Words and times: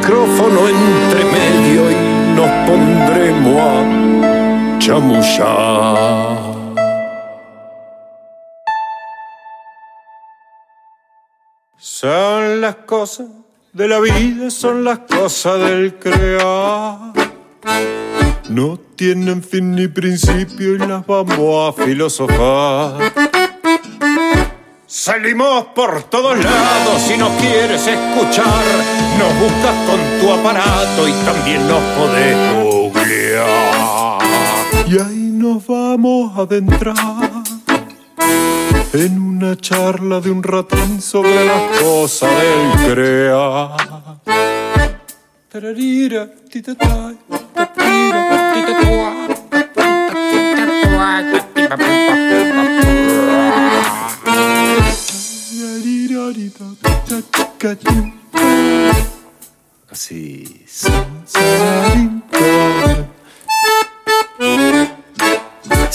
Micrófono 0.00 0.66
entre 0.66 1.24
medio 1.26 1.90
y 1.90 2.34
nos 2.34 2.50
pondremos 2.66 3.60
a 3.60 4.78
chamullar. 4.78 6.54
Son 11.76 12.62
las 12.62 12.76
cosas 12.76 13.26
de 13.74 13.88
la 13.88 14.00
vida, 14.00 14.50
son 14.50 14.84
las 14.84 15.00
cosas 15.00 15.60
del 15.68 15.98
crear. 15.98 17.12
No 18.48 18.80
tienen 18.96 19.42
fin 19.42 19.74
ni 19.74 19.86
principio 19.86 20.76
y 20.76 20.78
las 20.78 21.06
vamos 21.06 21.78
a 21.78 21.84
filosofar. 21.84 23.49
Salimos 24.92 25.66
por 25.66 26.02
todos 26.02 26.36
lados 26.36 27.00
si 27.02 27.16
nos 27.16 27.30
quieres 27.40 27.86
escuchar. 27.86 28.64
Nos 29.20 29.38
buscas 29.38 29.72
con 29.86 30.00
tu 30.20 30.32
aparato 30.32 31.06
y 31.06 31.12
también 31.24 31.68
nos 31.68 31.80
podés 31.96 32.36
googlear. 32.64 34.18
Y 34.88 34.98
ahí 34.98 35.30
nos 35.32 35.64
vamos 35.64 36.36
a 36.36 36.40
adentrar 36.42 36.96
en 38.92 39.22
una 39.22 39.56
charla 39.56 40.18
de 40.18 40.32
un 40.32 40.42
ratón 40.42 41.00
sobre 41.00 41.46
las 41.46 41.80
cosas 41.80 42.30
del 42.40 42.92
crear. 42.92 43.76
Kasi 59.90 60.46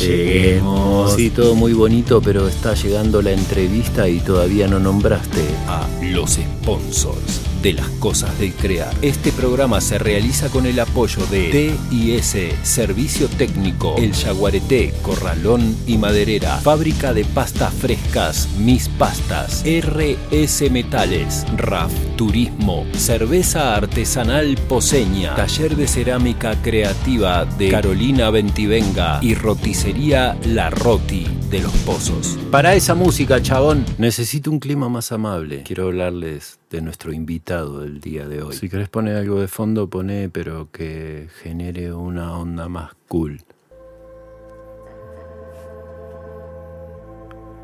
Lleguemos. 0.00 1.14
Sí, 1.14 1.30
todo 1.30 1.54
muy 1.54 1.72
bonito, 1.72 2.20
pero 2.22 2.48
está 2.48 2.74
llegando 2.74 3.22
la 3.22 3.32
entrevista 3.32 4.08
y 4.08 4.20
todavía 4.20 4.66
no 4.66 4.78
nombraste 4.78 5.44
a 5.66 5.86
los 6.02 6.32
sponsors 6.32 7.53
de 7.64 7.72
las 7.72 7.88
cosas 7.98 8.38
del 8.38 8.52
crear. 8.52 8.94
Este 9.00 9.32
programa 9.32 9.80
se 9.80 9.98
realiza 9.98 10.50
con 10.50 10.66
el 10.66 10.78
apoyo 10.78 11.24
de 11.30 11.74
TIS, 11.88 12.36
Servicio 12.62 13.26
Técnico, 13.26 13.94
El 13.96 14.12
Yaguareté, 14.12 14.92
Corralón 15.00 15.74
y 15.86 15.96
Maderera, 15.96 16.58
Fábrica 16.58 17.14
de 17.14 17.24
Pastas 17.24 17.72
Frescas, 17.72 18.50
Mis 18.58 18.90
Pastas, 18.90 19.64
RS 19.64 20.70
Metales, 20.70 21.46
RAF 21.56 21.90
Turismo, 22.16 22.84
Cerveza 22.92 23.74
Artesanal 23.74 24.58
Poseña, 24.68 25.34
Taller 25.34 25.74
de 25.74 25.88
Cerámica 25.88 26.60
Creativa 26.60 27.46
de 27.46 27.70
Carolina 27.70 28.28
Ventivenga 28.28 29.20
y 29.22 29.34
Roticería 29.34 30.36
La 30.44 30.68
Roti 30.68 31.26
de 31.48 31.60
Los 31.60 31.72
Pozos. 31.78 32.38
Para 32.50 32.74
esa 32.74 32.94
música, 32.94 33.40
chabón, 33.40 33.86
necesito 33.96 34.50
un 34.50 34.58
clima 34.58 34.90
más 34.90 35.12
amable. 35.12 35.62
Quiero 35.62 35.86
hablarles 35.86 36.58
de 36.74 36.82
nuestro 36.82 37.12
invitado 37.12 37.80
del 37.80 38.00
día 38.00 38.26
de 38.26 38.42
hoy. 38.42 38.54
Si 38.56 38.68
querés 38.68 38.88
poner 38.88 39.16
algo 39.16 39.40
de 39.40 39.46
fondo, 39.46 39.88
poné, 39.88 40.28
pero 40.28 40.72
que 40.72 41.28
genere 41.40 41.92
una 41.94 42.36
onda 42.36 42.68
más 42.68 42.94
cool. 43.06 43.40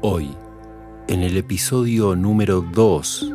Hoy, 0.00 0.30
en 1.08 1.22
el 1.22 1.36
episodio 1.36 2.14
número 2.14 2.60
2 2.60 3.34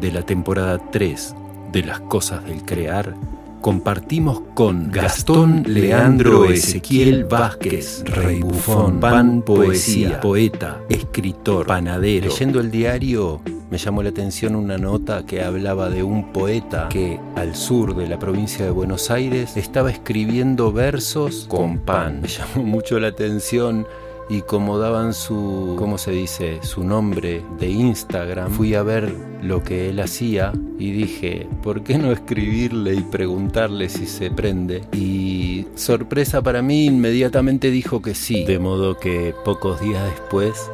de 0.00 0.10
la 0.10 0.22
temporada 0.22 0.90
3 0.90 1.34
de 1.70 1.82
Las 1.82 2.00
Cosas 2.00 2.42
del 2.46 2.62
Crear, 2.64 3.14
compartimos 3.60 4.42
con 4.54 4.90
Gastón 4.90 5.64
Leandro 5.66 6.46
Ezequiel 6.46 7.24
Vázquez, 7.24 8.02
Rey 8.06 8.40
Bufón, 8.40 9.00
pan 9.00 9.42
poesía, 9.42 10.20
poeta, 10.20 10.80
escritor, 10.88 11.66
panadero. 11.66 12.28
Leyendo 12.28 12.60
el 12.60 12.70
diario 12.70 13.40
me 13.70 13.78
llamó 13.78 14.02
la 14.02 14.08
atención 14.08 14.56
una 14.56 14.78
nota 14.78 15.24
que 15.26 15.42
hablaba 15.42 15.90
de 15.90 16.02
un 16.02 16.32
poeta 16.32 16.88
que 16.88 17.20
al 17.36 17.54
sur 17.54 17.94
de 17.94 18.08
la 18.08 18.18
provincia 18.18 18.64
de 18.64 18.70
Buenos 18.70 19.10
Aires 19.10 19.56
estaba 19.56 19.90
escribiendo 19.90 20.72
versos 20.72 21.46
con 21.48 21.78
pan. 21.78 22.20
Me 22.22 22.28
llamó 22.28 22.64
mucho 22.64 22.98
la 22.98 23.08
atención 23.08 23.86
y 24.30 24.42
como 24.42 24.78
daban 24.78 25.12
su, 25.12 25.74
¿cómo 25.76 25.98
se 25.98 26.12
dice? 26.12 26.60
Su 26.62 26.84
nombre 26.84 27.42
de 27.58 27.68
Instagram, 27.68 28.52
fui 28.52 28.74
a 28.74 28.84
ver 28.84 29.12
lo 29.42 29.64
que 29.64 29.90
él 29.90 29.98
hacía 29.98 30.52
y 30.78 30.92
dije, 30.92 31.48
¿por 31.64 31.82
qué 31.82 31.98
no 31.98 32.12
escribirle 32.12 32.94
y 32.94 33.00
preguntarle 33.00 33.88
si 33.88 34.06
se 34.06 34.30
prende? 34.30 34.84
Y 34.92 35.66
sorpresa 35.74 36.42
para 36.42 36.62
mí, 36.62 36.86
inmediatamente 36.86 37.72
dijo 37.72 38.00
que 38.00 38.14
sí. 38.14 38.44
De 38.44 38.60
modo 38.60 38.96
que 38.96 39.34
pocos 39.44 39.80
días 39.80 40.04
después 40.04 40.70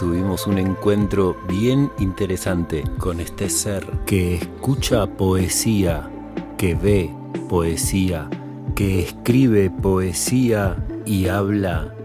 tuvimos 0.00 0.48
un 0.48 0.58
encuentro 0.58 1.36
bien 1.48 1.92
interesante 2.00 2.82
con 2.98 3.20
este 3.20 3.48
ser 3.50 3.86
que 4.04 4.34
escucha 4.34 5.06
poesía, 5.06 6.10
que 6.58 6.74
ve 6.74 7.14
poesía, 7.48 8.28
que 8.74 9.00
escribe 9.00 9.70
poesía 9.70 10.76
y 11.06 11.28
habla 11.28 11.95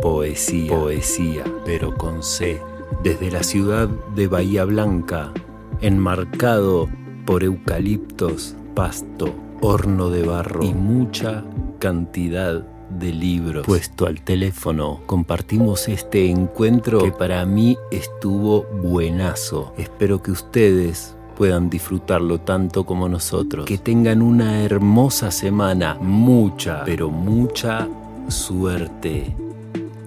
Poesía, 0.00 0.70
poesía, 0.70 1.44
pero 1.64 1.94
con 1.94 2.22
C. 2.22 2.60
Desde 3.02 3.30
la 3.30 3.42
ciudad 3.42 3.88
de 4.14 4.28
Bahía 4.28 4.64
Blanca, 4.64 5.32
enmarcado 5.80 6.88
por 7.26 7.44
eucaliptos, 7.44 8.54
pasto, 8.74 9.34
horno 9.60 10.10
de 10.10 10.26
barro 10.26 10.62
y 10.62 10.74
mucha 10.74 11.44
cantidad 11.78 12.66
de 12.90 13.12
libros 13.12 13.66
puesto 13.66 14.06
al 14.06 14.20
teléfono, 14.20 15.00
compartimos 15.06 15.88
este 15.88 16.30
encuentro 16.30 17.00
que 17.02 17.12
para 17.12 17.44
mí 17.44 17.76
estuvo 17.90 18.64
buenazo. 18.82 19.74
Espero 19.78 20.22
que 20.22 20.30
ustedes 20.30 21.16
puedan 21.36 21.70
disfrutarlo 21.70 22.40
tanto 22.40 22.84
como 22.84 23.08
nosotros. 23.08 23.66
Que 23.66 23.78
tengan 23.78 24.22
una 24.22 24.62
hermosa 24.62 25.30
semana, 25.30 25.96
mucha, 26.00 26.84
pero 26.84 27.10
mucha 27.10 27.88
suerte 28.28 29.34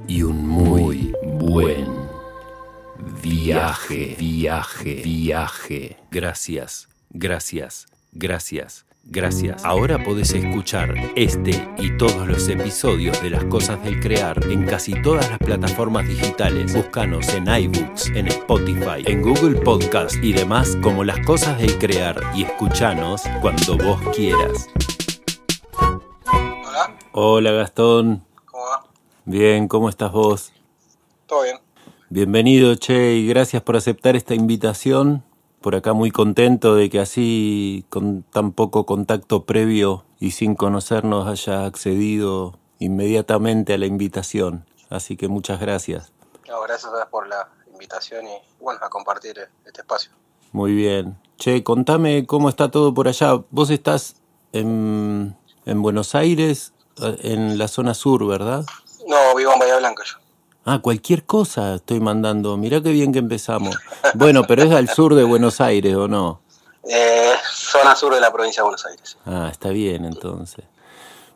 y 0.07 0.23
un 0.23 0.47
muy 0.47 1.13
buen 1.23 1.87
viaje, 3.21 4.15
viaje, 4.17 5.01
viaje. 5.03 5.97
Gracias, 6.11 6.87
gracias, 7.09 7.87
gracias. 8.11 8.85
Gracias. 9.09 9.63
Ahora 9.63 10.03
podés 10.03 10.33
escuchar 10.33 10.93
este 11.15 11.65
y 11.77 11.95
todos 11.95 12.27
los 12.27 12.49
episodios 12.49 13.21
de 13.23 13.29
Las 13.29 13.45
Cosas 13.45 13.81
del 13.81 14.01
Crear 14.01 14.37
en 14.51 14.65
casi 14.65 15.01
todas 15.01 15.29
las 15.29 15.39
plataformas 15.39 16.05
digitales. 16.09 16.75
Búscanos 16.75 17.29
en 17.29 17.47
iBooks, 17.47 18.09
en 18.09 18.27
Spotify, 18.27 19.03
en 19.05 19.21
Google 19.21 19.61
Podcast 19.61 20.15
y 20.21 20.33
demás 20.33 20.77
como 20.83 21.05
Las 21.05 21.25
Cosas 21.25 21.57
del 21.57 21.77
Crear 21.77 22.21
y 22.35 22.43
escuchanos 22.43 23.23
cuando 23.39 23.77
vos 23.77 24.01
quieras. 24.13 24.67
Hola, 25.79 26.97
Hola 27.13 27.51
Gastón. 27.53 28.25
¿cómo 28.45 28.65
va? 28.65 28.86
Bien, 29.29 29.67
¿cómo 29.67 29.89
estás 29.89 30.13
vos? 30.13 30.53
¿Todo 31.25 31.43
bien? 31.43 31.57
Bienvenido, 32.09 32.73
Che, 32.75 33.15
y 33.15 33.27
gracias 33.27 33.61
por 33.61 33.75
aceptar 33.75 34.15
esta 34.15 34.33
invitación. 34.35 35.21
Por 35.59 35.75
acá 35.75 35.91
muy 35.91 36.11
contento 36.11 36.75
de 36.75 36.89
que 36.89 37.01
así, 37.01 37.85
con 37.89 38.23
tan 38.23 38.53
poco 38.53 38.85
contacto 38.85 39.43
previo 39.43 40.05
y 40.17 40.31
sin 40.31 40.55
conocernos, 40.55 41.27
haya 41.27 41.65
accedido 41.65 42.57
inmediatamente 42.79 43.73
a 43.73 43.77
la 43.77 43.85
invitación. 43.85 44.65
Así 44.89 45.17
que 45.17 45.27
muchas 45.27 45.59
gracias. 45.59 46.13
No, 46.47 46.61
gracias 46.61 46.93
a 46.93 47.09
por 47.09 47.27
la 47.27 47.49
invitación 47.69 48.25
y 48.27 48.63
bueno, 48.63 48.79
a 48.81 48.89
compartir 48.89 49.39
este 49.65 49.81
espacio. 49.81 50.09
Muy 50.53 50.73
bien. 50.73 51.19
Che, 51.37 51.65
contame 51.65 52.25
cómo 52.25 52.47
está 52.47 52.71
todo 52.71 52.93
por 52.93 53.09
allá. 53.09 53.43
Vos 53.49 53.71
estás 53.71 54.21
en, 54.53 55.35
en 55.65 55.81
Buenos 55.81 56.15
Aires, 56.15 56.71
eh, 57.01 57.17
en 57.23 57.57
la 57.57 57.67
zona 57.67 57.93
sur, 57.93 58.25
¿verdad? 58.25 58.65
No, 59.07 59.35
vivo 59.35 59.53
en 59.53 59.59
Bahía 59.59 59.77
Blanca 59.77 60.03
yo. 60.05 60.17
Ah, 60.65 60.79
cualquier 60.79 61.25
cosa 61.25 61.75
estoy 61.75 62.01
mandando. 62.01 62.57
Mirá 62.57 62.81
qué 62.81 62.91
bien 62.91 63.13
que 63.13 63.19
empezamos. 63.19 63.77
Bueno, 64.15 64.43
pero 64.47 64.63
es 64.63 64.71
al 64.71 64.89
sur 64.89 65.15
de 65.15 65.23
Buenos 65.23 65.61
Aires, 65.61 65.95
¿o 65.95 66.07
no? 66.07 66.41
Eh, 66.83 67.31
zona 67.53 67.95
sur 67.95 68.13
de 68.13 68.19
la 68.19 68.31
provincia 68.31 68.61
de 68.61 68.65
Buenos 68.65 68.85
Aires. 68.85 69.17
Ah, 69.25 69.49
está 69.51 69.69
bien 69.69 70.03
entonces. 70.03 70.65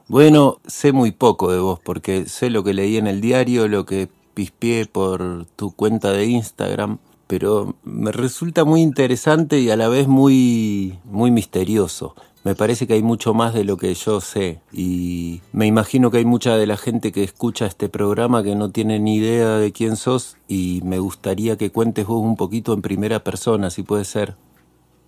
Bueno, 0.08 0.60
sé 0.68 0.92
muy 0.92 1.12
poco 1.12 1.52
de 1.54 1.60
vos 1.60 1.80
porque 1.80 2.28
sé 2.28 2.50
lo 2.50 2.66
que 2.66 2.74
leí 2.74 2.98
en 2.98 3.08
el 3.08 3.22
diario, 3.22 3.70
lo 3.70 3.86
que 3.86 4.10
pispié 4.34 4.86
por 4.86 5.46
tu 5.56 5.72
cuenta 5.74 6.12
de 6.12 6.26
Instagram, 6.26 7.00
pero 7.28 7.76
me 7.84 8.12
resulta 8.12 8.66
muy 8.66 8.82
interesante 8.82 9.60
y 9.60 9.70
a 9.72 9.78
la 9.78 9.88
vez 9.88 10.08
muy 10.10 11.00
muy 11.06 11.32
misterioso. 11.32 12.16
Me 12.44 12.56
parece 12.56 12.88
que 12.88 12.96
hay 12.96 13.04
mucho 13.04 13.36
más 13.36 13.54
de 13.54 13.64
lo 13.64 13.78
que 13.78 13.94
yo 13.94 14.20
sé 14.20 14.62
y 14.72 15.42
me 15.52 15.68
imagino 15.68 16.10
que 16.10 16.18
hay 16.18 16.26
mucha 16.26 16.56
de 16.56 16.66
la 16.66 16.76
gente 16.76 17.12
que 17.12 17.24
escucha 17.24 17.68
este 17.68 17.88
programa 17.88 18.42
que 18.42 18.56
no 18.56 18.72
tiene 18.72 19.00
ni 19.00 19.18
idea 19.18 19.58
de 19.58 19.72
quién 19.72 19.96
sos 19.96 20.38
y 20.48 20.82
me 20.84 20.98
gustaría 20.98 21.56
que 21.58 21.72
cuentes 21.72 22.08
vos 22.08 22.20
un 22.20 22.36
poquito 22.36 22.74
en 22.74 22.82
primera 22.82 23.24
persona, 23.24 23.70
si 23.70 23.84
puede 23.84 24.06
ser. 24.06 24.36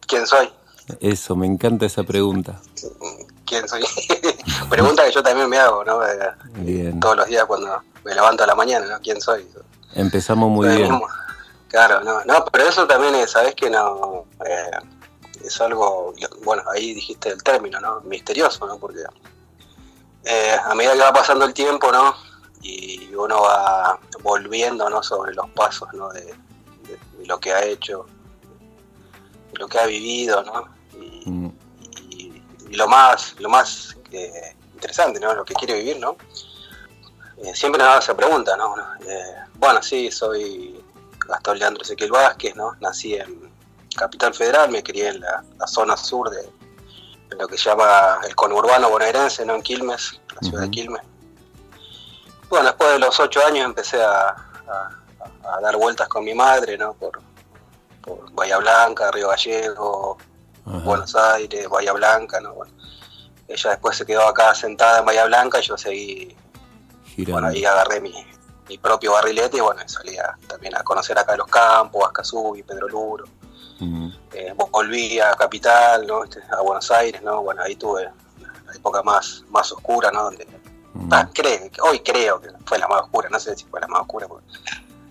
¿Quién 0.06 0.28
soy? 0.28 0.48
Eso, 1.00 1.36
me 1.36 1.48
encanta 1.48 1.88
esa 1.88 2.04
pregunta. 2.04 2.62
¿Quién 3.46 3.68
soy? 3.68 3.84
Pregunta 4.70 5.04
que 5.06 5.12
yo 5.12 5.24
también 5.24 5.50
me 5.50 5.58
hago, 5.58 5.84
¿no? 5.84 6.00
Bien. 6.56 7.00
Todos 7.00 7.18
los 7.18 7.28
días 7.28 7.46
cuando 7.46 7.82
me 8.04 8.14
levanto 8.14 8.44
a 8.44 8.48
la 8.48 8.56
mañana, 8.56 8.86
¿no? 8.88 9.00
¿Quién 9.02 9.20
soy? 9.22 9.48
Empezamos 9.96 10.50
muy 10.50 10.68
bien. 10.68 10.84
mismo. 10.84 11.08
Claro, 11.68 12.02
no, 12.02 12.24
no, 12.26 12.46
pero 12.52 12.66
eso 12.66 12.86
también 12.86 13.16
es, 13.16 13.32
¿sabes 13.32 13.56
que 13.56 13.68
no? 13.70 14.26
Eh, 14.46 14.72
es 15.54 15.62
algo, 15.62 16.14
bueno, 16.44 16.64
ahí 16.74 16.94
dijiste 16.94 17.30
el 17.30 17.44
término, 17.44 17.80
¿no? 17.80 18.02
Misterioso, 18.02 18.66
¿no? 18.66 18.78
Porque 18.78 19.04
eh, 20.26 20.56
a 20.64 20.74
medida 20.76 20.94
que 20.94 21.00
va 21.00 21.14
pasando 21.14 21.46
el 21.46 21.54
tiempo, 21.54 21.92
¿no? 21.92 22.16
Y 22.62 23.14
uno 23.16 23.42
va 23.42 24.00
volviendo, 24.22 24.90
¿no? 24.90 25.04
Sobre 25.04 25.34
los 25.34 25.50
pasos, 25.52 25.90
¿no? 25.94 26.10
De, 26.10 26.22
de- 26.24 27.00
de 27.18 27.26
lo 27.26 27.40
que 27.40 27.54
ha 27.54 27.64
hecho, 27.66 28.06
de 29.52 29.60
lo 29.60 29.68
que 29.68 29.80
ha 29.80 29.86
vivido, 29.86 30.44
¿no? 30.44 30.68
Y, 31.00 31.30
Mm, 31.30 31.52
y- 32.10 32.44
y 32.70 32.76
lo 32.76 32.88
más, 32.88 33.36
lo 33.40 33.50
más 33.50 33.96
eh, 34.12 34.56
interesante, 34.74 35.20
¿no? 35.20 35.34
Lo 35.34 35.46
que 35.46 35.54
quiere 35.54 35.76
vivir, 35.76 36.00
¿no? 36.00 36.18
Eh, 37.38 37.54
siempre 37.56 37.80
nos 37.84 37.94
da 37.94 38.00
esa 38.00 38.16
pregunta, 38.16 38.56
¿no? 38.58 38.76
Eh, 39.06 39.36
bueno, 39.56 39.82
sí, 39.84 40.10
soy 40.12 40.84
Gastón 41.28 41.60
Leandro 41.60 41.84
Ezequiel 41.84 42.12
Vázquez, 42.12 42.56
¿no? 42.56 42.76
Nací 42.80 43.16
en 43.16 43.53
Capital 43.96 44.34
Federal, 44.34 44.70
me 44.70 44.82
crié 44.84 45.10
en 45.10 45.20
la, 45.22 45.44
la 45.58 45.68
zona 45.68 45.96
sur 45.98 46.30
de, 46.30 46.42
de 46.42 47.36
lo 47.38 47.48
que 47.48 47.58
se 47.58 47.70
llama 47.70 48.20
el 48.28 48.36
conurbano 48.36 48.90
bonaerense, 48.90 49.46
¿no? 49.46 49.56
En 49.56 49.62
Quilmes, 49.62 50.20
la 50.36 50.48
ciudad 50.48 50.64
de. 50.64 50.72
Quilmes. 50.72 51.02
Bueno, 52.50 52.66
después 52.68 52.92
de 52.92 53.00
los 53.00 53.20
ocho 53.20 53.46
años 53.46 53.66
empecé 53.66 54.02
a, 54.02 54.30
a- 54.30 54.90
a 55.56 55.62
dar 55.62 55.76
vueltas 55.78 56.08
con 56.08 56.24
mi 56.24 56.34
madre, 56.34 56.78
¿no? 56.78 56.94
Por, 56.94 57.20
por 58.02 58.32
Bahía 58.34 58.58
Blanca, 58.58 59.12
Río 59.12 59.30
Gallego. 59.30 60.18
Buenos 60.66 61.14
Aires, 61.16 61.68
Bahía 61.68 61.92
Blanca, 61.92 62.40
¿no? 62.40 62.54
Bueno, 62.54 62.72
ella 63.50 63.72
después 63.72 63.98
se 63.98 64.06
quedó 64.06 64.26
acá 64.26 64.56
sentada 64.56 65.00
en 65.00 65.06
Bahía 65.06 65.26
Blanca 65.26 65.60
y 65.60 65.64
yo 65.64 65.78
seguí, 65.78 66.38
Girando. 67.06 67.34
bueno, 67.34 67.48
ahí 67.50 67.66
agarré 67.66 68.00
mi, 68.00 68.14
mi 68.70 68.78
propio 68.78 69.12
barrilete 69.12 69.58
y 69.58 69.60
bueno, 69.60 69.82
salí 69.88 70.18
a- 70.18 70.38
también 70.48 70.74
a 70.78 70.84
conocer 70.84 71.20
acá 71.20 71.36
los 71.36 71.48
campos, 71.48 72.06
Ascasubi, 72.06 72.64
Pedro 72.64 72.88
Luro, 72.88 73.26
Eh, 74.34 74.54
volví 74.72 75.20
a 75.20 75.34
Capital, 75.36 76.06
¿no? 76.08 76.24
Este, 76.24 76.42
a 76.52 76.62
Buenos 76.62 76.90
Aires, 76.92 77.22
¿no? 77.22 77.42
Bueno, 77.44 77.62
ahí 77.64 77.76
tuve 77.76 78.04
la 78.66 78.74
época 78.76 79.02
más, 79.04 79.44
más 79.50 79.72
oscura, 79.72 80.12
¿no? 80.12 80.24
Donde, 80.24 80.48
ah, 81.12 81.30
creo, 81.34 81.70
hoy 81.84 82.00
creo 82.00 82.42
que 82.42 82.50
fue 82.66 82.78
la 82.80 82.88
más 82.88 83.02
oscura, 83.02 83.30
no 83.30 83.40
sé 83.40 83.56
si 83.56 83.66
fue 83.66 83.80
la 83.82 83.88
más 83.88 84.02
oscura, 84.02 84.28
porque 84.28 84.46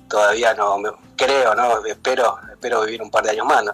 todavía 0.08 0.54
no, 0.54 0.78
me- 0.78 0.90
creo, 1.16 1.54
¿no? 1.54 1.84
Espero, 1.86 2.38
espero 2.50 2.82
vivir 2.84 3.02
un 3.02 3.10
par 3.10 3.24
de 3.24 3.30
años 3.30 3.46
más, 3.46 3.64
¿no? 3.64 3.72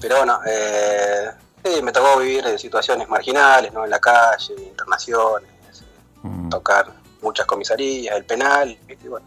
Pero 0.00 0.16
bueno, 0.18 0.40
eh, 0.46 1.30
sí, 1.64 1.82
me 1.82 1.92
tocó 1.92 2.18
vivir 2.18 2.46
en 2.46 2.58
situaciones 2.58 3.08
marginales, 3.08 3.72
¿no? 3.72 3.84
En 3.84 3.90
la 3.90 3.98
calle, 4.00 4.54
internaciones, 4.58 5.48
tocar 6.50 6.92
muchas 7.20 7.46
comisarías, 7.46 8.16
el 8.16 8.24
penal, 8.24 8.76
y, 8.88 9.08
bueno. 9.08 9.26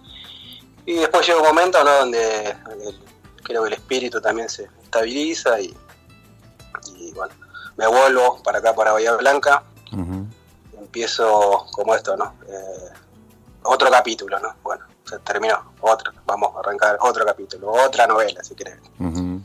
Y 0.85 0.95
después 0.95 1.25
llega 1.25 1.39
un 1.39 1.47
momento, 1.47 1.83
¿no? 1.83 1.91
Donde 1.99 2.49
el- 2.49 2.99
creo 3.45 3.61
que 3.61 3.67
el 3.69 3.73
espíritu 3.75 4.19
también 4.19 4.49
se 4.49 4.63
estabiliza 4.83 5.59
y, 5.61 5.75
y, 6.97 7.11
bueno, 7.13 7.33
me 7.77 7.87
vuelvo 7.87 8.41
para 8.43 8.59
acá, 8.59 8.73
para 8.73 8.91
Bahía 8.91 9.13
Blanca, 9.15 9.63
empiezo 10.77 11.65
como 11.71 11.93
esto, 11.95 12.17
¿no? 12.17 12.33
Eh, 12.47 12.89
otro 13.63 13.89
capítulo, 13.91 14.39
¿no? 14.39 14.55
Bueno, 14.63 14.83
se 15.05 15.19
terminó, 15.19 15.73
otro, 15.81 16.11
vamos 16.25 16.55
a 16.55 16.59
arrancar 16.59 16.97
otro 17.01 17.25
capítulo, 17.25 17.71
otra 17.71 18.07
novela, 18.07 18.43
si 18.43 18.55
querés 18.55 18.77
ujú, 18.99 19.41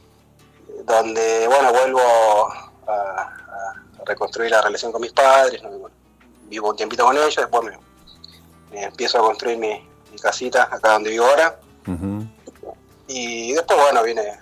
donde 0.84 1.46
bueno 1.46 1.72
vuelvo 1.72 2.00
a, 2.86 2.92
a 2.92 4.04
reconstruir 4.06 4.50
la 4.50 4.62
relación 4.62 4.92
con 4.92 5.02
mis 5.02 5.12
padres, 5.12 5.62
¿no? 5.62 5.74
Y, 5.74 5.78
bueno, 5.78 5.96
vivo 6.48 6.70
un 6.70 6.76
tiempito 6.76 7.04
con 7.04 7.16
ellos, 7.16 7.36
después 7.36 7.64
me, 7.64 7.78
me 8.70 8.84
empiezo 8.84 9.18
a 9.18 9.22
construir 9.22 9.58
mi, 9.58 9.86
mi 10.10 10.18
casita 10.18 10.68
acá 10.70 10.92
donde 10.92 11.10
vivo 11.10 11.26
ahora, 11.26 11.58
ujú, 11.86 12.19
y 13.10 13.52
después 13.52 13.78
bueno 13.78 14.02
viene 14.02 14.38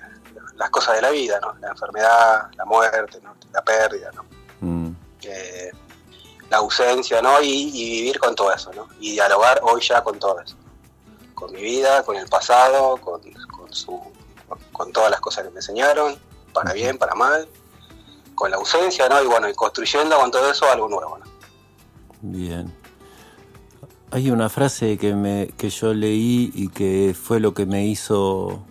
las 0.56 0.70
cosas 0.70 0.96
de 0.96 1.02
la 1.02 1.10
vida, 1.10 1.38
¿no? 1.40 1.54
la 1.60 1.68
enfermedad, 1.68 2.50
la 2.56 2.64
muerte, 2.64 3.20
¿no? 3.22 3.34
la 3.52 3.62
pérdida, 3.62 4.10
¿no? 4.14 4.25
mm, 4.60 4.90
Eh, 5.22 5.70
la 6.50 6.56
ausencia, 6.58 7.20
¿no? 7.20 7.40
Y, 7.42 7.70
y 7.75 7.90
vivir 8.00 8.18
con 8.18 8.34
todo 8.34 8.50
eso, 8.52 8.72
¿no? 8.72 8.88
Y 9.00 9.12
dialogar 9.12 9.60
hoy 9.62 9.82
ya 9.82 10.02
con 10.02 10.18
todo 10.18 10.40
eso, 10.40 10.56
con 11.34 11.52
mi 11.52 11.60
vida, 11.60 12.02
con 12.02 12.16
el 12.16 12.26
pasado, 12.26 12.96
con, 12.96 13.20
con 13.54 13.72
su, 13.72 14.00
con 14.72 14.90
todas 14.90 15.10
las 15.10 15.20
cosas 15.20 15.44
que 15.44 15.50
me 15.50 15.56
enseñaron, 15.56 16.18
para 16.54 16.72
bien, 16.72 16.96
para 16.96 17.14
mal, 17.14 17.46
con 18.34 18.50
la 18.50 18.56
ausencia, 18.56 19.08
¿no? 19.10 19.22
Y 19.22 19.26
bueno, 19.26 19.46
y 19.48 19.54
construyendo 19.54 20.16
con 20.18 20.30
todo 20.30 20.50
eso 20.50 20.64
algo 20.70 20.88
nuevo, 20.88 21.18
¿no? 21.18 21.26
Bien. 22.22 22.75
Hay 24.10 24.30
una 24.30 24.48
frase 24.48 24.96
que, 24.96 25.14
me, 25.14 25.48
que 25.56 25.68
yo 25.68 25.92
leí 25.92 26.50
y 26.54 26.68
que 26.68 27.14
fue 27.20 27.40
lo 27.40 27.52
que 27.52 27.66
me 27.66 27.86
hizo 27.86 28.64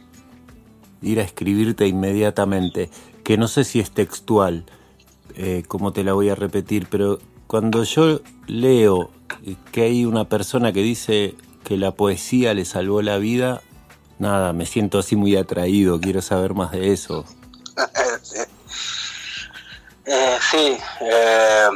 ir 1.01 1.19
a 1.19 1.23
escribirte 1.23 1.87
inmediatamente, 1.87 2.89
que 3.23 3.37
no 3.37 3.47
sé 3.47 3.63
si 3.63 3.79
es 3.79 3.91
textual, 3.91 4.65
eh, 5.35 5.63
como 5.67 5.93
te 5.93 6.03
la 6.03 6.13
voy 6.13 6.29
a 6.29 6.35
repetir, 6.35 6.87
pero 6.89 7.19
cuando 7.45 7.83
yo 7.83 8.21
leo 8.47 9.11
que 9.71 9.83
hay 9.83 10.05
una 10.05 10.27
persona 10.27 10.73
que 10.73 10.81
dice 10.81 11.35
que 11.63 11.77
la 11.77 11.91
poesía 11.91 12.55
le 12.55 12.65
salvó 12.65 13.03
la 13.03 13.19
vida, 13.19 13.61
nada, 14.17 14.53
me 14.53 14.65
siento 14.65 14.97
así 14.97 15.15
muy 15.15 15.35
atraído, 15.35 16.01
quiero 16.01 16.21
saber 16.21 16.55
más 16.55 16.71
de 16.71 16.91
eso. 16.93 17.25
sí, 18.23 18.39
Eh, 20.09 20.37
sí, 20.49 20.77
eh, 21.01 21.67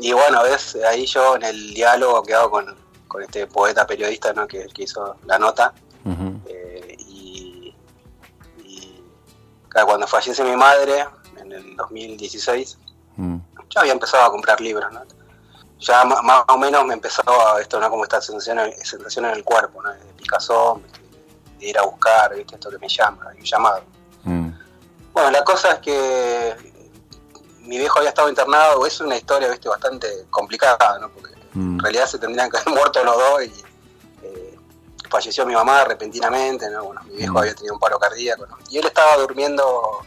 y 0.00 0.12
bueno, 0.12 0.42
ves 0.42 0.76
ahí 0.88 1.06
yo 1.06 1.36
en 1.36 1.44
el 1.44 1.74
diálogo 1.74 2.22
que 2.22 2.34
hago 2.34 2.50
con, 2.50 2.76
con 3.08 3.22
este 3.22 3.46
poeta 3.46 3.86
periodista 3.86 4.32
¿no? 4.32 4.46
que, 4.46 4.66
que 4.68 4.82
hizo 4.84 5.16
la 5.26 5.38
nota. 5.38 5.72
eh, 6.46 6.96
y, 6.98 7.74
y 8.58 9.02
claro, 9.68 9.86
cuando 9.88 10.06
fallece 10.06 10.44
mi 10.44 10.56
madre, 10.56 11.06
en 11.38 11.52
el 11.52 11.76
2016, 11.76 12.78
Mm. 13.18 13.38
yo 13.70 13.80
había 13.80 13.92
empezado 13.92 14.24
a 14.24 14.30
comprar 14.30 14.60
libros, 14.60 14.92
¿no? 14.92 15.00
Ya 15.78 16.04
más 16.04 16.44
o 16.48 16.58
menos 16.58 16.84
me 16.84 16.92
empezaba 16.92 17.58
esto, 17.62 17.80
¿no? 17.80 17.88
Como 17.88 18.02
esta 18.04 18.20
sensación, 18.20 18.58
sensación 18.84 19.24
en 19.24 19.30
el 19.32 19.42
cuerpo, 19.42 19.82
¿no? 19.82 19.90
De 19.90 19.98
picazón, 20.18 20.82
de 21.58 21.66
ir 21.66 21.78
a 21.78 21.82
buscar, 21.84 22.34
¿viste? 22.34 22.56
Esto 22.56 22.68
que 22.68 22.76
me 22.78 22.88
llama, 22.88 23.32
un 23.34 23.42
llamado. 23.42 23.82
Mm. 24.24 24.50
Bueno, 25.14 25.30
la 25.30 25.42
cosa 25.44 25.72
es 25.72 25.78
que 25.78 26.56
mi 27.66 27.78
viejo 27.78 27.98
había 27.98 28.10
estado 28.10 28.28
internado, 28.28 28.86
es 28.86 29.00
una 29.00 29.16
historia, 29.16 29.48
¿viste? 29.50 29.68
Bastante 29.68 30.26
complicada, 30.30 30.98
¿no? 30.98 31.08
Porque 31.10 31.34
Mm. 31.54 31.74
en 31.74 31.78
realidad 31.80 32.06
se 32.06 32.18
tendrían 32.18 32.50
que 32.50 32.58
haber 32.58 32.74
muerto 32.74 33.02
los 33.04 33.16
dos 33.16 33.42
y 33.44 33.64
eh, 34.22 34.58
falleció 35.08 35.46
mi 35.46 35.54
mamá 35.54 35.84
repentinamente, 35.84 36.68
¿no? 36.70 36.84
Bueno, 36.84 37.00
mi 37.04 37.16
viejo 37.16 37.34
Mm. 37.34 37.38
había 37.38 37.54
tenido 37.54 37.74
un 37.74 37.80
paro 37.80 37.98
cardíaco, 37.98 38.46
¿no? 38.46 38.58
Y 38.70 38.78
él 38.78 38.86
estaba 38.86 39.16
durmiendo 39.16 40.00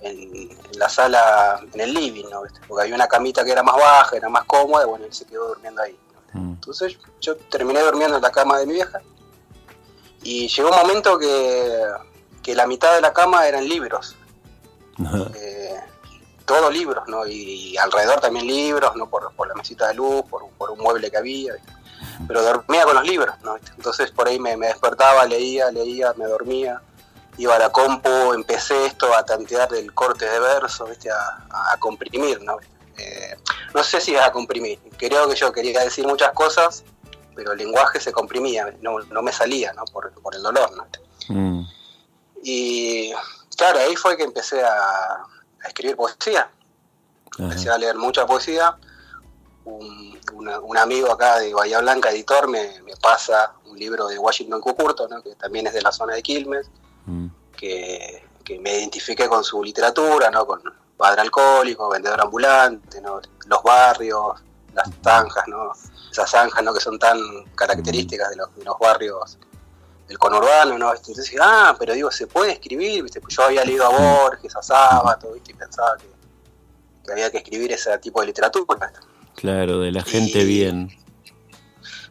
en, 0.00 0.34
en 0.50 0.78
la 0.78 0.88
sala, 0.88 1.60
en 1.72 1.80
el 1.80 1.94
living, 1.94 2.24
¿no? 2.30 2.42
¿Viste? 2.42 2.60
Porque 2.66 2.82
había 2.82 2.94
una 2.96 3.06
camita 3.08 3.44
que 3.44 3.52
era 3.52 3.62
más 3.62 3.76
baja, 3.76 4.16
era 4.16 4.28
más 4.28 4.44
cómoda, 4.44 4.84
y 4.84 4.88
bueno, 4.88 5.04
él 5.04 5.14
se 5.14 5.24
quedó 5.24 5.48
durmiendo 5.48 5.82
ahí. 5.82 5.98
¿no? 6.34 6.40
Mm. 6.40 6.52
Entonces 6.54 6.98
yo 7.20 7.36
terminé 7.36 7.80
durmiendo 7.80 8.16
en 8.16 8.22
la 8.22 8.32
cama 8.32 8.58
de 8.58 8.66
mi 8.66 8.74
vieja 8.74 9.00
y 10.22 10.48
llegó 10.48 10.70
un 10.70 10.76
momento 10.76 11.18
que, 11.18 11.82
que 12.42 12.54
la 12.54 12.66
mitad 12.66 12.94
de 12.94 13.00
la 13.00 13.12
cama 13.12 13.46
eran 13.46 13.66
libros, 13.68 14.16
eh, 15.34 15.65
todos 16.46 16.72
libros, 16.72 17.06
¿no? 17.08 17.26
Y, 17.26 17.76
alrededor 17.76 18.20
también 18.20 18.46
libros, 18.46 18.94
¿no? 18.96 19.08
Por, 19.10 19.32
por 19.34 19.46
la 19.48 19.54
mesita 19.54 19.88
de 19.88 19.94
luz, 19.94 20.22
por, 20.30 20.42
un- 20.42 20.52
por 20.52 20.70
un 20.70 20.78
mueble 20.78 21.10
que 21.10 21.18
había, 21.18 21.52
¿viste? 21.54 21.72
pero 22.26 22.42
dormía 22.42 22.84
con 22.84 22.94
los 22.94 23.04
libros, 23.04 23.34
¿no? 23.42 23.56
Entonces 23.76 24.10
por 24.10 24.26
ahí 24.28 24.38
me, 24.38 24.56
me 24.56 24.68
despertaba, 24.68 25.26
leía, 25.26 25.70
leía, 25.70 26.14
me 26.16 26.24
dormía, 26.24 26.80
iba 27.36 27.54
a 27.56 27.58
la 27.58 27.70
compu, 27.70 28.32
empecé 28.32 28.86
esto 28.86 29.14
a 29.14 29.22
tantear 29.24 29.72
el 29.74 29.92
corte 29.92 30.24
de 30.24 30.38
verso, 30.40 30.86
¿viste? 30.86 31.10
A, 31.10 31.72
a 31.72 31.76
comprimir, 31.78 32.40
¿no? 32.42 32.56
Eh, 32.96 33.36
no 33.74 33.82
sé 33.84 34.00
si 34.00 34.16
a 34.16 34.32
comprimir, 34.32 34.78
creo 34.96 35.28
que 35.28 35.34
yo 35.36 35.52
quería 35.52 35.80
decir 35.80 36.06
muchas 36.06 36.32
cosas, 36.32 36.84
pero 37.34 37.52
el 37.52 37.58
lenguaje 37.58 38.00
se 38.00 38.12
comprimía, 38.12 38.74
no, 38.80 38.98
no 39.00 39.20
me 39.22 39.32
salía, 39.32 39.74
¿no? 39.74 39.84
Por, 39.84 40.10
por 40.22 40.34
el 40.34 40.42
dolor, 40.42 40.70
¿no? 40.74 40.86
Mm. 41.28 41.66
Y 42.42 43.12
claro, 43.56 43.78
ahí 43.80 43.94
fue 43.96 44.16
que 44.16 44.22
empecé 44.22 44.62
a, 44.64 45.24
a 45.66 45.68
escribir 45.68 45.96
poesía. 45.96 46.48
Empecé 47.38 47.68
Ajá. 47.68 47.74
a 47.74 47.78
leer 47.78 47.96
mucha 47.96 48.26
poesía. 48.26 48.76
Un, 49.64 50.18
una- 50.32 50.60
un 50.60 50.76
amigo 50.78 51.10
acá 51.10 51.38
de 51.40 51.52
Bahía 51.52 51.80
Blanca, 51.80 52.10
editor, 52.10 52.48
me, 52.48 52.80
me 52.82 52.94
pasa 52.96 53.52
un 53.66 53.76
libro 53.78 54.06
de 54.06 54.18
Washington 54.18 54.60
Cucurto, 54.60 55.08
¿no? 55.08 55.20
que 55.22 55.34
también 55.34 55.66
es 55.66 55.74
de 55.74 55.82
la 55.82 55.92
zona 55.92 56.14
de 56.14 56.22
Quilmes, 56.22 56.70
Mm. 57.08 57.28
que, 57.56 58.24
que 58.44 58.58
me 58.58 58.78
identifiqué 58.78 59.28
con 59.28 59.44
su 59.44 59.62
literatura, 59.62 60.28
¿no? 60.30 60.44
con 60.44 60.60
Padre 60.96 61.20
Alcohólico, 61.20 61.88
Vendedor 61.88 62.20
Ambulante, 62.20 63.00
¿no? 63.00 63.20
los 63.46 63.62
barrios, 63.62 64.40
las 64.74 64.88
zanjas, 65.04 65.46
¿no? 65.46 65.72
esas 66.10 66.28
zanjas 66.30 66.62
¿no? 66.64 66.74
que 66.74 66.80
son 66.80 66.98
tan 66.98 67.18
características 67.54 68.30
de 68.30 68.36
los, 68.36 68.54
de 68.56 68.64
los 68.64 68.76
barrios 68.78 69.38
del 70.06 70.18
conurbano, 70.18 70.78
¿no? 70.78 70.94
Entonces 70.94 71.34
ah, 71.40 71.74
pero 71.78 71.94
digo, 71.94 72.10
se 72.10 72.26
puede 72.26 72.52
escribir, 72.52 73.02
¿viste? 73.02 73.20
Pues 73.20 73.34
yo 73.36 73.42
había 73.44 73.64
leído 73.64 73.84
a 73.86 73.88
Borges, 73.88 74.54
a 74.56 74.62
Sábato, 74.62 75.32
¿viste? 75.32 75.52
Y 75.52 75.54
pensaba 75.54 75.96
que, 75.96 76.06
que 77.04 77.12
había 77.12 77.30
que 77.30 77.38
escribir 77.38 77.72
ese 77.72 77.96
tipo 77.98 78.20
de 78.20 78.26
literatura. 78.28 78.92
Claro, 79.34 79.80
de 79.80 79.92
la 79.92 80.02
gente 80.02 80.38
Y- 80.40 80.44
bien. 80.46 80.88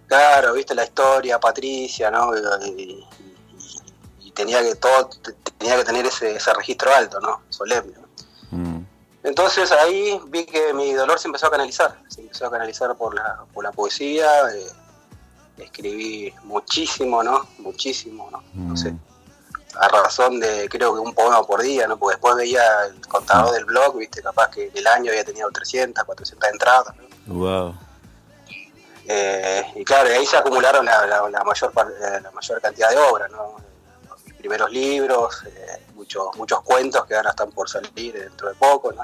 Claro, 0.08 0.54
viste 0.54 0.76
la 0.76 0.84
historia, 0.84 1.40
Patricia, 1.40 2.12
¿no? 2.12 2.32
Y, 2.36 2.70
y- 2.70 3.08
y 4.28 4.32
tenía 4.32 4.62
que 4.62 4.76
todo, 4.76 5.10
tenía 5.58 5.78
que 5.78 5.84
tener 5.84 6.06
ese, 6.06 6.36
ese 6.36 6.54
registro 6.54 6.94
alto, 6.94 7.20
¿no? 7.22 7.42
Solemne. 7.50 7.94
¿no? 8.52 8.58
Mm. 8.58 8.86
Entonces 9.24 9.72
ahí 9.72 10.20
vi 10.28 10.46
que 10.46 10.74
mi 10.74 10.94
dolor 10.94 11.18
se 11.18 11.28
empezó 11.28 11.48
a 11.48 11.52
canalizar, 11.52 12.00
se 12.10 12.22
empezó 12.22 12.46
a 12.46 12.52
canalizar 12.52 12.96
por 12.96 13.16
la, 13.16 13.46
por 13.54 13.64
la 13.64 13.72
poesía, 13.72 14.28
eh, 14.54 14.68
escribí 15.58 16.34
muchísimo, 16.44 17.24
¿no? 17.24 17.48
Muchísimo, 17.60 18.30
¿no? 18.32 18.44
No 18.54 18.76
sé, 18.78 18.92
Mm. 18.92 19.00
a 19.80 19.88
razón 19.90 20.40
de 20.40 20.68
creo 20.70 20.94
que 20.94 21.00
un 21.00 21.14
poema 21.14 21.44
por 21.44 21.62
día, 21.62 21.88
¿no? 21.88 21.98
Porque 21.98 22.16
después 22.16 22.36
veía 22.36 22.62
el 22.86 23.06
contador 23.08 23.54
del 23.54 23.66
blog, 23.66 23.98
viste, 23.98 24.22
capaz 24.22 24.50
que 24.52 24.72
el 24.74 24.88
año 24.88 25.12
había 25.12 25.24
tenido 25.26 25.50
300, 25.52 26.04
400 26.04 26.50
entradas, 26.52 26.94
¿no? 27.28 27.34
Wow. 27.34 27.76
Eh, 29.08 29.64
y 29.76 29.84
claro, 29.86 30.10
ahí 30.10 30.26
se 30.26 30.36
acumularon 30.38 30.84
la, 30.86 31.06
la- 31.06 31.30
la 31.30 31.44
mayor 31.44 31.72
eh, 32.02 32.20
la 32.24 32.32
mayor 32.32 32.60
cantidad 32.62 32.90
de 32.90 32.98
obras, 32.98 33.30
¿no? 33.32 33.56
Mis 34.26 34.34
primeros 34.36 34.72
libros, 34.72 35.44
eh, 35.46 35.86
muchos 35.94 36.36
muchos 36.38 36.62
cuentos 36.62 37.06
que 37.06 37.16
ahora 37.16 37.30
están 37.30 37.52
por 37.52 37.70
salir 37.70 38.14
dentro 38.14 38.50
de 38.50 38.56
poco, 38.56 38.92
¿no? 38.92 39.04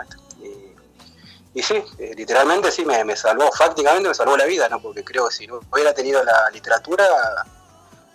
Y, 1.54 1.62
sí, 1.62 1.84
eh, 2.00 2.14
literalmente 2.16 2.72
sí 2.72 2.86
me, 2.86 3.04
me 3.04 3.16
salvó, 3.16 3.52
fácticamente 3.52 4.08
me 4.08 4.16
salvó 4.16 4.38
la 4.38 4.46
vida, 4.46 4.70
¿no? 4.70 4.82
Porque 4.82 5.04
creo 5.04 5.28
que 5.28 5.36
si 5.36 5.48
no 5.48 5.60
hubiera 5.72 5.94
tenido 5.94 6.24
la 6.24 6.50
literatura, 6.50 7.06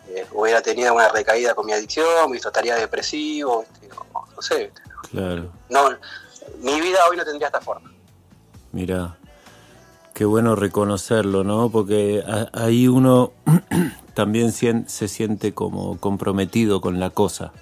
eh, 0.08 0.26
hubiera 0.32 0.62
tenido 0.62 0.94
una 0.94 1.08
recaída 1.08 1.54
con 1.54 1.66
mi 1.66 1.72
adicción, 1.72 2.30
visto, 2.30 2.48
estaría 2.48 2.76
depresivo, 2.76 3.64
¿viste? 3.68 3.90
O- 4.12 4.26
no 4.34 4.42
sé. 4.42 4.72
Claro. 5.10 5.50
no, 5.68 5.90
mi 6.60 6.80
vida 6.80 6.98
hoy 7.10 7.16
no 7.16 7.24
tendría 7.24 7.46
esta 7.48 7.60
forma. 7.60 7.92
Mira, 8.72 9.16
qué 10.14 10.24
bueno 10.24 10.56
reconocerlo, 10.56 11.44
¿no? 11.44 11.68
Porque 11.70 12.24
a- 12.26 12.48
ahí 12.64 12.88
uno 12.88 13.32
también 14.14 14.52
se 14.52 15.08
siente 15.08 15.52
como 15.54 15.98
comprometido 16.00 16.80
con 16.80 16.98
la 16.98 17.10
cosa. 17.10 17.52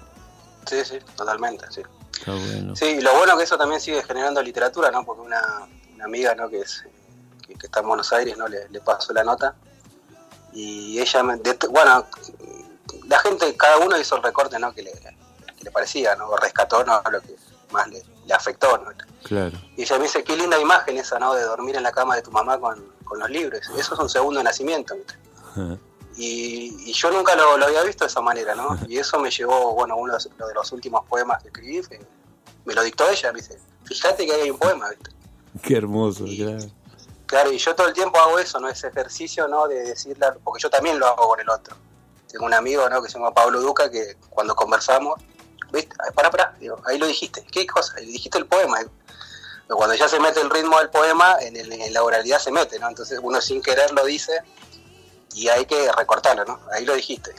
Sí, 0.65 0.77
sí, 0.85 0.97
totalmente, 1.15 1.65
sí. 1.69 1.81
Está 2.17 2.31
bueno. 2.33 2.75
Sí, 2.75 2.85
y 2.85 3.01
lo 3.01 3.13
bueno 3.15 3.37
que 3.37 3.43
eso 3.43 3.57
también 3.57 3.79
sigue 3.81 4.01
generando 4.03 4.41
literatura, 4.41 4.89
¿no? 4.91 5.05
Porque 5.05 5.21
una, 5.21 5.67
una 5.93 6.05
amiga, 6.05 6.33
¿no? 6.35 6.49
Que, 6.49 6.59
es, 6.61 6.83
que, 7.45 7.55
que 7.55 7.65
está 7.67 7.81
en 7.81 7.87
Buenos 7.87 8.11
Aires, 8.13 8.37
¿no? 8.37 8.47
Le, 8.47 8.67
le 8.69 8.81
pasó 8.81 9.13
la 9.13 9.23
nota. 9.23 9.55
Y 10.53 10.99
ella, 10.99 11.23
me, 11.23 11.35
de- 11.37 11.57
bueno, 11.69 12.07
la 13.07 13.19
gente, 13.19 13.55
cada 13.57 13.77
uno 13.79 13.97
hizo 13.97 14.15
el 14.15 14.23
recorte, 14.23 14.57
¿no? 14.57 14.73
Que 14.73 14.83
le, 14.83 14.91
que 14.93 15.63
le 15.63 15.71
parecía, 15.71 16.15
¿no? 16.15 16.29
O 16.29 16.37
rescató, 16.37 16.83
¿no? 16.83 17.01
Lo 17.11 17.21
que 17.21 17.35
más 17.71 17.87
le, 17.89 18.03
le 18.25 18.33
afectó, 18.33 18.77
¿no? 18.77 18.91
Claro. 19.23 19.57
Y 19.75 19.81
ella 19.83 19.97
me 19.97 20.03
dice, 20.03 20.23
qué 20.23 20.35
linda 20.37 20.59
imagen 20.59 20.97
esa, 20.97 21.19
¿no? 21.19 21.33
De 21.33 21.41
dormir 21.43 21.75
en 21.75 21.83
la 21.83 21.91
cama 21.91 22.15
de 22.15 22.21
tu 22.21 22.31
mamá 22.31 22.59
con, 22.59 22.93
con 23.03 23.19
los 23.19 23.29
libros. 23.29 23.61
Eso 23.77 23.93
es 23.95 23.99
un 23.99 24.09
segundo 24.09 24.41
nacimiento, 24.41 24.95
¿viste? 24.95 25.15
Y, 26.17 26.89
y 26.89 26.93
yo 26.93 27.11
nunca 27.11 27.35
lo, 27.35 27.57
lo 27.57 27.65
había 27.65 27.83
visto 27.83 28.03
de 28.05 28.09
esa 28.09 28.21
manera, 28.21 28.55
¿no? 28.55 28.77
Y 28.87 28.97
eso 28.97 29.19
me 29.19 29.29
llevó, 29.31 29.73
bueno, 29.73 29.95
uno 29.97 30.13
de 30.13 30.23
los, 30.23 30.37
de 30.47 30.53
los 30.53 30.71
últimos 30.71 31.05
poemas 31.07 31.41
que 31.41 31.49
escribí, 31.49 31.81
me 32.65 32.73
lo 32.73 32.83
dictó 32.83 33.07
ella, 33.09 33.31
me 33.31 33.39
dice, 33.41 33.59
fíjate 33.83 34.25
que 34.25 34.33
ahí 34.33 34.41
hay 34.41 34.51
un 34.51 34.57
poema, 34.57 34.89
¿viste? 34.89 35.11
Qué 35.61 35.77
hermoso, 35.77 36.25
claro. 36.25 36.65
Claro, 37.27 37.51
y 37.51 37.57
yo 37.57 37.73
todo 37.75 37.87
el 37.87 37.93
tiempo 37.93 38.19
hago 38.19 38.37
eso, 38.39 38.59
¿no? 38.59 38.69
Ese 38.69 38.87
ejercicio, 38.87 39.47
¿no? 39.47 39.67
De 39.67 39.81
decirle, 39.83 40.27
porque 40.43 40.61
yo 40.61 40.69
también 40.69 40.99
lo 40.99 41.07
hago 41.07 41.27
con 41.27 41.39
el 41.39 41.49
otro. 41.49 41.75
Tengo 42.31 42.45
un 42.45 42.53
amigo, 42.53 42.87
¿no? 42.89 43.01
Que 43.01 43.09
se 43.09 43.17
llama 43.17 43.33
Pablo 43.33 43.59
Duca, 43.61 43.89
que 43.89 44.15
cuando 44.29 44.55
conversamos, 44.55 45.19
¿viste? 45.71 45.95
Pará, 46.13 46.29
pará, 46.29 46.55
digo, 46.59 46.79
ahí 46.85 46.97
lo 46.99 47.07
dijiste. 47.07 47.43
¿Qué 47.51 47.65
cosa? 47.65 47.99
Y 48.01 48.05
dijiste 48.07 48.37
el 48.37 48.45
poema. 48.45 48.77
Pero 49.67 49.77
cuando 49.77 49.95
ya 49.95 50.07
se 50.07 50.19
mete 50.19 50.39
el 50.41 50.49
ritmo 50.51 50.77
del 50.77 50.89
poema, 50.91 51.37
en, 51.41 51.55
el- 51.57 51.71
en 51.71 51.93
la 51.93 52.03
oralidad 52.03 52.37
se 52.39 52.51
mete, 52.51 52.77
¿no? 52.79 52.87
Entonces 52.89 53.19
uno 53.21 53.41
sin 53.41 53.61
querer 53.61 53.91
lo 53.91 54.05
dice 54.05 54.41
y 55.33 55.47
hay 55.47 55.65
que 55.65 55.91
recortarlo, 55.91 56.45
¿no? 56.45 56.59
Ahí 56.71 56.85
lo 56.85 56.93
dijiste. 56.95 57.33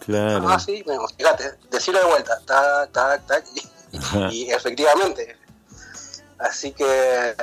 Claro. 0.00 0.48
Ah, 0.48 0.58
sí, 0.58 0.82
bueno, 0.84 1.06
fíjate, 1.16 1.54
decirlo 1.70 2.00
de 2.00 2.06
vuelta, 2.06 2.38
tac, 2.44 2.92
tac, 2.92 3.26
tac, 3.26 3.44
y, 4.30 4.44
y 4.44 4.50
efectivamente. 4.50 5.36
Así 6.38 6.72
que, 6.72 7.34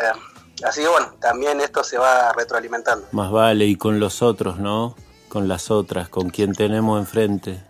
así 0.64 0.82
que 0.82 0.88
bueno, 0.88 1.16
también 1.20 1.60
esto 1.62 1.84
se 1.84 1.98
va 1.98 2.34
retroalimentando. 2.34 3.08
Más 3.12 3.32
vale, 3.32 3.66
y 3.66 3.76
con 3.78 4.00
los 4.00 4.22
otros, 4.22 4.58
¿no? 4.58 4.96
Con 5.28 5.48
las 5.48 5.72
otras, 5.72 6.10
con 6.10 6.30
quien 6.30 6.54
tenemos 6.54 7.00
enfrente. 7.00 7.64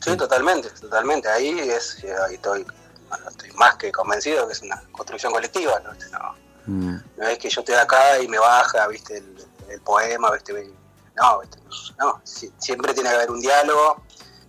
Sí, 0.00 0.16
totalmente, 0.16 0.70
totalmente. 0.70 1.28
Ahí 1.28 1.58
es, 1.58 2.04
ahí 2.26 2.34
estoy, 2.34 2.64
bueno, 3.08 3.28
estoy 3.30 3.50
más 3.52 3.76
que 3.76 3.90
convencido 3.90 4.46
que 4.46 4.52
es 4.52 4.62
una 4.62 4.80
construcción 4.92 5.32
colectiva, 5.32 5.80
¿no? 5.80 5.92
No, 6.12 6.50
Mm, 6.66 6.96
no 7.16 7.26
es 7.26 7.38
que 7.38 7.48
yo 7.48 7.62
estoy 7.62 7.74
acá 7.74 8.20
y 8.20 8.28
me 8.28 8.38
baja, 8.38 8.86
viste, 8.86 9.16
el, 9.16 9.46
el 9.70 9.80
poema, 9.80 10.30
viste, 10.30 10.70
no, 11.16 11.40
viste, 11.40 11.58
no, 11.98 12.20
si- 12.24 12.52
siempre 12.58 12.94
tiene 12.94 13.10
que 13.10 13.16
haber 13.16 13.30
un 13.30 13.40
diálogo. 13.40 14.02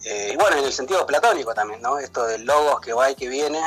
Eh, 0.03 0.31
y 0.33 0.35
bueno, 0.35 0.57
en 0.57 0.65
el 0.65 0.73
sentido 0.73 1.05
platónico 1.05 1.53
también, 1.53 1.81
¿no? 1.81 1.99
Esto 1.99 2.25
del 2.25 2.43
logos 2.43 2.81
que 2.81 2.91
va 2.93 3.11
y 3.11 3.15
que 3.15 3.27
viene, 3.27 3.61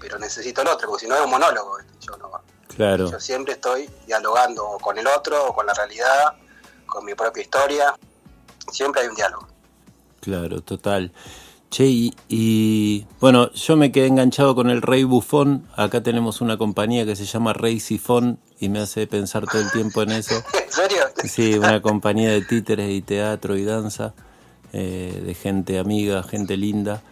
pero 0.00 0.18
necesito 0.18 0.62
el 0.62 0.68
otro, 0.68 0.88
porque 0.88 1.04
si 1.04 1.08
no 1.08 1.14
es 1.16 1.22
un 1.22 1.30
monólogo. 1.30 1.78
Yo, 2.00 2.16
no, 2.16 2.30
claro. 2.74 3.10
yo 3.10 3.20
siempre 3.20 3.54
estoy 3.54 3.88
dialogando 4.06 4.78
con 4.82 4.98
el 4.98 5.06
otro, 5.06 5.46
o 5.48 5.54
con 5.54 5.64
la 5.66 5.74
realidad, 5.74 6.34
con 6.86 7.04
mi 7.04 7.14
propia 7.14 7.42
historia. 7.42 7.94
Siempre 8.72 9.02
hay 9.02 9.08
un 9.08 9.14
diálogo. 9.14 9.46
Claro, 10.20 10.60
total. 10.60 11.12
Che, 11.76 12.10
y, 12.30 13.06
bueno, 13.20 13.52
yo 13.52 13.76
me 13.76 13.92
quedé 13.92 14.06
enganchado 14.06 14.54
con 14.54 14.70
el 14.70 14.80
Rey 14.80 15.04
Bufón. 15.04 15.66
Acá 15.76 16.02
tenemos 16.02 16.40
una 16.40 16.56
compañía 16.56 17.04
que 17.04 17.14
se 17.14 17.26
llama 17.26 17.52
Rey 17.52 17.80
Sifón 17.80 18.38
y 18.58 18.70
me 18.70 18.78
hace 18.78 19.06
pensar 19.06 19.44
todo 19.44 19.60
el 19.60 19.70
tiempo 19.70 20.00
en 20.00 20.12
eso. 20.12 20.36
¿En 20.64 20.72
serio? 20.72 21.02
Sí, 21.24 21.58
una 21.58 21.82
compañía 21.82 22.30
de 22.30 22.40
títeres 22.40 22.90
y 22.90 23.02
teatro 23.02 23.58
y 23.58 23.64
danza, 23.64 24.14
eh, 24.72 25.22
de 25.22 25.34
gente 25.34 25.78
amiga, 25.78 26.22
gente 26.22 26.56
linda. 26.56 27.02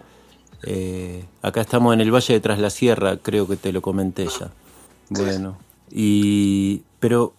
Eh, 0.63 1.27
acá 1.43 1.61
estamos 1.61 1.93
en 1.93 2.01
el 2.01 2.11
Valle 2.11 2.33
de 2.33 2.41
Tras 2.41 2.59
la 2.59 2.71
Sierra, 2.71 3.19
creo 3.19 3.47
que 3.47 3.57
te 3.57 3.71
lo 3.71 3.83
comenté 3.83 4.29
ya. 4.29 4.51
Bueno, 5.11 5.59
y 5.91 6.85
pero 7.01 7.35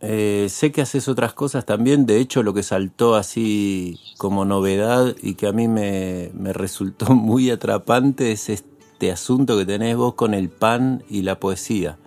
eh, 0.00 0.46
sé 0.48 0.70
que 0.70 0.80
haces 0.80 1.08
otras 1.08 1.34
cosas 1.34 1.66
también, 1.66 2.06
de 2.06 2.18
hecho 2.18 2.44
lo 2.44 2.54
que 2.54 2.62
saltó 2.62 3.16
así 3.16 3.98
como 4.16 4.44
novedad 4.44 5.16
y 5.20 5.34
que 5.34 5.48
a 5.48 5.52
mí 5.52 5.66
me, 5.66 6.30
resultó 6.52 7.06
muy 7.14 7.50
atrapante 7.50 8.30
es 8.30 8.48
este 8.48 9.10
asunto 9.10 9.56
que 9.56 9.66
tenés 9.66 9.96
vos 9.96 10.14
con 10.14 10.34
el 10.34 10.50
pan 10.50 11.02
y 11.08 11.22
la 11.22 11.40
poesía. 11.40 11.98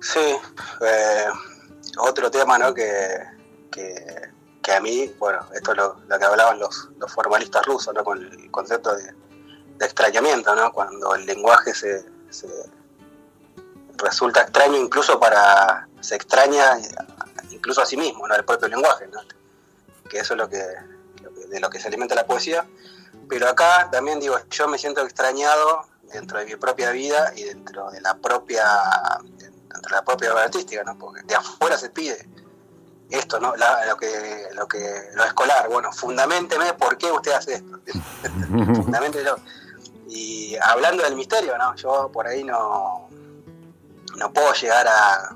Sí, 0.00 0.20
eh, 0.20 1.26
otro 1.98 2.30
tema 2.30 2.56
¿no? 2.56 2.72
que, 2.72 2.88
que, 3.72 4.72
a 4.72 4.80
mí, 4.80 5.10
bueno, 5.18 5.40
esto 5.54 5.72
es 5.72 5.78
lo, 5.78 6.18
que 6.18 6.24
hablaban 6.24 6.58
los, 6.60 6.88
formalistas 7.08 7.64
rusos, 7.66 7.92
¿no? 7.94 8.04
con 8.04 8.18
el 8.18 8.50
concepto 8.50 8.94
de, 8.94 9.12
extrañamiento, 9.80 10.54
¿no? 10.54 10.72
cuando 10.72 11.14
el 11.14 11.24
lenguaje 11.26 11.74
se 11.74 12.04
resulta 13.96 14.42
extraño 14.42 14.76
incluso 14.76 15.18
para, 15.18 15.87
se 16.00 16.16
extraña 16.16 16.78
incluso 17.50 17.82
a 17.82 17.86
sí 17.86 17.96
mismo, 17.96 18.26
¿no? 18.26 18.34
el 18.34 18.44
propio 18.44 18.68
lenguaje, 18.68 19.06
¿no? 19.08 19.20
que 20.08 20.18
eso 20.18 20.34
es 20.34 20.38
lo 20.38 20.48
que, 20.48 20.62
de 21.48 21.60
lo 21.60 21.70
que 21.70 21.80
se 21.80 21.88
alimenta 21.88 22.14
la 22.14 22.26
poesía. 22.26 22.66
Pero 23.28 23.48
acá 23.48 23.88
también 23.90 24.20
digo, 24.20 24.38
yo 24.50 24.68
me 24.68 24.78
siento 24.78 25.02
extrañado 25.02 25.86
dentro 26.12 26.38
de 26.38 26.46
mi 26.46 26.56
propia 26.56 26.90
vida 26.90 27.32
y 27.36 27.44
dentro 27.44 27.90
de 27.90 28.00
la 28.00 28.14
propia, 28.14 28.64
dentro 29.20 29.90
de 29.90 29.96
la 29.96 30.02
propia 30.02 30.32
obra 30.32 30.44
artística, 30.44 30.82
¿no? 30.82 30.98
porque 30.98 31.22
de 31.22 31.34
afuera 31.34 31.76
se 31.76 31.90
pide 31.90 32.26
esto, 33.10 33.40
¿no? 33.40 33.54
lo 33.56 33.96
que, 33.96 34.48
lo 34.54 34.68
que, 34.68 35.10
lo 35.14 35.24
escolar, 35.24 35.68
bueno, 35.68 35.92
fundamenteme 35.92 36.74
por 36.74 36.98
qué 36.98 37.10
usted 37.10 37.32
hace 37.32 37.54
esto. 37.54 37.80
Fundamentelo. 38.82 39.36
Y 40.08 40.56
hablando 40.56 41.02
del 41.02 41.16
misterio, 41.16 41.56
¿no? 41.58 41.74
Yo 41.76 42.10
por 42.12 42.26
ahí 42.26 42.44
no, 42.44 43.07
no 44.18 44.32
puedo 44.32 44.52
llegar 44.52 44.86
a, 44.88 45.34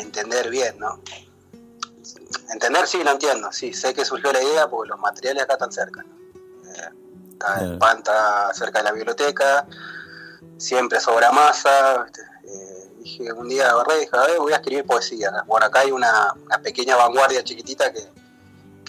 entender 0.00 0.50
bien, 0.50 0.78
¿no? 0.78 1.00
Entender 2.52 2.86
sí 2.86 3.02
lo 3.02 3.10
entiendo, 3.10 3.50
sí, 3.50 3.72
sé 3.72 3.92
que 3.92 4.04
surgió 4.04 4.32
la 4.32 4.40
idea 4.40 4.68
porque 4.68 4.90
los 4.90 5.00
materiales 5.00 5.42
acá 5.42 5.54
están 5.54 5.72
cerca. 5.72 6.04
Eh, 6.64 6.90
el 7.60 7.78
pan 7.78 7.98
está 7.98 8.54
cerca 8.54 8.78
de 8.78 8.84
la 8.84 8.92
biblioteca, 8.92 9.66
siempre 10.56 11.00
sobra 11.00 11.32
masa. 11.32 12.06
Eh, 12.44 12.92
dije 12.98 13.32
un 13.32 13.48
día 13.48 13.70
agarré 13.70 13.96
y 13.96 14.00
dije, 14.00 14.16
a 14.16 14.26
ver, 14.26 14.38
voy 14.38 14.52
a 14.52 14.56
escribir 14.56 14.84
poesía. 14.86 15.32
Bueno, 15.46 15.66
acá 15.66 15.80
hay 15.80 15.90
una, 15.90 16.34
pequeña 16.62 16.96
vanguardia 16.96 17.42
chiquitita 17.42 17.92
que, 17.92 18.08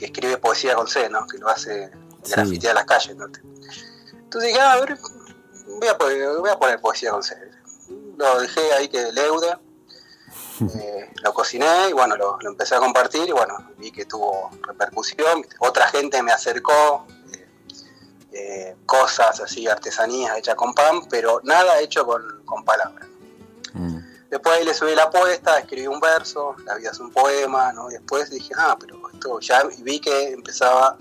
escribe 0.06 0.38
poesía 0.38 0.76
con 0.76 0.88
C, 0.88 1.10
¿no? 1.10 1.28
Que 1.28 1.38
lo 1.38 1.48
hace 1.48 1.92
grafitear 2.28 2.74
las 2.74 2.86
calles, 2.86 3.16
¿no? 3.16 3.26
Entonces 3.26 4.50
dije, 4.50 4.60
ah, 4.60 4.74
a 4.74 4.80
ver, 4.80 4.98
voy 5.80 5.88
a, 5.88 5.94
voy 6.40 6.50
a 6.50 6.58
poner 6.58 6.80
poesía 6.80 7.12
con 7.12 7.22
C 7.22 7.36
lo 8.18 8.39
dejé 8.39 8.74
ahí 8.74 8.88
que 8.88 9.12
leude, 9.12 9.58
eh, 10.62 11.12
lo 11.24 11.34
cociné 11.34 11.89
y 11.89 11.94
bueno, 11.94 12.15
lo, 12.15 12.38
empecé 12.41 12.75
a 12.75 12.80
compartir 12.80 13.27
y 13.27 13.31
bueno, 13.31 13.57
vi 13.77 13.92
que 13.92 14.05
tuvo 14.05 14.51
repercusión, 14.62 15.46
otra 15.59 15.88
gente 15.88 16.22
me 16.22 16.31
acercó, 16.31 17.05
eh, 17.33 17.48
eh, 18.31 18.75
cosas 18.86 19.40
así, 19.40 19.68
artesanías 19.68 20.38
hechas 20.38 20.55
con 20.55 20.74
pan, 20.74 21.07
pero 21.09 21.42
nada 21.44 21.79
hecho 21.79 22.05
con, 22.05 22.64
palabras. 22.64 23.07
Mm. 23.74 23.98
Después 24.29 24.57
ahí 24.57 24.66
le 24.66 24.74
subí 24.74 24.94
la 24.94 25.03
apuesta, 25.03 25.57
escribí 25.57 25.88
un 25.88 26.00
verso, 26.00 26.55
la 26.66 26.75
vida 26.75 26.92
es 26.92 27.00
un 27.00 27.12
poema, 27.12 27.74
¿no? 27.74 27.90
Y 27.90 27.94
después 27.94 28.29
dije, 28.29 28.53
ah, 28.57 28.77
pero 28.79 28.98
esto 29.12 29.40
ya 29.40 29.64
vi 29.79 30.00
que 30.00 30.29
empezaba 30.29 30.98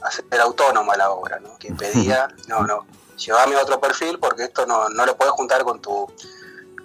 a 0.00 0.10
ser 0.10 0.40
autónoma 0.40 0.96
la 0.96 1.10
obra, 1.10 1.40
¿no? 1.40 1.58
Que 1.58 1.72
pedía, 1.74 2.28
no, 2.46 2.62
no, 2.62 2.86
llevame 3.16 3.56
a 3.56 3.62
otro 3.62 3.80
perfil 3.80 4.18
porque 4.18 4.44
esto 4.44 4.66
no, 4.66 4.88
no 4.88 5.06
lo 5.06 5.16
puedes 5.16 5.32
juntar 5.32 5.64
con 5.64 5.80
tu 5.80 6.10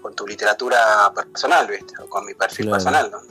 con 0.01 0.15
tu 0.15 0.27
literatura 0.27 1.11
personal, 1.13 1.67
¿viste? 1.67 1.93
O 2.01 2.09
con 2.09 2.25
mi 2.25 2.33
perfil 2.33 2.69
personal, 2.69 3.11
¿no? 3.11 3.21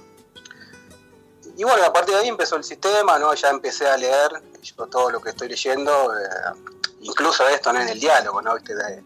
Y 1.57 1.65
bueno, 1.65 1.85
a 1.85 1.93
partir 1.93 2.15
de 2.15 2.21
ahí 2.21 2.29
empezó 2.29 2.57
el 2.57 2.65
sistema, 2.65 3.19
¿no? 3.19 3.33
Ya 3.35 3.49
empecé 3.49 3.89
a 3.89 3.97
leer, 3.97 4.31
yo 4.63 4.87
todo 4.87 5.11
lo 5.11 5.21
que 5.21 5.31
estoy 5.31 5.49
leyendo, 5.49 6.13
eh, 6.15 6.75
incluso 7.01 7.49
esto, 7.49 7.73
¿no? 7.73 7.81
En 7.81 7.89
el 7.89 7.99
diálogo, 7.99 8.43
¿no? 8.43 8.55
¿Viste? 8.55 8.75
De, 8.75 9.03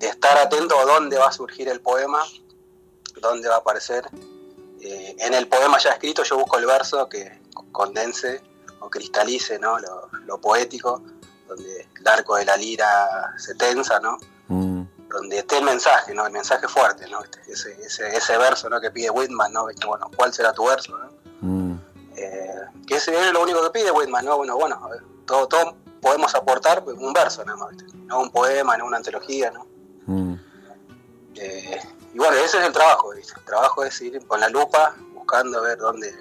estar 0.00 0.36
atento 0.36 0.76
a 0.76 0.84
dónde 0.84 1.16
va 1.16 1.28
a 1.28 1.32
surgir 1.32 1.68
el 1.68 1.80
poema, 1.80 2.24
dónde 3.20 3.48
va 3.48 3.56
a 3.56 3.58
aparecer. 3.58 4.04
Eh, 4.80 5.14
en 5.18 5.34
el 5.34 5.46
poema 5.46 5.78
ya 5.78 5.90
escrito 5.90 6.24
yo 6.24 6.38
busco 6.38 6.58
el 6.58 6.66
verso 6.66 7.08
que 7.08 7.40
condense 7.70 8.42
o 8.80 8.90
cristalice, 8.90 9.60
¿no? 9.60 9.78
Lo, 9.78 10.08
lo 10.24 10.40
poético, 10.40 11.04
donde 11.46 11.88
el 12.00 12.08
arco 12.08 12.34
de 12.34 12.46
la 12.46 12.56
lira 12.56 13.32
se 13.36 13.54
tensa, 13.54 14.00
¿no? 14.00 14.18
Donde 15.12 15.38
esté 15.38 15.58
el 15.58 15.64
mensaje, 15.64 16.14
¿no? 16.14 16.26
El 16.26 16.32
mensaje 16.32 16.66
fuerte, 16.66 17.08
¿no? 17.08 17.20
Ese, 17.46 17.72
ese, 17.84 18.16
ese 18.16 18.38
verso, 18.38 18.68
¿no? 18.68 18.80
Que 18.80 18.90
pide 18.90 19.10
Whitman, 19.10 19.52
¿no? 19.52 19.66
Bueno, 19.86 20.10
¿cuál 20.16 20.32
será 20.32 20.52
tu 20.52 20.66
verso, 20.66 20.96
¿no? 20.96 21.10
Mm. 21.40 21.80
Eh, 22.16 22.60
que 22.86 22.96
ese 22.96 23.18
es 23.18 23.32
lo 23.32 23.42
único 23.42 23.62
que 23.62 23.70
pide 23.70 23.90
Whitman, 23.90 24.24
¿no? 24.24 24.36
Bueno, 24.36 24.56
bueno, 24.56 24.80
todo, 25.26 25.46
todo 25.46 25.76
podemos 26.00 26.34
aportar 26.34 26.82
un 26.84 27.12
verso, 27.12 27.44
¿no? 27.44 27.56
No 28.06 28.20
un 28.20 28.30
poema, 28.30 28.76
no 28.76 28.86
una 28.86 28.96
antología, 28.96 29.50
¿no? 29.50 29.66
Mm. 30.06 30.34
Eh, 31.36 31.80
y 32.14 32.18
bueno, 32.18 32.36
ese 32.36 32.58
es 32.58 32.66
el 32.66 32.72
trabajo, 32.72 33.10
¿viste? 33.14 33.34
El 33.38 33.44
trabajo 33.44 33.84
es 33.84 34.00
ir 34.00 34.26
con 34.26 34.40
la 34.40 34.48
lupa 34.48 34.94
buscando 35.14 35.62
ver 35.62 35.78
dónde, 35.78 36.14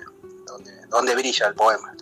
dónde, 0.45 0.86
dónde 0.88 1.15
brilla 1.15 1.47
el 1.47 1.56
poema 1.56 1.93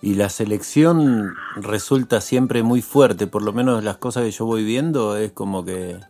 y 0.00 0.14
la 0.14 0.28
selección 0.28 1.36
resulta 1.56 2.20
siempre 2.20 2.62
muy 2.62 2.82
fuerte, 2.82 3.26
por 3.26 3.42
lo 3.42 3.52
menos 3.52 3.82
las 3.82 3.96
cosas 3.96 4.24
que 4.24 4.30
yo 4.30 4.44
voy 4.44 4.64
viendo 4.64 5.16
es 5.16 5.32
como 5.32 5.64
que 5.64 6.00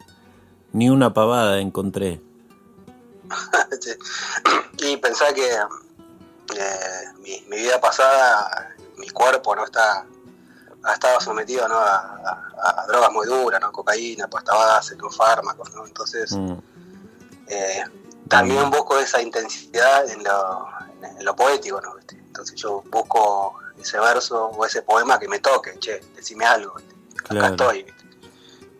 ni 0.72 0.90
una 0.90 1.14
pavada 1.14 1.58
encontré. 1.58 2.20
y 4.78 4.96
pensá 4.98 5.32
que 5.32 5.46
eh, 5.46 6.70
mi, 7.20 7.56
vida 7.56 7.80
pasada, 7.80 8.74
mi 8.98 9.08
cuerpo 9.10 9.56
no 9.56 9.64
está 9.64 10.06
ha 10.84 10.92
estado 10.94 11.20
sometido 11.20 11.66
¿no? 11.68 11.76
a, 11.76 12.86
drogas 12.86 13.12
muy 13.12 13.26
duras, 13.26 13.60
¿no? 13.60 13.72
cocaína, 13.72 14.28
pasta 14.28 14.54
base, 14.54 14.96
no 14.96 15.10
fármacos, 15.10 15.74
¿no? 15.74 15.84
entonces 15.86 16.32
mm. 16.32 16.52
eh, 17.48 17.84
también 18.28 18.70
busco 18.70 18.98
esa 18.98 19.20
intensidad 19.20 20.08
en 20.08 20.22
lo, 20.22 20.68
en 21.02 21.24
lo 21.24 21.34
poético, 21.34 21.80
¿no? 21.80 21.94
Entonces 22.28 22.54
yo 22.60 22.82
busco 22.90 23.58
ese 23.80 23.98
verso 23.98 24.46
o 24.46 24.64
ese 24.64 24.82
poema 24.82 25.18
que 25.18 25.28
me 25.28 25.40
toque, 25.40 25.78
che, 25.78 26.00
decime 26.14 26.44
algo, 26.44 26.74
acá 27.28 27.48
estoy, 27.48 27.86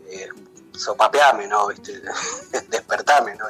eh, 0.09 0.29
sopapeame, 0.73 1.47
¿no? 1.47 1.69
¿Viste? 1.69 2.01
Despertame, 2.69 3.37
¿no? 3.37 3.47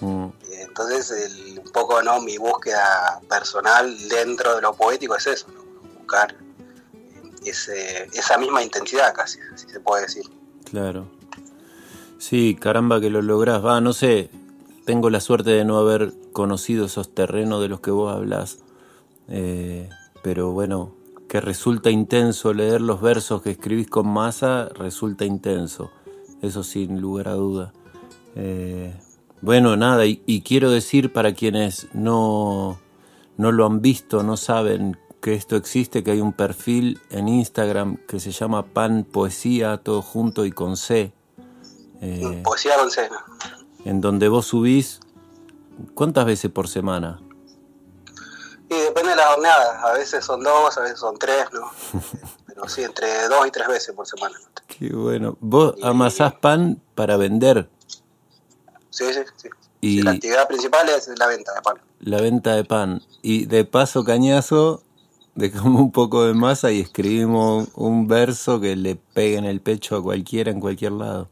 Mm. 0.00 0.32
Eh, 0.50 0.62
entonces, 0.62 1.34
un 1.56 1.72
poco, 1.72 2.02
¿no? 2.02 2.20
Mi 2.20 2.38
búsqueda 2.38 3.20
personal 3.28 4.08
dentro 4.08 4.56
de 4.56 4.62
lo 4.62 4.74
poético 4.74 5.16
es 5.16 5.26
eso, 5.26 5.48
¿no? 5.48 5.64
Buscar 5.98 6.36
ese, 7.44 8.04
esa 8.12 8.38
misma 8.38 8.62
intensidad 8.62 9.14
casi, 9.14 9.38
si 9.56 9.68
se 9.68 9.80
puede 9.80 10.02
decir. 10.02 10.24
Claro. 10.70 11.08
Sí, 12.18 12.56
caramba 12.60 13.00
que 13.00 13.10
lo 13.10 13.22
lográs. 13.22 13.64
Va, 13.64 13.80
no 13.80 13.92
sé, 13.92 14.30
tengo 14.84 15.10
la 15.10 15.20
suerte 15.20 15.50
de 15.50 15.64
no 15.64 15.78
haber 15.78 16.12
conocido 16.32 16.86
esos 16.86 17.14
terrenos 17.14 17.60
de 17.60 17.68
los 17.68 17.80
que 17.80 17.90
vos 17.90 18.14
hablas. 18.14 18.58
Eh, 19.28 19.88
pero 20.22 20.52
bueno, 20.52 20.94
que 21.28 21.40
resulta 21.40 21.90
intenso 21.90 22.52
leer 22.54 22.80
los 22.80 23.00
versos 23.00 23.42
que 23.42 23.50
escribís 23.50 23.88
con 23.88 24.08
masa, 24.08 24.68
resulta 24.74 25.24
intenso, 25.24 25.90
eso 26.42 26.62
sin 26.62 27.00
lugar 27.00 27.28
a 27.28 27.34
duda. 27.34 27.72
Eh, 28.34 28.94
bueno, 29.40 29.76
nada, 29.76 30.06
y, 30.06 30.42
quiero 30.42 30.70
decir 30.70 31.12
para 31.12 31.34
quienes 31.34 31.88
no, 31.92 32.78
no 33.36 33.52
lo 33.52 33.66
han 33.66 33.80
visto, 33.82 34.22
no 34.22 34.36
saben 34.36 34.98
que 35.20 35.34
esto 35.34 35.56
existe, 35.56 36.02
que 36.02 36.12
hay 36.12 36.20
un 36.20 36.32
perfil 36.32 37.00
en 37.10 37.28
Instagram 37.28 37.98
que 38.08 38.20
se 38.20 38.32
llama 38.32 38.66
Pan 38.66 39.04
Poesía, 39.04 39.76
todo 39.78 40.02
junto 40.02 40.44
y 40.44 40.50
con 40.50 40.76
C. 40.76 41.12
Eh, 42.00 42.40
poesía 42.44 42.76
con 42.78 42.90
C. 42.90 43.08
En 43.84 44.00
donde 44.00 44.28
vos 44.28 44.46
subís, 44.46 45.00
¿cuántas 45.94 46.24
veces 46.24 46.50
por 46.50 46.68
semana? 46.68 47.20
Y 48.70 48.74
depende 48.74 49.10
de 49.10 49.16
la 49.16 49.26
jornada, 49.28 49.82
a 49.82 49.92
veces 49.92 50.24
son 50.24 50.42
dos, 50.42 50.76
a 50.76 50.82
veces 50.82 50.98
son 50.98 51.18
tres, 51.18 51.46
¿no? 51.52 51.70
Pero 52.46 52.68
sí, 52.68 52.82
entre 52.82 53.28
dos 53.28 53.46
y 53.46 53.50
tres 53.50 53.68
veces 53.68 53.94
por 53.94 54.06
semana. 54.06 54.38
Qué 54.66 54.90
bueno. 54.90 55.36
¿Vos 55.40 55.74
amasás 55.82 56.34
pan 56.34 56.80
para 56.94 57.16
vender? 57.16 57.68
Sí, 58.90 59.12
sí, 59.12 59.20
sí. 59.36 59.48
Y 59.80 60.02
la 60.02 60.12
actividad 60.12 60.48
principal 60.48 60.88
es 60.88 61.08
la 61.18 61.26
venta 61.28 61.54
de 61.54 61.62
pan. 61.62 61.76
La 62.00 62.20
venta 62.20 62.54
de 62.54 62.64
pan. 62.64 63.02
Y 63.22 63.46
de 63.46 63.64
paso, 63.64 64.04
cañazo, 64.04 64.82
dejamos 65.34 65.80
un 65.80 65.92
poco 65.92 66.24
de 66.24 66.34
masa 66.34 66.72
y 66.72 66.80
escribimos 66.80 67.68
un 67.74 68.08
verso 68.08 68.60
que 68.60 68.74
le 68.74 68.96
pegue 68.96 69.36
en 69.36 69.44
el 69.44 69.60
pecho 69.60 69.96
a 69.96 70.02
cualquiera 70.02 70.50
en 70.50 70.60
cualquier 70.60 70.92
lado. 70.92 71.28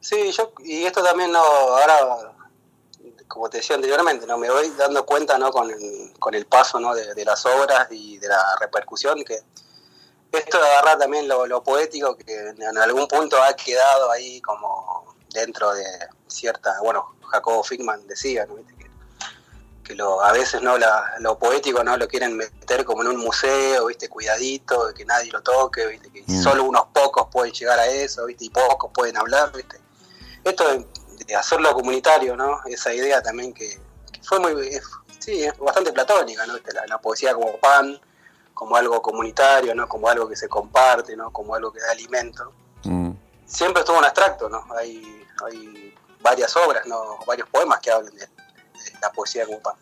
Sí, 0.00 0.16
yo, 0.32 0.52
y 0.64 0.82
esto 0.82 1.02
también 1.02 1.32
no, 1.32 1.38
ahora, 1.38 2.34
como 3.28 3.48
te 3.48 3.58
decía 3.58 3.76
anteriormente, 3.76 4.26
no 4.26 4.38
me 4.38 4.50
voy 4.50 4.70
dando 4.70 5.04
cuenta 5.04 5.38
¿no? 5.38 5.50
con, 5.50 5.70
el, 5.70 6.12
con 6.18 6.34
el 6.34 6.46
paso 6.46 6.80
¿no? 6.80 6.94
de, 6.94 7.24
las 7.24 7.44
obras 7.46 7.88
y 7.90 8.18
de 8.18 8.28
la 8.28 8.56
repercusión 8.60 9.24
que 9.24 9.40
esto 10.32 10.58
de 10.58 10.68
agarrar 10.68 10.98
también 10.98 11.28
lo, 11.28 11.62
poético 11.62 12.16
que 12.16 12.36
en 12.36 12.78
algún 12.78 13.08
punto 13.08 13.42
ha 13.42 13.54
quedado 13.54 14.10
ahí 14.10 14.40
como 14.40 15.14
dentro 15.32 15.72
de 15.72 15.84
cierta, 16.26 16.80
bueno, 16.82 17.16
Jacobo 17.30 17.62
Fickman 17.62 18.06
decía, 18.06 18.46
¿no? 18.46 18.56
que 19.86 19.94
lo, 19.94 20.20
a 20.20 20.32
veces 20.32 20.60
no 20.62 20.76
lo 21.20 21.38
poético 21.38 21.84
no 21.84 21.96
lo 21.96 22.08
quieren 22.08 22.36
meter 22.36 22.84
como 22.84 23.02
en 23.02 23.08
un 23.08 23.18
museo, 23.18 23.86
viste, 23.86 24.08
cuidadito, 24.08 24.92
que 24.92 25.04
nadie 25.04 25.30
lo 25.30 25.42
toque, 25.42 25.86
viste, 25.86 26.10
que 26.10 26.24
mm. 26.26 26.42
solo 26.42 26.64
unos 26.64 26.86
pocos 26.92 27.28
pueden 27.30 27.52
llegar 27.52 27.78
a 27.78 27.86
eso, 27.86 28.26
viste, 28.26 28.46
y 28.46 28.50
pocos 28.50 28.90
pueden 28.92 29.16
hablar, 29.16 29.52
viste. 29.52 29.78
Esto 30.42 30.68
de, 30.68 30.86
hacerlo 31.36 31.72
comunitario, 31.74 32.36
¿no? 32.36 32.60
Esa 32.66 32.92
idea 32.92 33.22
también 33.22 33.52
que, 33.52 33.78
fue 34.22 34.40
muy, 34.40 34.80
sí, 35.18 35.44
es 35.44 35.56
bastante 35.58 35.92
platónica, 35.92 36.46
¿no? 36.46 36.54
La, 36.88 36.98
poesía 36.98 37.34
como 37.34 37.56
pan, 37.58 38.00
como 38.54 38.76
algo 38.76 39.00
comunitario, 39.02 39.74
¿no? 39.74 39.88
Como 39.88 40.08
algo 40.08 40.28
que 40.28 40.36
se 40.36 40.48
comparte, 40.48 41.16
¿no? 41.16 41.30
Como 41.32 41.54
algo 41.54 41.72
que 41.72 41.80
da 41.80 41.90
alimento. 41.92 42.52
Mm. 42.84 43.10
Siempre 43.46 43.80
estuvo 43.80 43.98
en 43.98 44.04
abstracto, 44.04 44.48
¿no? 44.48 44.64
Hay, 44.76 45.24
hay 45.44 45.94
varias 46.20 46.56
obras, 46.56 46.86
¿no? 46.86 47.18
Varios 47.26 47.48
poemas 47.48 47.80
que 47.80 47.90
hablan 47.90 48.14
de 48.14 48.28
la 49.00 49.12
poesía 49.12 49.46
como 49.46 49.60
pan. 49.60 49.74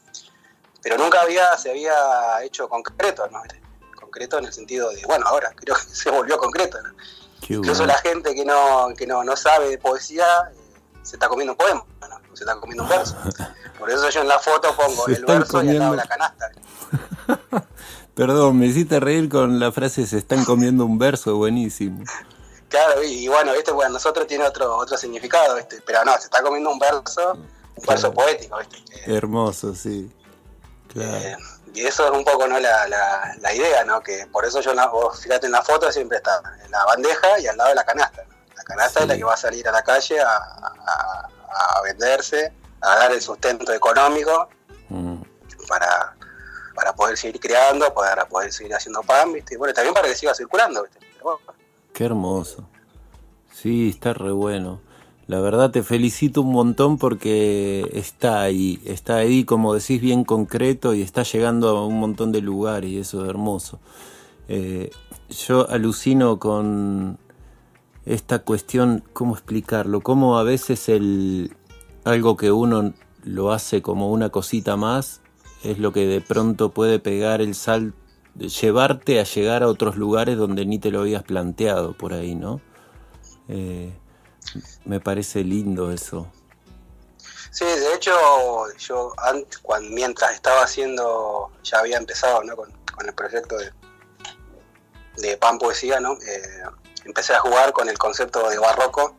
Pero 0.83 0.99
nunca 0.99 1.23
había, 1.23 1.57
se 1.57 1.71
había 1.71 2.43
hecho 2.43 2.69
concreto, 2.69 3.27
¿no? 3.29 3.43
Concreto 3.99 4.39
en 4.39 4.45
el 4.45 4.53
sentido 4.53 4.91
de, 4.91 5.05
bueno, 5.07 5.27
ahora 5.27 5.53
creo 5.57 5.75
que 5.75 5.83
se 5.95 6.11
volvió 6.11 6.37
concreto, 6.39 6.81
¿no? 6.83 6.91
Incluso 7.49 7.85
la 7.85 7.99
gente 7.99 8.35
que 8.35 8.45
no, 8.45 8.89
que 8.97 9.07
no, 9.07 9.23
no 9.23 9.37
sabe 9.37 9.69
de 9.69 9.79
poesía 9.79 10.25
eh, 10.53 10.64
se 11.05 11.17
está 11.17 11.29
comiendo 11.29 11.53
un 11.53 11.59
poema, 11.59 11.85
¿no? 12.01 12.37
se 12.37 12.43
está 12.43 12.57
comiendo 12.59 12.83
un 12.83 12.89
verso. 12.89 13.17
Por 13.79 13.91
eso 13.91 14.09
yo 14.09 14.21
en 14.23 14.29
la 14.29 14.39
foto 14.39 14.75
pongo 14.75 15.07
el 15.07 15.25
verso 15.25 15.63
y 15.63 15.69
al 15.71 15.79
lado 15.79 15.95
la 15.95 16.07
canasta. 16.07 16.51
Perdón, 18.15 18.59
me 18.59 18.67
hiciste 18.67 19.01
reír 19.01 19.29
con 19.29 19.59
la 19.59 19.73
frase 19.73 20.07
se 20.07 20.19
están 20.19 20.45
comiendo 20.45 20.85
un 20.85 20.99
verso, 20.99 21.37
buenísimo. 21.37 22.05
Claro, 22.67 23.05
y, 23.05 23.29
bueno, 23.29 23.53
este 23.53 23.71
bueno, 23.71 23.93
nosotros 23.93 24.27
tiene 24.27 24.43
otro 24.43 24.77
otro 24.77 24.97
significado, 24.97 25.57
este, 25.59 25.81
pero 25.87 26.05
no, 26.05 26.13
se 26.19 26.25
está 26.25 26.43
comiendo 26.43 26.73
un 26.73 26.81
verso 26.81 27.39
un 27.77 27.87
verso 27.87 28.13
poético, 28.13 28.59
¿viste? 28.59 28.83
Hermoso, 29.07 29.77
sí. 29.77 30.11
Eh, 30.97 31.37
y 31.75 31.81
eso 31.87 32.05
es 32.07 32.11
un 32.17 32.25
poco 32.25 32.47
¿no? 32.47 32.59
La, 32.59 32.89
la, 32.89 33.55
idea, 33.55 33.85
¿no? 33.85 34.01
Que 34.01 34.27
por 34.27 34.45
eso 34.45 34.61
yo, 34.61 34.73
vos 34.91 35.21
fíjate 35.21 35.47
en 35.47 35.53
la 35.53 35.63
foto, 35.63 35.91
siempre 35.91 36.19
está 36.19 36.41
en 36.65 36.71
la 36.71 36.85
bandeja 36.85 37.39
y 37.41 37.47
al 37.47 37.57
lado 37.57 37.71
de 37.71 37.77
la 37.77 37.85
canasta. 37.85 38.25
La 38.29 38.34
canasta 38.65 39.01
es 39.01 39.09
la 39.09 39.17
que 39.17 39.25
va 39.25 39.35
a 39.35 39.37
salir 39.37 39.69
a 39.69 39.73
la 39.73 39.83
calle 39.83 40.21
a, 40.21 40.37
a, 40.37 41.83
venderse, 41.83 42.53
a 42.81 42.97
dar 42.97 43.13
el 43.13 43.21
sustento 43.21 43.73
económico 43.73 44.49
mm. 44.89 45.17
para, 45.69 46.17
para 46.75 46.95
poder 46.95 47.17
seguir 47.17 47.41
creando, 47.41 47.93
para 47.95 48.27
poder 48.27 48.53
seguir 48.53 48.75
haciendo 48.75 49.03
pan, 49.03 49.33
¿viste? 49.33 49.55
Y 49.55 49.57
bueno, 49.57 49.73
también 49.73 49.95
para 49.95 50.09
que 50.09 50.17
siga 50.17 50.35
circulando, 50.35 50.83
¿viste? 50.83 50.99
Qué 51.93 52.05
hermoso. 52.05 52.69
Sí, 53.53 53.91
está 53.91 54.13
re 54.13 54.33
bueno. 54.33 54.81
La 55.27 55.41
verdad 55.41 55.71
te 55.71 55.83
felicito 55.83 56.43
un 56.43 56.53
montón 56.53 56.99
porque 56.99 57.89
está 57.95 58.43
ahí, 58.43 58.83
está 58.85 59.17
ahí 59.17 59.45
como 59.45 59.73
decís 59.73 60.01
bien 60.01 60.25
concreto 60.25 60.93
y 60.93 61.01
está 61.01 61.23
llegando 61.23 61.69
a 61.69 61.87
un 61.87 61.99
montón 61.99 62.31
de 62.31 62.43
lugares 62.43 62.91
y 62.91 62.99
eso 62.99 63.23
es 63.23 63.31
hermoso. 63.31 63.81
Eh, 64.49 64.91
yo 65.31 65.69
alucino 65.71 66.39
con 66.39 67.19
esta 68.07 68.41
cuestión, 68.41 69.05
¿cómo 69.13 69.35
explicarlo? 69.35 70.01
Cómo 70.01 70.39
a 70.39 70.43
veces 70.43 70.89
el, 70.89 71.57
algo 72.05 72.37
que 72.37 72.53
uno 72.53 72.93
lo 73.23 73.53
hace 73.53 73.81
como 73.83 74.11
una 74.11 74.31
cosita 74.31 74.77
más 74.77 75.21
es 75.63 75.79
lo 75.79 75.93
que 75.93 76.07
de 76.07 76.21
pronto 76.21 76.71
puede 76.71 76.99
pegar 76.99 77.41
el 77.41 77.55
sal, 77.55 77.95
llevarte 78.37 79.21
a 79.21 79.25
llegar 79.25 79.63
a 79.63 79.69
otros 79.69 79.97
lugares 79.97 80.37
donde 80.37 80.67
ni 80.67 80.79
te 80.79 80.91
lo 80.91 81.01
habías 81.01 81.23
planteado 81.23 81.97
por 81.97 82.13
ahí, 82.13 82.35
¿no? 82.35 82.61
Eh, 83.49 83.97
me 84.85 85.01
parece 85.01 85.43
lindo 85.43 85.91
eso. 85.91 86.31
Sí, 87.51 87.65
de 87.65 87.95
hecho, 87.95 88.13
yo 88.79 89.13
antes, 89.17 89.63
mientras 89.91 90.35
estaba 90.35 90.65
haciendo, 90.65 91.51
ya 91.63 91.79
había 91.79 91.97
empezado 91.97 92.43
¿no? 92.43 92.57
con, 92.57 92.71
el 93.07 93.15
proyecto 93.15 93.57
de, 93.57 93.73
de 95.19 95.37
Pan 95.37 95.59
Poesía, 95.59 96.01
¿no? 96.01 96.15
Eh, 96.15 96.65
empecé 97.05 97.35
a 97.35 97.41
jugar 97.41 97.73
con 97.73 97.89
el 97.89 97.99
concepto 97.99 98.49
de 98.49 98.59
barroco. 98.59 99.17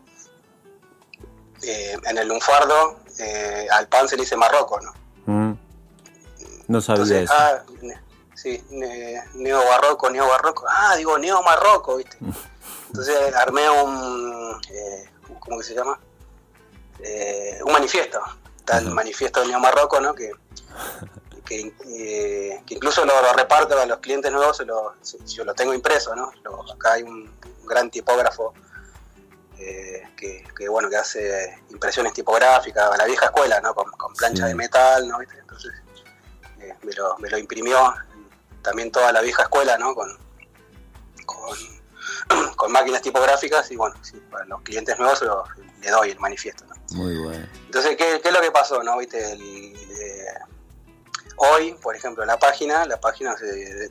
Eh, 1.63 1.97
en 2.03 2.17
el 2.17 2.27
lunfardo, 2.27 2.99
eh, 3.17 3.67
al 3.71 3.87
pan 3.87 4.07
se 4.07 4.15
le 4.15 4.23
dice 4.23 4.35
marroco, 4.35 4.79
¿no? 4.81 4.93
Mm. 5.25 5.57
No 6.67 6.81
sabía 6.81 7.21
eso. 7.21 7.33
Ah, 7.35 7.63
sí, 8.35 8.63
neo-barroco, 8.69 10.09
neo-barroco. 10.09 10.65
Ah, 10.69 10.95
digo, 10.95 11.17
neo-marroco, 11.17 11.97
¿viste? 11.97 12.17
Entonces 12.87 13.35
armé 13.35 13.69
un, 13.69 14.61
¿cómo 15.39 15.57
que 15.57 15.63
se 15.63 15.75
llama? 15.75 15.99
Eh, 16.99 17.59
un 17.65 17.73
manifiesto, 17.73 18.19
tal 18.63 18.89
manifiesto 18.91 19.41
de 19.41 19.47
Neo 19.47 19.59
Marroco, 19.59 19.99
¿no? 19.99 20.15
Que, 20.15 20.31
eh, 21.49 22.61
que, 22.65 22.73
incluso 22.73 23.05
lo, 23.05 23.33
reparto 23.33 23.79
a 23.79 23.85
los 23.85 23.99
clientes 23.99 24.31
nuevos, 24.31 24.63
yo 25.27 25.43
lo 25.43 25.53
tengo 25.53 25.73
impreso, 25.73 26.15
¿no? 26.15 26.31
acá 26.73 26.93
hay 26.93 27.03
un, 27.03 27.29
gran 27.65 27.89
tipógrafo 27.89 28.53
eh, 29.57 30.03
que, 30.15 30.69
bueno, 30.69 30.89
que 30.89 30.97
hace 30.97 31.61
impresiones 31.69 32.13
tipográficas 32.13 32.91
a 32.91 32.97
la 32.97 33.05
vieja 33.05 33.25
escuela, 33.25 33.59
¿no? 33.61 33.73
Con, 33.73 33.91
plancha 34.13 34.47
de 34.47 34.55
metal, 34.55 35.07
¿no? 35.07 35.19
Entonces 35.21 35.71
me, 36.83 36.93
lo, 36.93 37.17
me 37.19 37.29
lo 37.29 37.37
imprimió 37.37 37.93
también 38.61 38.91
toda 38.91 39.11
la 39.11 39.21
vieja 39.21 39.43
escuela, 39.43 39.77
¿no? 39.77 39.93
Con, 39.93 40.17
con 41.25 41.75
con 42.55 42.71
máquinas 42.71 43.01
tipográficas 43.01 43.71
y 43.71 43.75
bueno, 43.75 43.95
para 44.31 44.45
los 44.45 44.61
clientes 44.61 44.97
nuevos 44.97 45.23
le 45.81 45.89
doy 45.89 46.11
el 46.11 46.19
manifiesto. 46.19 46.65
Muy 46.91 47.17
bueno. 47.17 47.45
Entonces, 47.65 47.95
¿qué, 47.97 48.21
es 48.23 48.33
lo 48.33 48.41
que 48.41 48.51
pasó? 48.51 48.81
no 48.83 48.97
¿Viste? 48.97 49.33
Eh, 49.33 50.33
hoy, 51.37 51.73
por 51.81 51.95
ejemplo, 51.95 52.25
la 52.25 52.37
página, 52.37 52.85
la 52.85 52.99
página 52.99 53.35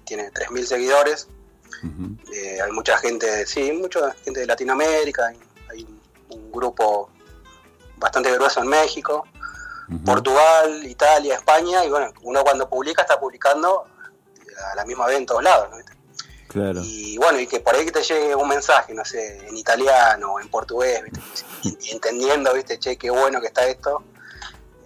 tiene 0.04 0.32
3.000 0.32 0.64
seguidores, 0.64 1.28
eh, 2.32 2.60
hay 2.60 2.72
mucha 2.72 2.98
gente, 2.98 3.46
sí, 3.46 3.72
mucha 3.72 4.12
gente 4.24 4.40
de 4.40 4.46
Latinoamérica, 4.46 5.26
hay, 5.70 5.86
un, 6.30 6.50
grupo 6.50 7.10
bastante 7.96 8.32
grueso 8.32 8.60
en 8.60 8.68
México, 8.68 9.26
Portugal, 10.04 10.84
Italia, 10.84 11.34
España, 11.34 11.84
y 11.84 11.90
bueno, 11.90 12.12
uno 12.22 12.42
cuando 12.42 12.68
publica 12.68 13.02
está 13.02 13.18
publicando 13.18 13.84
a 14.72 14.76
la 14.76 14.84
misma 14.84 15.06
vez 15.06 15.18
en 15.18 15.26
todos 15.26 15.42
lados, 15.42 15.68
¿no? 15.70 15.94
Y 16.84 17.18
bueno, 17.18 17.40
y 17.40 17.46
que 17.48 17.60
por 17.60 17.74
ahí 17.74 17.84
que 17.84 17.90
te 17.90 18.02
llegue 18.02 18.34
un 18.34 18.48
mensaje, 18.48 18.94
no 18.94 19.04
sé, 19.04 19.48
en 19.48 19.56
italiano 19.56 20.34
o 20.34 20.40
en 20.40 20.48
portugués, 20.48 21.02
Y, 21.62 21.90
entendiendo, 21.90 22.54
¿viste? 22.54 22.78
Che, 22.78 22.96
qué 22.96 23.10
bueno 23.10 23.40
que 23.40 23.48
está 23.48 23.66
esto. 23.66 24.04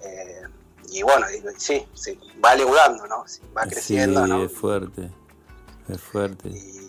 Eh, 0.02 0.42
y 0.90 1.02
bueno, 1.02 1.26
sí, 1.58 1.87
sí, 1.92 2.18
va 2.42 2.54
leudando, 2.54 3.06
¿no? 3.06 3.24
va 3.54 3.66
creciendo, 3.66 4.24
sí, 4.24 4.32
es 4.42 4.52
fuerte, 4.52 5.11
es 5.88 6.00
fuerte. 6.00 6.48
Y, 6.48 6.88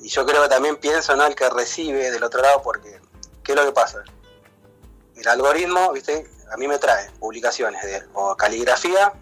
yo 0.00 0.24
creo 0.26 0.42
que 0.42 0.48
también 0.48 0.76
pienso, 0.76 1.16
¿no? 1.16 1.26
El 1.26 1.34
que 1.34 1.48
recibe 1.50 2.10
del 2.10 2.22
otro 2.22 2.40
lado, 2.40 2.62
porque, 2.62 3.00
¿qué 3.42 3.52
es 3.52 3.56
lo 3.56 3.64
que 3.64 3.72
pasa? 3.72 4.02
El 5.16 5.28
algoritmo, 5.28 5.92
¿viste? 5.92 6.30
A 6.52 6.56
mí 6.56 6.68
me 6.68 6.78
trae 6.78 7.10
publicaciones 7.18 7.82
de 7.82 8.06
o 8.14 8.36
caligrafía, 8.36 9.12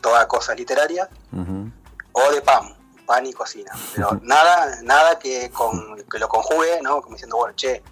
toda 0.00 0.26
cosa 0.28 0.54
literaria, 0.54 1.08
o 2.12 2.30
de 2.32 2.42
PAM, 2.42 2.74
pan 3.06 3.26
y 3.26 3.32
cocina. 3.32 3.72
Pero 3.94 4.18
nada, 4.22 4.80
nada 4.82 5.18
que, 5.18 5.50
con, 5.50 6.04
que 6.10 6.18
lo 6.18 6.28
conjugue, 6.28 6.80
¿no? 6.82 7.00
Como 7.00 7.14
diciendo, 7.14 7.36
bueno, 7.36 7.54
che, 7.54 7.82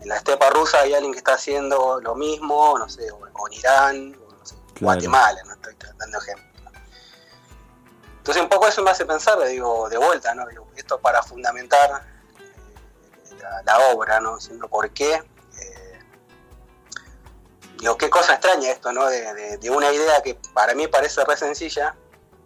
en 0.00 0.08
la 0.08 0.16
estepa 0.16 0.50
rusa 0.50 0.80
hay 0.80 0.94
alguien 0.94 1.12
que 1.12 1.18
está 1.18 1.34
haciendo 1.34 2.00
lo 2.00 2.14
mismo, 2.14 2.78
no 2.78 2.88
sé, 2.88 3.10
o, 3.10 3.26
en 3.26 3.52
Irán, 3.52 4.16
o 4.26 4.32
no 4.32 4.46
sé, 4.46 4.54
Guatemala, 4.80 5.42
no 5.44 5.52
estoy 5.54 5.74
dando 5.98 6.18
ejemplo. 6.18 6.46
Entonces 8.26 8.42
un 8.42 8.48
poco 8.48 8.66
eso 8.66 8.82
me 8.82 8.90
hace 8.90 9.06
pensar, 9.06 9.38
digo, 9.46 9.88
de 9.88 9.98
vuelta, 9.98 10.34
¿no? 10.34 10.44
Digo, 10.48 10.66
esto 10.74 10.98
para 10.98 11.22
fundamentar 11.22 12.02
eh, 13.20 13.62
la, 13.64 13.78
obra, 13.92 14.18
¿no? 14.18 14.34
Diciendo 14.34 14.66
por 14.66 14.90
qué. 14.90 15.14
Eh, 15.14 15.98
digo, 17.78 17.96
qué 17.96 18.10
cosa 18.10 18.32
extraña 18.32 18.72
esto, 18.72 18.92
¿no? 18.92 19.06
De, 19.06 19.58
de, 19.58 19.70
una 19.70 19.92
idea 19.92 20.24
que 20.24 20.36
para 20.52 20.74
mí 20.74 20.88
parece 20.88 21.24
re 21.24 21.36
sencilla, 21.36 21.94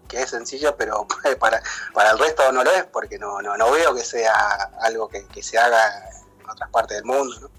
que 0.07 0.21
es 0.21 0.29
sencillo, 0.29 0.77
pero 0.77 1.07
para, 1.41 1.63
para 1.95 2.11
el 2.11 2.19
resto 2.19 2.53
no 2.53 2.63
lo 2.63 2.71
es, 2.73 2.85
porque 2.85 3.19
no, 3.19 3.41
no, 3.41 3.57
no 3.57 3.71
veo 3.71 3.95
que 3.95 4.05
sea 4.05 4.35
algo 4.83 5.09
que, 5.09 5.43
se 5.43 5.57
haga 5.57 6.11
en 6.43 6.51
otras 6.51 6.69
partes 6.69 6.99
del 6.99 7.07
mundo. 7.07 7.51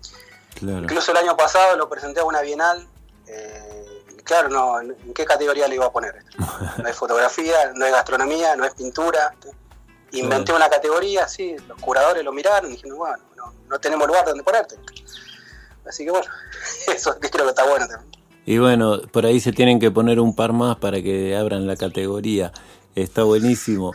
Incluso 0.61 1.11
el 1.11 1.17
año 1.17 1.35
pasado 1.35 1.75
lo 1.75 1.89
presenté 1.89 2.19
a 2.19 2.25
una 2.25 2.41
bienal, 2.41 2.87
eh, 3.25 3.80
claro, 4.31 4.47
no, 4.47 4.79
¿en 4.79 5.13
qué 5.13 5.25
categoría 5.25 5.67
le 5.67 5.75
iba 5.75 5.87
a 5.87 5.91
poner? 5.91 6.15
No 6.77 6.87
es 6.87 6.95
fotografía, 6.95 7.73
no 7.75 7.85
es 7.85 7.91
gastronomía, 7.91 8.55
no 8.55 8.63
es 8.63 8.73
pintura. 8.73 9.33
Inventé 10.13 10.53
una 10.53 10.69
categoría, 10.69 11.27
sí, 11.27 11.57
los 11.67 11.77
curadores 11.81 12.23
lo 12.23 12.31
miraron 12.31 12.71
y 12.71 12.75
dijeron, 12.75 12.97
bueno, 12.97 13.17
no, 13.69 13.79
tenemos 13.79 14.07
lugar 14.07 14.25
donde 14.25 14.41
ponerte. 14.41 14.75
Así 15.85 16.05
que 16.05 16.11
bueno, 16.11 16.27
eso 16.95 17.17
creo 17.19 17.43
que 17.43 17.49
está 17.49 17.67
bueno 17.67 17.87
también. 17.87 18.09
Y 18.45 18.57
bueno, 18.57 19.01
por 19.11 19.25
ahí 19.25 19.41
se 19.41 19.51
tienen 19.51 19.79
que 19.79 19.91
poner 19.91 20.21
un 20.21 20.33
par 20.33 20.53
más 20.53 20.77
para 20.77 21.01
que 21.01 21.35
abran 21.35 21.67
la 21.67 21.75
categoría. 21.75 22.53
Está 22.95 23.23
buenísimo. 23.23 23.91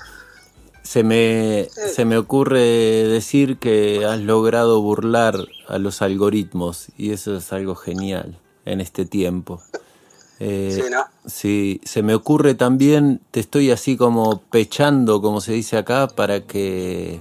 Se 0.83 1.03
me, 1.03 1.69
se 1.71 2.05
me 2.05 2.19
ocurre 2.19 2.61
decir 2.61 3.59
que 3.59 4.05
has 4.05 4.21
logrado 4.21 4.83
burlar 4.83 5.35
a 5.67 5.79
los 5.79 6.03
algoritmos 6.03 6.89
y 6.99 7.13
eso 7.13 7.37
es 7.37 7.53
algo 7.55 7.75
genial 7.75 8.39
en 8.67 8.83
este 8.83 9.07
tiempo. 9.07 9.63
Eh, 10.39 10.71
sí, 10.73 10.91
¿no? 10.91 11.05
Sí, 11.25 11.81
se 11.85 12.03
me 12.03 12.15
ocurre 12.15 12.55
también, 12.55 13.21
te 13.31 13.41
estoy 13.41 13.71
así 13.71 13.97
como 13.97 14.43
pechando, 14.51 15.23
como 15.23 15.41
se 15.41 15.53
dice 15.53 15.79
acá, 15.79 16.09
para 16.09 16.47
que, 16.47 17.21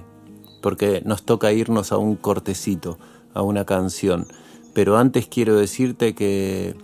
porque 0.60 1.02
nos 1.04 1.24
toca 1.24 1.52
irnos 1.52 1.92
a 1.92 1.96
un 1.96 2.16
cortecito, 2.16 2.98
a 3.32 3.42
una 3.42 3.64
canción. 3.64 4.26
Pero 4.74 4.98
antes 4.98 5.26
quiero 5.26 5.56
decirte 5.56 6.14
que 6.14 6.76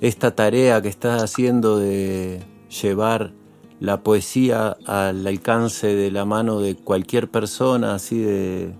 esta 0.00 0.34
tarea 0.34 0.82
que 0.82 0.88
estás 0.88 1.22
haciendo 1.22 1.78
de 1.78 2.44
llevar 2.82 3.32
la 3.80 4.02
poesía 4.02 4.76
al 4.86 5.26
alcance 5.26 5.94
de 5.94 6.10
la 6.10 6.24
mano 6.24 6.60
de 6.60 6.76
cualquier 6.76 7.30
persona, 7.30 7.94
así 7.94 8.18
de 8.18 8.74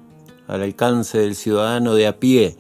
al 0.46 0.62
alcance 0.62 1.18
del 1.18 1.34
ciudadano 1.34 1.94
de 1.94 2.06
a 2.06 2.18
pie, 2.18 2.56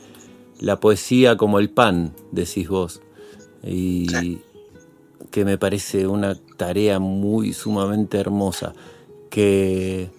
la 0.60 0.78
poesía 0.78 1.36
como 1.36 1.58
el 1.58 1.70
pan, 1.70 2.14
decís 2.32 2.68
vos. 2.68 3.00
Y 3.62 4.38
que 5.30 5.44
me 5.44 5.58
parece 5.58 6.06
una 6.06 6.36
tarea 6.56 6.98
muy 6.98 7.52
sumamente 7.52 8.18
hermosa, 8.18 8.72
que 9.30 10.10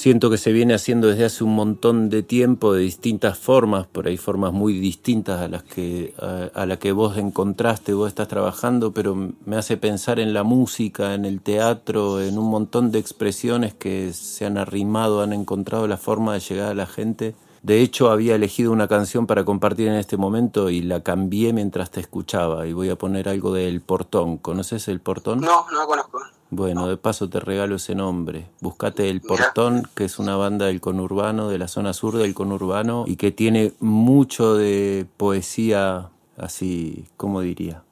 siento 0.00 0.30
que 0.30 0.38
se 0.38 0.52
viene 0.52 0.72
haciendo 0.74 1.08
desde 1.08 1.26
hace 1.26 1.44
un 1.44 1.54
montón 1.54 2.08
de 2.08 2.22
tiempo 2.22 2.72
de 2.72 2.80
distintas 2.80 3.38
formas, 3.38 3.86
por 3.86 4.08
ahí 4.08 4.16
formas 4.16 4.52
muy 4.52 4.78
distintas 4.78 5.40
a 5.40 5.48
las 5.48 5.62
que 5.62 6.14
a, 6.54 6.64
la 6.66 6.78
que 6.78 6.92
vos 6.92 7.18
encontraste, 7.18 7.92
vos 7.92 8.08
estás 8.08 8.28
trabajando, 8.28 8.92
pero 8.92 9.14
me 9.14 9.56
hace 9.56 9.76
pensar 9.76 10.18
en 10.18 10.32
la 10.32 10.42
música, 10.42 11.14
en 11.14 11.24
el 11.24 11.40
teatro, 11.40 12.20
en 12.22 12.38
un 12.38 12.50
montón 12.50 12.92
de 12.92 12.98
expresiones 12.98 13.74
que 13.74 14.12
se 14.12 14.46
han 14.46 14.56
arrimado, 14.58 15.22
han 15.22 15.32
encontrado 15.32 15.86
la 15.86 15.98
forma 15.98 16.34
de 16.34 16.40
llegar 16.40 16.70
a 16.70 16.74
la 16.74 16.86
gente. 16.86 17.34
De 17.62 17.82
hecho, 17.82 18.10
había 18.10 18.36
elegido 18.36 18.72
una 18.72 18.88
canción 18.88 19.26
para 19.26 19.44
compartir 19.44 19.88
en 19.88 19.94
este 19.94 20.16
momento 20.16 20.70
y 20.70 20.80
la 20.80 21.02
cambié 21.02 21.52
mientras 21.52 21.90
te 21.90 22.00
escuchaba 22.00 22.66
y 22.66 22.72
voy 22.72 22.88
a 22.88 22.96
poner 22.96 23.28
algo 23.28 23.52
de 23.52 23.68
El 23.68 23.82
Portón. 23.82 24.38
¿Conoces 24.38 24.88
El 24.88 25.00
Portón? 25.00 25.40
No, 25.40 25.66
no 25.70 25.80
lo 25.80 25.86
conozco. 25.86 26.20
Bueno, 26.48 26.88
de 26.88 26.96
paso 26.96 27.28
te 27.28 27.38
regalo 27.38 27.76
ese 27.76 27.94
nombre. 27.94 28.48
Buscate 28.60 29.08
El 29.10 29.20
Portón, 29.20 29.86
que 29.94 30.04
es 30.06 30.18
una 30.18 30.36
banda 30.36 30.66
del 30.66 30.80
conurbano, 30.80 31.48
de 31.48 31.58
la 31.58 31.68
zona 31.68 31.92
sur 31.92 32.16
del 32.16 32.34
conurbano, 32.34 33.04
y 33.06 33.16
que 33.16 33.30
tiene 33.30 33.74
mucho 33.78 34.54
de 34.54 35.06
poesía, 35.16 36.08
así, 36.36 37.06
¿cómo 37.16 37.40
diría? 37.40 37.84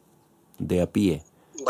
De 0.58 0.82
a 0.82 0.90
pie. 0.90 1.22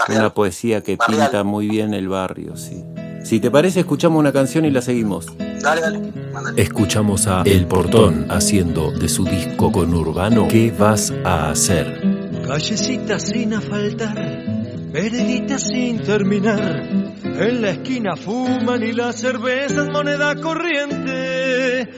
Una 0.09 0.33
poesía 0.33 0.83
que 0.83 0.97
pinta 0.97 1.45
muy 1.45 1.69
bien 1.69 1.95
el 1.95 2.09
barrio, 2.09 2.57
sí. 2.57 2.85
Si 3.25 3.41
te 3.41 3.51
parece, 3.51 3.81
escuchamos 3.81 4.19
una 4.19 4.33
canción 4.33 4.65
y 4.65 4.71
la 4.71 4.81
seguimos. 4.81 5.27
Dale, 5.61 5.81
dale. 5.81 6.13
Escuchamos 6.57 7.27
a 7.27 7.43
El 7.43 7.67
Portón 7.67 8.27
haciendo 8.31 8.93
de 8.93 9.09
su 9.09 9.25
disco 9.25 9.73
conurbano 9.73 10.47
¿Qué 10.47 10.71
vas 10.71 11.13
a 11.25 11.51
hacer? 11.51 12.01
Callecita 12.47 13.19
sin 13.19 13.55
asfaltar 13.55 14.59
Heredita 14.95 15.59
sin 15.59 16.03
terminar. 16.03 16.83
En 17.23 17.61
la 17.61 17.71
esquina 17.71 18.17
fuman 18.17 18.83
y 18.83 18.93
la 18.93 19.13
cerveza 19.13 19.83
es 19.83 19.91
moneda 19.91 20.35
corriente. 20.37 21.89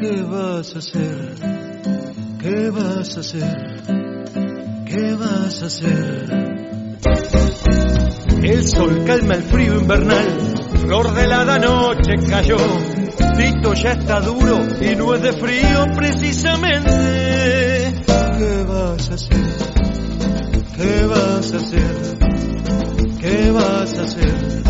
¿Qué 0.00 0.22
vas 0.22 0.74
a 0.74 0.78
hacer? 0.78 1.34
¿Qué 2.40 2.70
vas 2.70 3.16
a 3.16 3.20
hacer? 3.20 3.82
¿Qué 4.86 5.14
vas 5.14 5.62
a 5.62 5.66
hacer? 5.66 6.67
El 8.42 8.66
sol 8.66 9.04
calma 9.04 9.34
el 9.34 9.42
frío 9.42 9.80
invernal, 9.80 10.26
flor 10.80 11.14
de 11.14 11.26
la 11.26 11.58
noche 11.58 12.14
cayó. 12.28 12.56
Tito 13.36 13.74
ya 13.74 13.92
está 13.92 14.20
duro 14.20 14.60
y 14.80 14.96
no 14.96 15.14
es 15.14 15.22
de 15.22 15.32
frío 15.32 15.86
precisamente. 15.94 17.94
¿Qué 18.06 18.64
vas 18.66 19.10
a 19.10 19.14
hacer? 19.14 19.38
¿Qué 20.76 21.06
vas 21.06 21.52
a 21.52 21.56
hacer? 21.56 22.18
¿Qué 23.20 23.50
vas 23.50 23.98
a 23.98 24.02
hacer? 24.02 24.62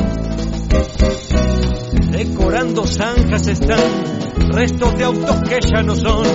Decorando 2.11 2.87
zanjas 2.87 3.47
están 3.47 3.79
restos 4.53 4.99
de 4.99 5.05
autos 5.05 5.37
que 5.49 5.61
ya 5.61 5.83
no 5.83 5.95
son. 5.95 6.27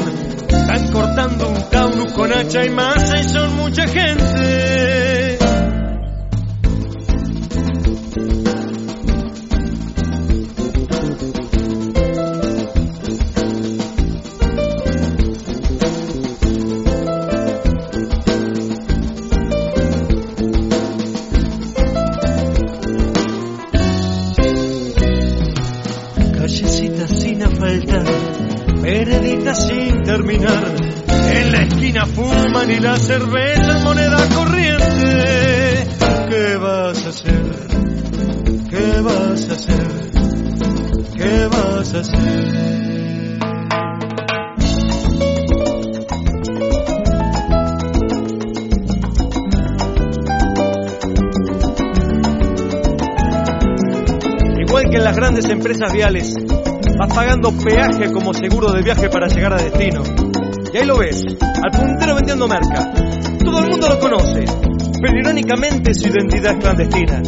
Están 0.47 0.91
cortando 0.91 1.49
un 1.49 1.69
taunus 1.69 2.13
con 2.13 2.31
hacha 2.31 2.63
y 2.63 2.69
masa 2.69 3.19
y 3.19 3.23
son 3.23 3.55
mucha 3.57 3.87
gente. 3.87 5.37
Viales, 55.91 56.35
vas 56.97 57.13
pagando 57.13 57.51
peaje 57.51 58.11
como 58.11 58.33
seguro 58.33 58.71
de 58.71 58.81
viaje 58.81 59.09
para 59.09 59.27
llegar 59.27 59.53
a 59.53 59.57
destino. 59.57 60.03
Y 60.73 60.77
ahí 60.77 60.85
lo 60.85 60.97
ves, 60.97 61.25
al 61.41 61.71
puntero 61.71 62.15
vendiendo 62.15 62.47
merca. 62.47 62.93
Todo 63.43 63.59
el 63.59 63.69
mundo 63.69 63.89
lo 63.89 63.99
conoce, 63.99 64.45
pero 65.01 65.19
irónicamente 65.19 65.93
su 65.93 66.07
identidad 66.07 66.53
es 66.53 66.59
clandestina. 66.59 67.21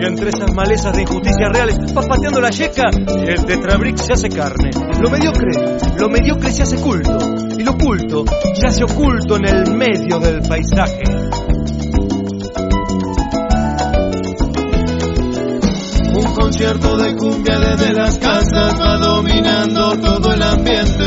Y 0.00 0.06
entre 0.06 0.30
esas 0.30 0.54
malezas 0.54 0.94
de 0.94 1.02
injusticias 1.02 1.52
reales 1.52 1.92
vas 1.92 2.06
pateando 2.06 2.40
la 2.40 2.50
yeca 2.50 2.90
y 2.94 3.28
el 3.28 3.44
tetrabric 3.44 3.96
se 3.98 4.14
hace 4.14 4.28
carne. 4.30 4.70
Lo 5.00 5.10
mediocre, 5.10 5.50
lo 5.98 6.08
mediocre 6.08 6.52
se 6.52 6.62
hace 6.62 6.76
culto. 6.76 7.18
Y 7.58 7.62
lo 7.62 7.76
culto 7.76 8.24
se 8.54 8.66
hace 8.66 8.84
oculto 8.84 9.36
en 9.36 9.48
el 9.48 9.74
medio 9.74 10.18
del 10.18 10.40
paisaje. 10.40 11.19
Concierto 16.50 16.96
de 16.96 17.14
cumbia 17.14 17.60
desde 17.60 17.92
las 17.92 18.18
casas 18.18 18.74
va 18.80 18.96
dominando 18.96 19.96
todo 19.98 20.32
el 20.32 20.42
ambiente. 20.42 21.04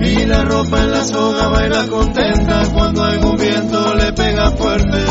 Y 0.00 0.24
la 0.24 0.42
ropa 0.44 0.80
en 0.80 0.90
la 0.90 1.04
soga 1.04 1.48
baila 1.48 1.86
contenta 1.86 2.62
cuando 2.72 3.04
algún 3.04 3.36
viento 3.36 3.94
le 3.94 4.12
pega 4.14 4.50
fuerte. 4.52 5.04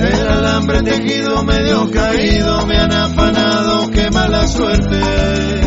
El 0.00 0.28
alambre 0.28 0.82
tejido 0.82 1.42
medio 1.44 1.90
caído 1.90 2.66
me 2.66 2.78
han 2.78 2.92
afanado, 2.92 3.90
qué 3.90 4.10
mala 4.10 4.48
suerte. 4.48 5.59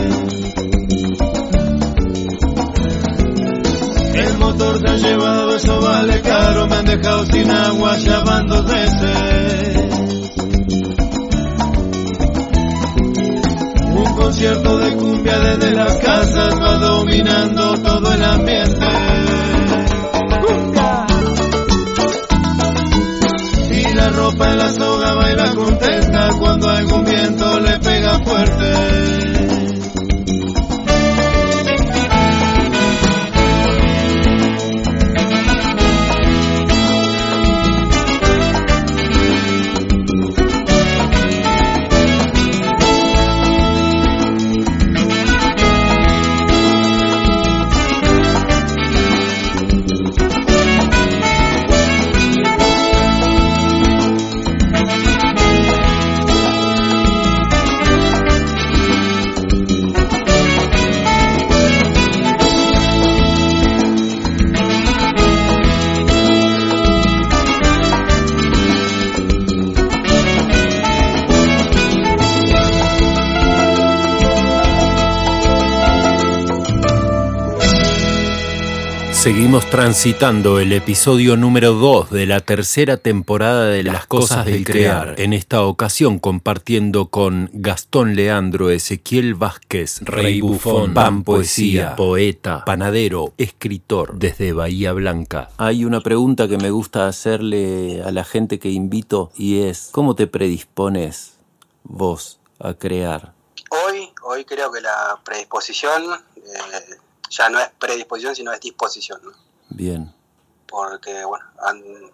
Motor 4.43 4.79
te 4.81 4.91
han 4.91 5.01
llevado, 5.01 5.55
eso 5.55 5.79
vale 5.79 6.21
caro, 6.21 6.67
me 6.67 6.75
han 6.75 6.85
dejado 6.85 7.25
sin 7.25 7.49
agua, 7.49 7.97
ya 7.97 8.19
van 8.19 8.47
dos 8.47 8.65
veces. 8.65 9.77
Un 13.95 14.15
concierto 14.15 14.77
de 14.79 14.95
cumbia 14.95 15.39
desde 15.39 15.71
las 15.71 15.97
casas 15.97 16.55
va 16.61 16.77
dominando 16.77 17.73
todo 17.77 18.13
el 18.13 18.23
ambiente. 18.23 18.87
Y 23.71 23.95
la 23.95 24.09
ropa 24.09 24.51
en 24.51 24.57
la 24.57 24.69
soga 24.69 25.13
baila 25.13 25.55
contenta 25.55 26.29
cuando 26.39 26.69
algún 26.69 27.03
Seguimos 79.23 79.69
transitando 79.69 80.59
el 80.59 80.73
episodio 80.73 81.37
número 81.37 81.71
2 81.71 82.09
de 82.09 82.25
la 82.25 82.41
tercera 82.41 82.97
temporada 82.97 83.67
de 83.67 83.81
Las 83.81 84.05
Cosas 84.05 84.45
del 84.45 84.65
Crear. 84.65 85.15
En 85.17 85.31
esta 85.31 85.61
ocasión 85.61 86.19
compartiendo 86.19 87.07
con 87.07 87.49
Gastón 87.53 88.17
Leandro, 88.17 88.69
Ezequiel 88.69 89.33
Vázquez, 89.33 90.01
Rey 90.01 90.41
Bufón, 90.41 90.93
Pan 90.93 91.23
Poesía, 91.23 91.95
poeta, 91.95 92.65
panadero, 92.65 93.31
escritor 93.37 94.19
desde 94.19 94.51
Bahía 94.51 94.91
Blanca. 94.91 95.51
Hay 95.55 95.85
una 95.85 96.01
pregunta 96.01 96.49
que 96.49 96.57
me 96.57 96.69
gusta 96.69 97.07
hacerle 97.07 98.03
a 98.03 98.11
la 98.11 98.25
gente 98.25 98.59
que 98.59 98.71
invito 98.71 99.31
y 99.37 99.61
es, 99.61 99.87
¿cómo 99.93 100.15
te 100.15 100.27
predispones 100.27 101.37
vos 101.83 102.41
a 102.59 102.73
crear? 102.73 103.31
Hoy, 103.69 104.09
hoy 104.21 104.43
creo 104.43 104.69
que 104.69 104.81
la 104.81 105.17
predisposición... 105.23 106.03
Eh, 106.35 106.97
ya 107.33 107.49
no 107.49 107.59
es 107.59 107.69
predisposición, 107.79 108.35
sino 108.35 108.53
es 108.53 108.59
disposición. 108.59 109.19
¿no? 109.23 109.31
Bien. 109.69 110.13
Porque, 110.67 111.23
bueno, 111.25 111.45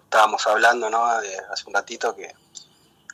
estábamos 0.04 0.46
hablando, 0.48 0.90
¿no? 0.90 1.20
De 1.20 1.38
hace 1.52 1.64
un 1.68 1.74
ratito 1.74 2.16
que, 2.16 2.34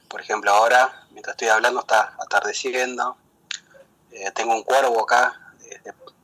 por 0.08 0.22
ejemplo, 0.22 0.52
ahora, 0.52 1.08
mientras 1.12 1.34
estoy 1.34 1.50
hablando, 1.50 1.82
está 1.82 2.16
atardeciendo. 2.20 3.18
Eh, 4.12 4.32
tengo 4.32 4.56
un 4.56 4.64
cuervo 4.64 5.04
acá, 5.04 5.54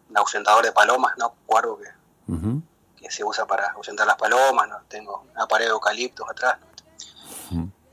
un 0.09 0.17
ausentador 0.17 0.63
de 0.63 0.71
palomas, 0.71 1.17
¿no? 1.17 1.35
Cuervo 1.45 1.79
que, 1.79 1.89
que 2.97 3.11
se 3.11 3.23
usa 3.23 3.45
para 3.45 3.71
ausentar 3.71 4.07
las 4.07 4.15
palomas, 4.15 4.69
¿no? 4.69 4.77
Tengo 4.87 5.25
una 5.33 5.47
pared 5.47 5.65
de 5.65 5.71
eucaliptos 5.71 6.27
atrás. 6.29 6.57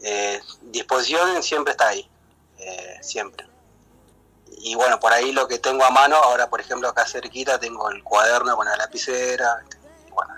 Eh, 0.01 0.41
disposición 0.63 1.43
siempre 1.43 1.73
está 1.73 1.89
ahí, 1.89 2.09
eh, 2.59 2.99
siempre 3.03 3.48
y 4.61 4.75
bueno, 4.75 4.99
por 4.99 5.13
ahí 5.13 5.33
lo 5.33 5.47
que 5.47 5.59
tengo 5.59 5.85
a 5.85 5.91
mano, 5.91 6.17
ahora 6.17 6.49
por 6.49 6.61
ejemplo 6.61 6.89
acá 6.89 7.07
cerquita 7.07 7.59
tengo 7.59 7.91
el 7.91 8.03
cuaderno 8.03 8.57
con 8.57 8.67
la 8.67 8.77
lapicera, 8.77 9.63
y 10.07 10.11
bueno, 10.11 10.35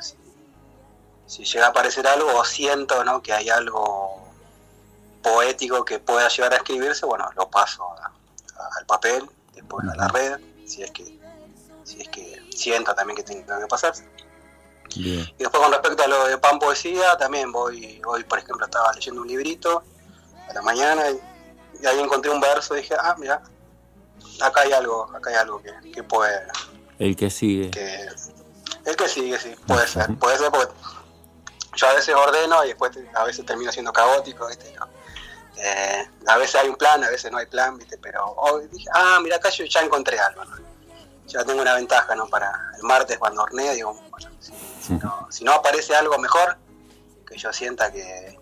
si, 1.26 1.44
llega 1.44 1.66
a 1.66 1.68
aparecer 1.70 2.06
algo 2.06 2.34
o 2.36 2.44
siento 2.44 3.04
¿no? 3.04 3.22
que 3.22 3.32
hay 3.32 3.48
algo 3.48 4.28
poético 5.22 5.84
que 5.84 5.98
pueda 5.98 6.28
llegar 6.28 6.52
a 6.52 6.56
escribirse, 6.56 7.06
bueno, 7.06 7.28
lo 7.36 7.48
paso 7.48 7.86
al 8.78 8.86
papel, 8.86 9.28
después 9.54 9.86
a 9.88 9.96
la 9.96 10.08
red, 10.08 10.40
si 10.66 10.82
es 10.82 10.90
que, 10.90 11.18
si 11.84 12.00
es 12.00 12.08
que 12.08 12.42
siento 12.54 12.94
también 12.94 13.16
que 13.16 13.22
tiene 13.22 13.44
que 13.44 13.66
pasarse. 13.68 14.08
Y 14.92 15.24
después 15.38 15.62
con 15.62 15.70
respecto 15.70 16.02
a 16.02 16.08
lo 16.08 16.26
de 16.26 16.36
pan 16.38 16.58
poesía, 16.58 17.16
también 17.16 17.52
voy, 17.52 18.02
hoy 18.04 18.24
por 18.24 18.38
ejemplo 18.38 18.66
estaba 18.66 18.92
leyendo 18.92 19.22
un 19.22 19.28
librito 19.28 19.84
a 20.48 20.52
la 20.52 20.62
mañana 20.62 21.08
y, 21.10 21.20
y 21.80 21.86
ahí 21.86 22.00
encontré 22.00 22.30
un 22.30 22.40
verso 22.40 22.74
y 22.76 22.80
dije, 22.80 22.96
ah, 22.98 23.14
mira, 23.16 23.40
acá 24.40 24.62
hay 24.62 24.72
algo, 24.72 25.10
acá 25.14 25.30
hay 25.30 25.36
algo 25.36 25.62
que, 25.62 26.02
puede... 26.02 26.40
El 26.98 27.16
que 27.16 27.30
sigue. 27.30 27.70
el 28.84 28.96
que 28.96 29.08
sigue, 29.08 29.38
sí, 29.38 29.54
puede 29.66 29.86
ser. 29.86 30.14
puede 30.18 30.38
ser 30.38 30.50
porque 30.50 30.72
yo 31.76 31.88
a 31.88 31.94
veces 31.94 32.14
ordeno 32.14 32.64
y 32.64 32.68
después 32.68 32.92
a 33.14 33.24
veces 33.24 33.46
termino 33.46 33.72
siendo 33.72 33.92
caótico, 33.92 34.46
¿viste? 34.48 34.74
Eh, 35.56 36.10
a 36.26 36.36
veces 36.38 36.56
hay 36.56 36.68
un 36.68 36.76
plan, 36.76 37.02
a 37.04 37.10
veces 37.10 37.30
no 37.30 37.38
hay 37.38 37.46
plan, 37.46 37.76
¿viste? 37.76 37.98
Pero 37.98 38.24
hoy 38.32 38.66
dije, 38.68 38.88
ah, 38.92 39.18
mira, 39.22 39.36
acá 39.36 39.50
yo 39.50 39.64
ya 39.64 39.80
encontré 39.80 40.18
algo, 40.18 40.42
Ya 41.26 41.44
tengo 41.44 41.60
una 41.60 41.74
ventaja, 41.74 42.14
¿no? 42.14 42.26
Para 42.28 42.72
el 42.76 42.82
martes 42.82 43.18
cuando 43.18 43.42
horneo, 43.42 43.72
digo, 43.72 44.00
si, 45.30 45.44
no, 45.44 45.52
aparece 45.52 45.94
algo 45.94 46.18
mejor, 46.18 46.56
que 47.26 47.36
yo 47.36 47.52
sienta 47.52 47.92
que, 47.92 48.38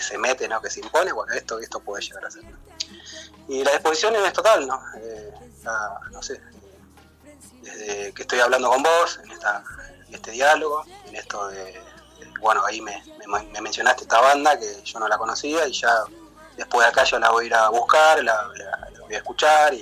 se 0.00 0.16
mete, 0.16 0.46
¿no? 0.46 0.60
Que 0.60 0.70
se 0.70 0.78
impone, 0.78 1.10
bueno, 1.12 1.32
esto, 1.32 1.58
esto 1.58 1.80
puede 1.80 2.04
llegar 2.04 2.24
a 2.24 2.30
ser. 2.30 2.44
Y 3.48 3.64
la 3.64 3.72
disposición 3.72 4.14
es 4.16 4.32
total, 4.32 4.66
¿no? 4.66 4.80
Eh, 4.98 5.32
no 6.12 6.22
sé, 6.22 6.40
desde 7.62 8.12
que 8.12 8.22
estoy 8.22 8.40
hablando 8.40 8.70
con 8.70 8.82
vos, 8.82 9.20
en, 9.24 10.14
este 10.14 10.30
diálogo, 10.32 10.84
en 11.06 11.16
esto 11.16 11.48
de, 11.48 11.80
bueno, 12.40 12.64
ahí 12.64 12.80
me, 12.80 13.02
mencionaste 13.60 14.02
esta 14.02 14.20
banda 14.20 14.58
que 14.58 14.82
yo 14.84 14.98
no 14.98 15.08
la 15.08 15.18
conocía 15.18 15.66
y 15.66 15.72
ya 15.72 16.04
después 16.56 16.86
de 16.86 16.90
acá 16.90 17.04
yo 17.04 17.18
la 17.18 17.30
voy 17.30 17.44
a 17.44 17.46
ir 17.46 17.54
a 17.54 17.68
buscar, 17.68 18.22
la, 18.22 18.48
voy 19.02 19.14
a 19.14 19.18
escuchar 19.18 19.74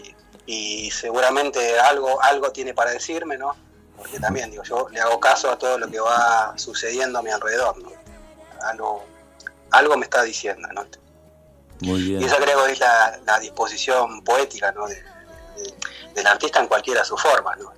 y, 0.46 0.90
seguramente 0.90 1.78
algo, 1.80 2.22
algo 2.22 2.52
tiene 2.52 2.72
para 2.72 2.92
decirme, 2.92 3.36
¿no? 3.36 3.56
Porque 3.96 4.20
también, 4.20 4.50
digo, 4.50 4.62
yo 4.62 4.88
le 4.90 5.00
hago 5.00 5.18
caso 5.18 5.50
a 5.50 5.58
todo 5.58 5.76
lo 5.78 5.88
que 5.88 5.98
va 5.98 6.56
sucediendo 6.56 7.18
a 7.18 7.22
mi 7.22 7.30
alrededor, 7.30 7.76
¿no? 7.78 7.90
Algo, 8.62 9.04
algo 9.72 9.96
me 9.96 10.04
está 10.04 10.22
diciendo, 10.22 10.68
¿no? 10.72 10.86
Y 11.80 12.24
esa 12.24 12.36
creo 12.36 12.64
que 12.64 12.72
es 12.72 12.80
la, 12.80 13.38
disposición 13.40 14.22
poética 14.22 14.72
¿no? 14.72 14.86
del 14.86 16.26
artista 16.26 16.60
en 16.60 16.68
cualquiera 16.68 17.00
de 17.00 17.06
sus 17.06 17.20
formas. 17.20 17.58
¿no? 17.58 17.72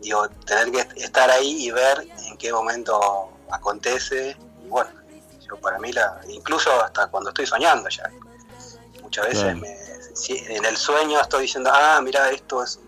Digo, 0.00 0.28
tener 0.46 0.70
que 0.70 1.02
estar 1.02 1.30
ahí 1.30 1.66
y 1.66 1.70
ver 1.70 2.06
en 2.26 2.36
qué 2.36 2.52
momento 2.52 3.30
acontece. 3.50 4.36
Y 4.64 4.68
bueno, 4.68 4.90
yo 5.48 5.56
para 5.56 5.78
mí, 5.78 5.92
la, 5.92 6.20
incluso 6.28 6.70
hasta 6.82 7.08
cuando 7.08 7.30
estoy 7.30 7.46
soñando 7.46 7.88
ya. 7.88 8.10
Muchas 9.02 9.26
veces 9.26 9.56
en 10.28 10.64
el 10.64 10.76
sueño 10.76 11.20
estoy 11.20 11.42
diciendo, 11.42 11.70
ah, 11.72 12.00
mira, 12.02 12.30
esto 12.30 12.62
es 12.62 12.78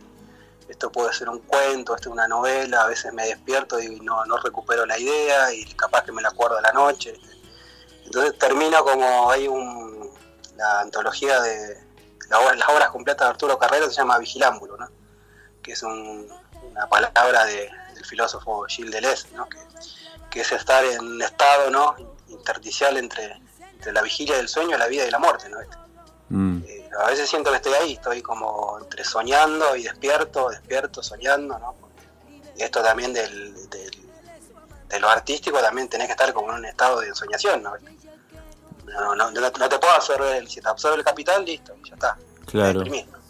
esto 0.72 0.90
puede 0.90 1.12
ser 1.12 1.28
un 1.28 1.38
cuento, 1.40 1.94
esto 1.94 2.08
es 2.08 2.12
una 2.12 2.26
novela, 2.26 2.84
a 2.84 2.86
veces 2.86 3.12
me 3.12 3.26
despierto 3.26 3.78
y 3.78 4.00
no, 4.00 4.24
no 4.24 4.38
recupero 4.38 4.86
la 4.86 4.98
idea 4.98 5.52
y 5.52 5.64
capaz 5.74 6.02
que 6.02 6.12
me 6.12 6.22
la 6.22 6.30
acuerdo 6.30 6.58
a 6.58 6.62
la 6.62 6.72
noche. 6.72 7.14
Entonces 8.04 8.38
termino 8.38 8.82
como 8.82 9.30
hay 9.30 9.48
un, 9.48 10.01
la 10.62 10.80
antología 10.80 11.40
de 11.40 11.76
las 12.30 12.68
obras 12.68 12.90
completas 12.90 13.26
de 13.26 13.30
Arturo 13.30 13.58
Carrero 13.58 13.90
se 13.90 13.96
llama 13.96 14.18
Vigilámbulo, 14.18 14.76
¿no? 14.76 14.88
que 15.60 15.72
es 15.72 15.82
una 15.82 16.86
palabra 16.88 17.44
del 17.44 17.70
filósofo 18.04 18.64
Gilles 18.68 18.92
Deleuze, 18.92 19.28
¿no? 19.34 19.48
que, 20.30 20.40
es 20.40 20.52
estar 20.52 20.84
en 20.84 21.00
un 21.00 21.22
estado 21.22 21.68
¿no? 21.70 21.96
interdicial 22.28 22.96
entre, 22.96 23.40
entre, 23.72 23.92
la 23.92 24.02
vigilia 24.02 24.36
del 24.36 24.48
sueño, 24.48 24.78
la 24.78 24.86
vida 24.86 25.06
y 25.06 25.10
la 25.10 25.18
muerte. 25.18 25.48
¿no? 25.48 25.58
Mm. 26.28 26.62
Eh, 26.66 26.90
a 26.98 27.06
veces 27.08 27.28
siento 27.28 27.50
que 27.50 27.56
estoy 27.56 27.74
ahí, 27.74 27.92
estoy 27.94 28.22
como 28.22 28.78
entre 28.80 29.04
soñando 29.04 29.76
y 29.76 29.82
despierto, 29.82 30.48
despierto, 30.48 31.02
soñando, 31.02 31.58
¿no? 31.58 31.74
y 32.56 32.62
esto 32.62 32.82
también 32.82 33.12
del, 33.12 33.52
de 33.68 35.00
lo 35.00 35.08
artístico 35.08 35.58
también 35.58 35.88
tenés 35.88 36.06
que 36.06 36.12
estar 36.12 36.32
como 36.32 36.50
en 36.52 36.58
un 36.58 36.64
estado 36.66 37.00
de 37.00 37.08
ensoñación, 37.08 37.62
¿no? 37.62 37.72
No, 38.92 39.14
no, 39.14 39.30
no, 39.30 39.68
te 39.68 39.78
puedo 39.78 39.92
absorber, 39.92 40.46
si 40.48 40.60
te 40.60 40.68
absorbe 40.68 40.98
el 40.98 41.04
capital, 41.04 41.44
listo, 41.44 41.74
ya 41.88 41.94
está. 41.94 42.16
Claro. 42.46 42.82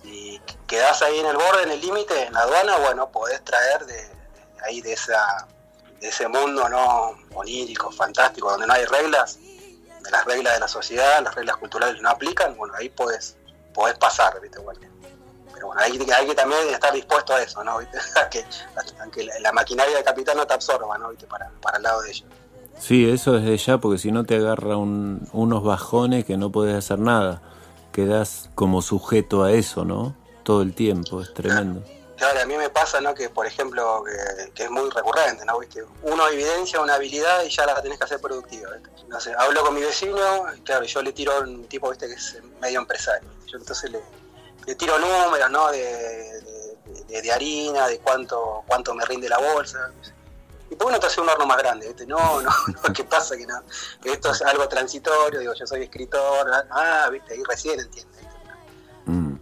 Y 0.04 0.40
quedás 0.66 1.02
ahí 1.02 1.18
en 1.18 1.26
el 1.26 1.36
borde, 1.36 1.62
en 1.62 1.70
el 1.70 1.80
límite, 1.80 2.26
en 2.26 2.32
la 2.32 2.40
aduana, 2.40 2.78
bueno, 2.78 3.10
podés 3.10 3.44
traer 3.44 3.84
de, 3.86 4.10
ahí 4.64 4.80
de 4.80 4.92
esa 4.92 5.46
de 6.00 6.08
ese 6.08 6.26
mundo 6.26 6.68
no 6.68 7.16
onírico, 7.34 7.92
fantástico, 7.92 8.50
donde 8.50 8.66
no 8.66 8.72
hay 8.72 8.84
reglas, 8.86 9.38
de 9.38 10.10
las 10.10 10.24
reglas 10.24 10.54
de 10.54 10.60
la 10.60 10.66
sociedad, 10.66 11.22
las 11.22 11.34
reglas 11.34 11.56
culturales 11.58 12.02
no 12.02 12.10
aplican, 12.10 12.56
bueno, 12.56 12.74
ahí 12.76 12.88
podés, 12.88 13.36
podés 13.72 13.96
pasar, 13.98 14.40
¿viste? 14.40 14.58
pero 15.52 15.68
bueno, 15.68 15.80
hay, 15.80 15.92
hay, 15.92 16.26
que 16.26 16.34
también 16.34 16.68
estar 16.70 16.92
dispuesto 16.92 17.34
a 17.34 17.42
eso, 17.42 17.62
¿no? 17.62 17.78
¿Viste? 17.80 17.98
a 18.16 18.28
que, 18.28 19.24
la, 19.40 19.52
maquinaria 19.52 19.96
de 19.96 20.02
capital 20.02 20.36
no 20.36 20.46
te 20.46 20.54
absorba, 20.54 20.98
¿no? 20.98 21.10
¿Viste? 21.10 21.26
Para, 21.28 21.50
para 21.60 21.76
el 21.76 21.84
lado 21.84 22.02
de 22.02 22.10
ellos. 22.10 22.28
Sí, 22.78 23.08
eso 23.08 23.36
es 23.36 23.44
de 23.44 23.56
ya, 23.56 23.78
porque 23.78 23.98
si 23.98 24.10
no 24.10 24.24
te 24.24 24.36
agarra 24.36 24.76
unos 24.76 25.62
bajones 25.62 26.24
que 26.24 26.36
no 26.36 26.50
puedes 26.50 26.74
hacer 26.74 26.98
nada. 26.98 27.40
Quedas 27.92 28.50
como 28.54 28.82
sujeto 28.82 29.44
a 29.44 29.52
eso, 29.52 29.84
¿no? 29.84 30.16
Todo 30.42 30.62
el 30.62 30.74
tiempo, 30.74 31.20
es 31.20 31.32
tremendo. 31.32 31.82
Claro, 32.22 32.40
a 32.40 32.46
mí 32.46 32.56
me 32.56 32.70
pasa, 32.70 33.00
¿no? 33.00 33.14
Que, 33.14 33.28
por 33.30 33.46
ejemplo, 33.46 34.04
que, 34.54 34.62
es 34.62 34.70
muy 34.70 34.88
recurrente, 34.90 35.44
¿no? 35.44 35.58
¿Viste? 35.58 35.82
Uno 36.02 36.28
evidencia 36.28 36.80
una 36.80 36.94
habilidad 36.94 37.42
y 37.42 37.48
ya 37.48 37.66
la 37.66 37.82
tenés 37.82 37.98
que 37.98 38.04
hacer 38.04 38.20
productiva. 38.20 38.70
No 39.08 39.20
sé, 39.20 39.34
hablo 39.36 39.62
con 39.64 39.74
mi 39.74 39.80
vecino, 39.80 40.44
claro, 40.64 40.84
yo 40.84 41.02
le 41.02 41.12
tiro 41.12 41.40
un 41.40 41.64
tipo, 41.64 41.90
¿viste? 41.90 42.06
Que 42.06 42.14
es 42.14 42.38
medio 42.60 42.78
empresario. 42.78 43.28
Yo 43.46 43.58
entonces 43.58 43.90
le, 43.90 44.74
tiro 44.76 45.00
números, 45.00 45.50
¿no? 45.50 45.72
De, 45.72 46.42
de, 47.08 47.32
harina, 47.32 47.88
de 47.88 47.98
cuánto, 47.98 48.62
cuánto 48.68 48.94
me 48.94 49.04
rinde 49.04 49.28
la 49.28 49.38
bolsa. 49.38 49.90
¿Y 50.72 50.76
por 50.76 50.86
qué 50.86 50.94
no 50.94 51.00
te 51.00 51.06
hace 51.06 51.20
un 51.20 51.28
horno 51.28 51.46
más 51.46 51.58
grande? 51.58 51.94
No, 52.06 52.40
no, 52.40 52.50
no, 52.66 52.92
¿qué 52.94 53.04
pasa? 53.04 53.36
Que 53.36 53.46
no, 53.46 53.62
esto 54.04 54.30
es 54.30 54.42
algo 54.42 54.66
transitorio, 54.68 55.40
digo, 55.40 55.52
yo 55.52 55.66
soy 55.66 55.82
escritor, 55.82 56.50
ah, 56.70 57.08
viste, 57.12 57.34
ahí 57.34 57.42
recién 57.46 57.78
entiendes. 57.78 58.22
Mm. 59.04 59.34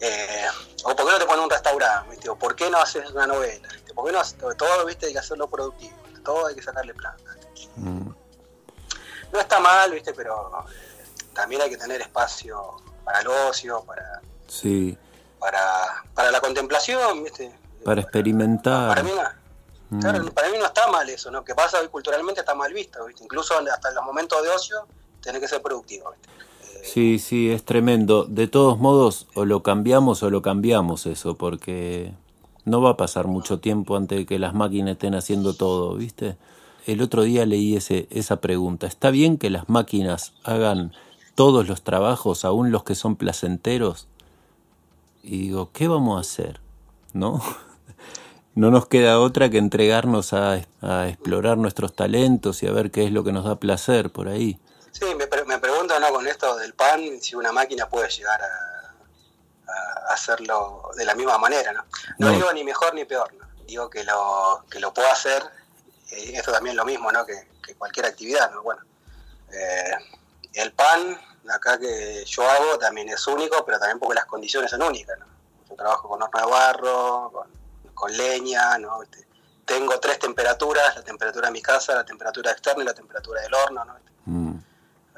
Eh, 0.00 0.46
o 0.84 0.96
por 0.96 1.06
qué 1.06 1.12
no 1.12 1.18
te 1.18 1.26
pones 1.26 1.44
un 1.44 1.50
restaurante, 1.50 2.28
o 2.28 2.36
por 2.36 2.56
qué 2.56 2.68
no 2.68 2.78
haces 2.78 3.08
una 3.10 3.28
novela, 3.28 3.68
por 3.94 4.06
qué 4.06 4.12
no 4.12 4.18
haces 4.18 4.36
todo, 4.56 4.84
viste, 4.84 5.06
hay 5.06 5.12
que 5.12 5.20
hacerlo 5.20 5.48
productivo, 5.48 5.96
todo 6.24 6.46
hay 6.46 6.56
que 6.56 6.62
sacarle 6.62 6.94
plata. 6.94 7.22
Mm. 7.76 8.08
No 9.32 9.40
está 9.40 9.60
mal, 9.60 9.92
viste, 9.92 10.12
pero 10.12 10.66
eh, 10.68 11.04
también 11.32 11.62
hay 11.62 11.70
que 11.70 11.76
tener 11.76 12.00
espacio 12.00 12.82
para 13.04 13.20
el 13.20 13.28
ocio, 13.28 13.84
para, 13.84 14.20
sí. 14.48 14.98
para, 15.38 16.04
para 16.12 16.32
la 16.32 16.40
contemplación, 16.40 17.22
viste. 17.22 17.56
Para 17.84 18.00
experimentar. 18.00 18.88
Para 18.88 19.02
mí, 19.02 19.10
Claro, 20.00 20.24
mm. 20.24 20.28
para 20.28 20.48
mí 20.50 20.56
no 20.58 20.66
está 20.66 20.88
mal 20.90 21.08
eso, 21.08 21.30
¿no? 21.30 21.44
Que 21.44 21.54
pasa 21.54 21.80
hoy 21.80 21.88
culturalmente 21.88 22.40
está 22.40 22.54
mal 22.54 22.72
visto, 22.72 23.04
¿viste? 23.06 23.24
Incluso 23.24 23.54
hasta 23.54 23.88
en 23.88 23.94
los 23.94 24.04
momentos 24.04 24.42
de 24.42 24.48
ocio 24.48 24.86
tiene 25.20 25.40
que 25.40 25.48
ser 25.48 25.60
productivo, 25.60 26.12
¿viste? 26.12 26.28
Eh, 26.78 26.84
sí, 26.84 27.18
sí, 27.18 27.50
es 27.50 27.64
tremendo. 27.64 28.24
De 28.24 28.48
todos 28.48 28.78
modos, 28.78 29.26
o 29.34 29.44
lo 29.44 29.62
cambiamos 29.62 30.22
o 30.22 30.30
lo 30.30 30.40
cambiamos 30.40 31.06
eso, 31.06 31.36
porque 31.36 32.12
no 32.64 32.80
va 32.80 32.90
a 32.90 32.96
pasar 32.96 33.26
mucho 33.26 33.60
tiempo 33.60 33.96
antes 33.96 34.18
de 34.18 34.26
que 34.26 34.38
las 34.38 34.54
máquinas 34.54 34.92
estén 34.92 35.14
haciendo 35.14 35.54
todo, 35.54 35.94
¿viste? 35.94 36.36
El 36.86 37.02
otro 37.02 37.22
día 37.22 37.44
leí 37.46 37.76
ese, 37.76 38.08
esa 38.10 38.40
pregunta. 38.40 38.86
¿Está 38.86 39.10
bien 39.10 39.36
que 39.38 39.50
las 39.50 39.68
máquinas 39.68 40.32
hagan 40.42 40.92
todos 41.34 41.68
los 41.68 41.82
trabajos, 41.82 42.44
aún 42.44 42.70
los 42.70 42.82
que 42.84 42.94
son 42.94 43.16
placenteros? 43.16 44.08
Y 45.22 45.38
digo, 45.38 45.70
¿qué 45.72 45.86
vamos 45.86 46.16
a 46.16 46.20
hacer? 46.20 46.60
¿No? 47.12 47.42
no 48.54 48.70
nos 48.70 48.86
queda 48.86 49.20
otra 49.20 49.48
que 49.48 49.58
entregarnos 49.58 50.32
a, 50.32 50.56
explorar 51.08 51.56
nuestros 51.58 51.94
talentos 51.94 52.62
y 52.62 52.66
a 52.66 52.72
ver 52.72 52.90
qué 52.90 53.04
es 53.04 53.12
lo 53.12 53.24
que 53.24 53.32
nos 53.32 53.44
da 53.44 53.56
placer 53.56 54.10
por 54.10 54.28
ahí. 54.28 54.58
Sí, 54.90 55.06
me, 55.14 55.26
me 55.46 55.58
pregunto 55.58 55.98
¿no? 55.98 56.08
con 56.10 56.26
esto 56.26 56.56
del 56.56 56.74
pan 56.74 57.00
si 57.20 57.34
una 57.34 57.52
máquina 57.52 57.88
puede 57.88 58.08
llegar 58.10 58.40
a, 58.42 58.68
hacerlo 60.12 60.90
de 60.96 61.06
la 61.06 61.14
misma 61.14 61.38
manera. 61.38 61.72
No, 61.72 61.84
no, 62.18 62.30
digo 62.32 62.52
ni 62.52 62.62
mejor 62.62 62.94
ni 62.94 63.06
peor, 63.06 63.32
¿no? 63.34 63.46
digo 63.66 63.88
que 63.88 64.04
lo, 64.04 64.64
que 64.70 64.78
lo 64.78 64.92
puedo 64.92 65.10
hacer, 65.10 65.42
eh, 66.10 66.32
esto 66.34 66.52
también 66.52 66.72
es 66.72 66.76
lo 66.76 66.84
mismo 66.84 67.10
¿no? 67.10 67.24
que, 67.24 67.46
cualquier 67.78 68.04
actividad. 68.04 68.50
¿no? 68.50 68.62
Bueno, 68.62 68.82
eh, 69.50 69.94
el 70.52 70.72
pan 70.72 71.18
acá 71.48 71.78
que 71.78 72.22
yo 72.26 72.48
hago 72.48 72.78
también 72.78 73.08
es 73.08 73.26
único, 73.26 73.64
pero 73.64 73.78
también 73.78 73.98
porque 73.98 74.16
las 74.16 74.26
condiciones 74.26 74.70
son 74.70 74.82
únicas. 74.82 75.18
¿no? 75.18 75.26
Yo 75.70 75.76
trabajo 75.76 76.08
con 76.08 76.22
horno 76.22 76.38
de 76.38 76.50
barro, 76.50 77.30
con 77.32 77.61
con 78.02 78.16
leña, 78.16 78.76
¿no? 78.78 78.98
Tengo 79.64 80.00
tres 80.00 80.18
temperaturas, 80.18 80.96
la 80.96 81.04
temperatura 81.04 81.46
de 81.46 81.52
mi 81.52 81.62
casa, 81.62 81.94
la 81.94 82.04
temperatura 82.04 82.50
externa 82.50 82.82
y 82.82 82.86
la 82.86 82.94
temperatura 82.94 83.40
del 83.42 83.54
horno, 83.54 83.84
¿no? 83.84 83.94
Mm. 84.24 84.60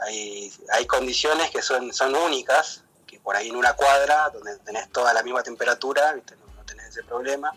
Hay, 0.02 0.52
hay 0.70 0.86
condiciones 0.86 1.50
que 1.50 1.62
son, 1.62 1.94
son 1.94 2.14
únicas, 2.14 2.82
que 3.06 3.18
por 3.20 3.36
ahí 3.36 3.48
en 3.48 3.56
una 3.56 3.72
cuadra, 3.72 4.28
donde 4.28 4.58
tenés 4.58 4.92
toda 4.92 5.14
la 5.14 5.22
misma 5.22 5.42
temperatura, 5.42 6.14
No, 6.14 6.62
tenés 6.66 6.88
ese 6.88 7.02
problema. 7.04 7.54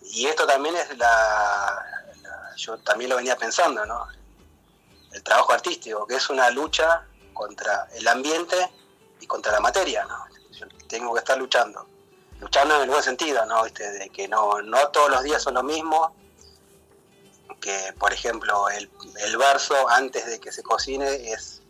Y 0.00 0.24
esto 0.24 0.46
también 0.46 0.74
es 0.74 0.96
la, 0.96 1.84
yo 2.56 2.78
también 2.78 3.10
lo 3.10 3.16
venía 3.16 3.36
pensando, 3.36 3.84
¿no? 3.84 4.06
El 5.12 5.22
trabajo 5.22 5.52
artístico, 5.52 6.06
que 6.06 6.14
es 6.14 6.30
una 6.30 6.48
lucha 6.48 7.04
contra 7.34 7.88
el 7.92 8.08
ambiente 8.08 8.56
y 9.20 9.26
contra 9.26 9.52
la 9.52 9.60
materia, 9.60 10.06
¿no? 10.06 10.24
Yo 10.50 10.66
tengo 10.88 11.12
que 11.12 11.18
estar 11.18 11.36
luchando 11.36 11.86
luchando 12.40 12.76
en 12.76 12.82
el 12.82 12.90
buen 12.90 13.02
sentido, 13.02 13.44
¿no? 13.46 13.64
¿Viste? 13.64 13.90
De 13.90 14.08
que 14.10 14.28
no, 14.28 14.60
no 14.62 14.88
todos 14.88 15.10
los 15.10 15.22
días 15.22 15.42
son 15.42 15.54
lo 15.54 15.62
mismo, 15.62 16.14
que 17.60 17.94
por 17.98 18.12
ejemplo 18.12 18.68
el, 18.68 18.90
el 19.24 19.36
verso 19.36 19.88
antes 19.88 20.26
de 20.26 20.38
que 20.38 20.52
se 20.52 20.62
cocine 20.62 21.32
es, 21.32 21.62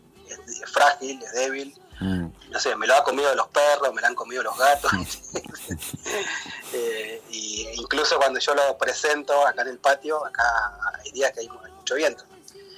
frágil, 0.71 1.21
es 1.23 1.31
débil, 1.31 1.73
mm. 2.01 2.27
no 2.49 2.59
sé, 2.59 2.75
me 2.75 2.85
lo 2.85 2.95
ha 2.95 3.03
comido 3.03 3.33
los 3.35 3.47
perros, 3.47 3.93
me 3.93 4.01
lo 4.01 4.07
han 4.07 4.15
comido 4.15 4.43
los 4.43 4.57
gatos, 4.57 4.91
eh, 6.73 7.21
y 7.29 7.67
incluso 7.75 8.17
cuando 8.17 8.39
yo 8.39 8.53
lo 8.53 8.77
presento 8.77 9.47
acá 9.47 9.61
en 9.61 9.69
el 9.69 9.79
patio, 9.79 10.25
acá 10.25 10.43
hay 11.03 11.11
días 11.11 11.31
que 11.31 11.41
hay, 11.41 11.49
mucho 11.49 11.95
viento. 11.95 12.25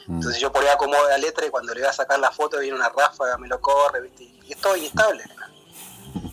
Mm. 0.05 0.15
Entonces 0.15 0.39
yo 0.39 0.51
por 0.51 0.63
ahí 0.63 0.69
acomodo 0.69 1.09
la 1.09 1.17
letra 1.17 1.45
y 1.47 1.49
cuando 1.49 1.73
le 1.73 1.81
voy 1.81 1.89
a 1.89 1.93
sacar 1.93 2.19
la 2.19 2.31
foto 2.31 2.59
viene 2.59 2.75
una 2.75 2.89
ráfaga, 2.89 3.37
me 3.37 3.47
lo 3.47 3.59
corre, 3.59 4.01
¿viste? 4.01 4.23
y 4.23 4.53
es 4.53 4.57
todo 4.61 4.75
inestable 4.77 5.25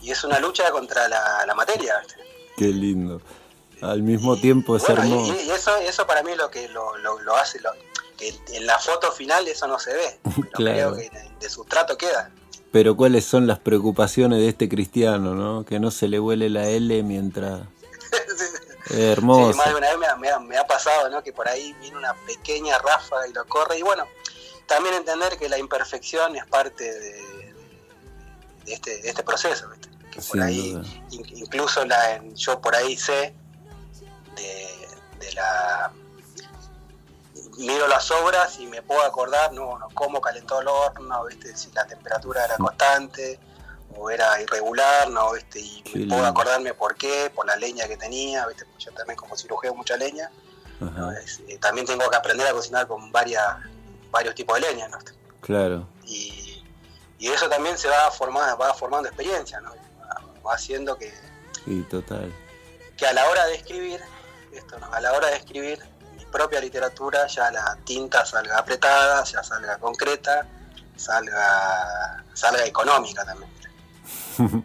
y 0.07 0.12
es 0.12 0.22
una 0.22 0.38
lucha 0.38 0.70
contra 0.70 1.09
la, 1.09 1.52
materia. 1.57 2.00
Qué 2.57 2.66
lindo. 2.66 3.20
Al 3.82 4.02
mismo 4.02 4.36
tiempo 4.36 4.76
es 4.76 4.88
hermoso. 4.88 5.34
Y, 5.34 5.50
eso, 5.50 5.76
eso 5.78 6.07
para 6.07 6.22
mí 6.22 6.30
es 6.30 6.38
lo 6.38 6.48
que 6.48 6.68
lo, 6.68 6.96
lo, 6.96 7.36
hace, 7.36 7.59
lo, 7.61 7.70
que 8.16 8.32
en 8.52 8.66
la 8.66 8.78
foto 8.78 9.11
final 9.11 9.48
eso 9.48 9.66
no 9.66 9.80
se 9.80 9.92
ve, 9.92 10.20
pero 10.57 10.92
creo 10.92 10.94
que 10.94 11.11
de 11.40 11.50
sustrato 11.50 11.98
queda. 11.98 12.30
Pero 12.70 12.96
cuáles 12.96 13.24
son 13.24 13.48
las 13.48 13.59
preocupaciones 13.59 14.38
de 14.38 14.48
este 14.48 14.68
cristiano, 14.68 15.34
¿no? 15.34 15.64
Que 15.64 15.80
no 15.80 15.90
se 15.90 16.07
le 16.07 16.20
huele 16.20 16.50
la 16.50 16.68
L 16.68 17.02
mientras... 17.02 17.62
hermoso. 18.90 19.52
Sí, 19.52 19.59
más 19.59 19.68
de 19.70 19.74
una 19.74 19.88
vez 19.88 19.98
me, 20.18 20.38
me, 20.46 20.57
ha 20.57 20.66
pasado, 20.68 21.09
¿no? 21.09 21.20
Que 21.24 21.32
por 21.32 21.48
ahí 21.48 21.72
viene 21.80 21.96
una 21.96 22.14
pequeña 22.26 22.78
ráfaga 22.78 23.26
y 23.26 23.32
lo 23.32 23.44
corre. 23.46 23.78
Y 23.78 23.82
bueno, 23.82 24.07
también 24.66 24.94
entender 24.94 25.36
que 25.36 25.48
la 25.48 25.59
imperfección 25.59 26.36
es 26.36 26.46
parte 26.46 26.84
de, 26.84 27.54
de, 28.64 28.72
este, 28.72 29.02
de 29.02 29.09
este 29.09 29.24
proceso, 29.24 29.68
¿viste? 29.70 29.95
Por 30.23 30.43
ahí, 30.43 30.79
incluso 31.11 31.85
la, 31.85 32.23
yo 32.35 32.61
por 32.61 32.75
ahí 32.75 32.97
sé 32.97 33.35
de, 34.37 35.33
la 35.35 35.93
miro 37.59 37.89
las 37.89 38.11
obras 38.11 38.59
y 38.61 38.67
me 38.67 38.83
puedo 38.83 39.03
acordar 39.03 39.53
no, 39.53 39.79
cómo 39.95 40.21
calentó 40.21 40.61
el 40.61 40.69
horno, 40.69 41.25
¿viste? 41.25 41.57
si 41.57 41.71
la 41.73 41.87
temperatura 41.87 42.45
era 42.45 42.57
constante 42.57 43.41
o 43.97 44.11
era 44.11 44.41
irregular, 44.43 45.09
no, 45.11 45.33
¿viste? 45.33 45.61
y 45.61 46.07
puedo 46.07 46.27
acordarme 46.27 46.75
por 46.75 46.97
qué, 46.97 47.31
por 47.35 47.47
la 47.47 47.57
leña 47.57 47.89
que 47.89 47.97
tenía, 47.97 48.47
¿viste? 48.47 48.67
yo 48.79 48.93
también 48.93 49.17
como 49.17 49.37
cirujeo 49.37 49.75
mucha 49.75 49.97
leña, 49.97 50.31
eh, 51.49 51.59
también 51.59 51.87
tengo 51.87 52.09
que 52.11 52.17
aprender 52.17 52.47
a 52.47 52.53
cocinar 52.53 52.87
con 52.87 53.11
varias, 53.11 53.43
varios 54.11 54.35
tipos 54.35 54.61
de 54.61 54.69
leña, 54.69 54.89
¿no? 54.89 54.99
Claro. 55.41 55.89
Y, 56.05 56.62
y 57.19 57.29
eso 57.29 57.49
también 57.49 57.79
se 57.79 57.89
va 57.89 58.11
formando, 58.11 58.59
va 58.59 58.75
formando 58.75 59.09
experiencia, 59.09 59.59
¿no? 59.61 59.73
Haciendo 60.51 60.97
que... 60.97 61.12
Total. 61.90 62.32
Que 62.97 63.07
a 63.07 63.12
la 63.12 63.28
hora 63.28 63.47
de 63.47 63.57
escribir, 63.57 64.01
esto, 64.53 64.78
¿no? 64.78 64.92
a 64.92 65.01
la 65.01 65.12
hora 65.12 65.28
de 65.28 65.36
escribir 65.36 65.78
mi 66.16 66.24
propia 66.26 66.61
literatura, 66.61 67.26
ya 67.26 67.51
la 67.51 67.76
tinta 67.84 68.24
salga 68.24 68.59
apretada, 68.59 69.24
ya 69.24 69.42
salga 69.42 69.78
concreta, 69.78 70.47
salga, 70.97 72.24
salga 72.34 72.64
económica 72.64 73.24
también. 73.24 73.51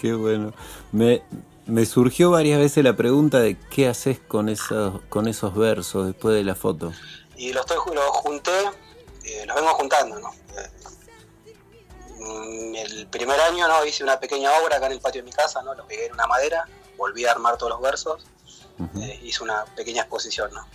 Qué 0.00 0.12
bueno. 0.12 0.52
Me, 0.92 1.22
me 1.66 1.86
surgió 1.86 2.30
varias 2.30 2.58
veces 2.58 2.84
la 2.84 2.96
pregunta 2.96 3.40
de 3.40 3.56
qué 3.70 3.88
haces 3.88 4.18
con 4.18 4.48
esos, 4.48 5.00
con 5.08 5.28
esos 5.28 5.54
versos 5.54 6.06
después 6.06 6.34
de 6.34 6.44
la 6.44 6.54
foto. 6.54 6.92
Y 7.36 7.52
los, 7.52 7.64
estoy, 7.64 7.94
los 7.94 8.06
junté, 8.08 8.50
eh, 9.24 9.44
los 9.46 9.56
vengo 9.56 9.74
juntando, 9.74 10.18
¿no? 10.20 10.30
Eh, 10.30 10.70
El 12.76 13.06
primer 13.08 13.40
año 13.40 13.68
no 13.68 13.84
hice 13.84 14.02
una 14.02 14.18
pequeña 14.18 14.50
obra 14.58 14.76
acá 14.76 14.86
en 14.86 14.92
el 14.92 15.00
patio 15.00 15.22
de 15.22 15.26
mi 15.26 15.32
casa, 15.32 15.62
¿no? 15.62 15.74
lo 15.74 15.86
pegué 15.86 16.06
en 16.06 16.12
una 16.12 16.26
madera, 16.26 16.66
volví 16.96 17.24
a 17.26 17.32
armar 17.32 17.56
todos 17.56 17.70
los 17.70 17.80
versos, 17.80 18.24
eh, 19.00 19.20
hice 19.22 19.42
una 19.42 19.64
pequeña 19.76 20.02
exposición. 20.02 20.50
¿no? 20.52 20.66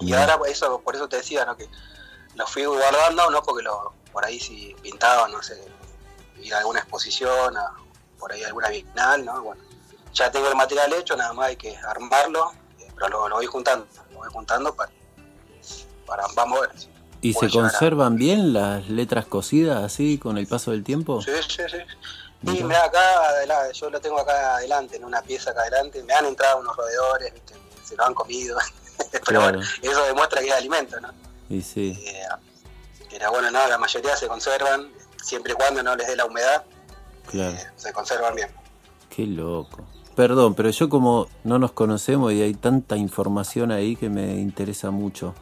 Y 0.00 0.12
ahora 0.12 0.38
por 0.38 0.48
eso, 0.48 0.80
por 0.80 0.94
eso 0.96 1.08
te 1.08 1.16
decía 1.16 1.44
¿no? 1.44 1.56
que 1.56 1.68
lo 2.34 2.46
fui 2.46 2.64
guardando, 2.64 3.30
no 3.30 3.42
porque 3.42 3.62
lo, 3.62 3.92
por 4.12 4.24
ahí 4.24 4.40
si 4.40 4.74
pintaba, 4.82 5.28
no 5.28 5.42
sé, 5.42 5.62
ir 6.38 6.54
a 6.54 6.58
alguna 6.58 6.80
exposición, 6.80 7.54
por 8.18 8.32
ahí 8.32 8.42
alguna 8.44 8.68
bienal, 8.68 9.24
¿no? 9.24 9.42
Bueno, 9.42 9.62
ya 10.12 10.30
tengo 10.30 10.48
el 10.48 10.56
material 10.56 10.92
hecho, 10.92 11.16
nada 11.16 11.32
más 11.32 11.48
hay 11.48 11.56
que 11.56 11.76
armarlo, 11.76 12.52
eh, 12.78 12.90
pero 12.94 13.08
lo, 13.08 13.28
lo 13.28 13.36
voy 13.36 13.46
juntando, 13.46 13.86
lo 14.10 14.18
voy 14.18 14.28
juntando 14.32 14.74
para, 14.74 14.92
para 16.06 16.26
vamos 16.34 16.58
a 16.58 16.60
ver. 16.62 16.99
¿Y 17.22 17.34
se 17.34 17.50
conservan 17.50 18.16
bien 18.16 18.52
las 18.52 18.88
letras 18.88 19.26
cosidas 19.26 19.84
así 19.84 20.18
con 20.18 20.38
el 20.38 20.46
paso 20.46 20.70
del 20.70 20.84
tiempo? 20.84 21.20
Sí, 21.22 21.32
sí, 21.48 21.62
sí. 21.70 21.78
Y 22.42 22.64
mira, 22.64 22.84
acá, 22.84 23.70
yo 23.72 23.90
lo 23.90 24.00
tengo 24.00 24.18
acá 24.18 24.56
adelante, 24.56 24.96
en 24.96 25.04
una 25.04 25.20
pieza 25.20 25.50
acá 25.50 25.60
adelante, 25.60 26.02
me 26.02 26.14
han 26.14 26.24
entrado 26.24 26.60
unos 26.60 26.74
roedores, 26.74 27.34
¿viste? 27.34 27.54
se 27.84 27.96
lo 27.96 28.04
han 28.04 28.14
comido, 28.14 28.56
pero 29.26 29.40
bueno, 29.42 29.60
eso 29.82 30.04
demuestra 30.04 30.40
que 30.40 30.48
es 30.48 30.54
alimento, 30.54 30.98
¿no? 31.00 31.08
Y 31.50 31.60
sí. 31.60 32.02
Eh, 32.06 32.22
pero 33.10 33.30
bueno, 33.30 33.50
no, 33.50 33.66
la 33.66 33.76
mayoría 33.76 34.16
se 34.16 34.26
conservan, 34.26 34.90
siempre 35.22 35.52
y 35.52 35.56
cuando 35.56 35.82
no 35.82 35.94
les 35.96 36.06
dé 36.06 36.16
la 36.16 36.24
humedad, 36.24 36.64
claro. 37.26 37.56
Eh, 37.56 37.66
se 37.76 37.92
conservan 37.92 38.34
bien. 38.34 38.48
Qué 39.10 39.26
loco. 39.26 39.84
Perdón, 40.14 40.54
pero 40.54 40.70
yo 40.70 40.88
como 40.88 41.28
no 41.44 41.58
nos 41.58 41.72
conocemos 41.72 42.32
y 42.32 42.40
hay 42.42 42.54
tanta 42.54 42.96
información 42.96 43.72
ahí 43.72 43.96
que 43.96 44.08
me 44.08 44.36
interesa 44.36 44.90
mucho. 44.90 45.34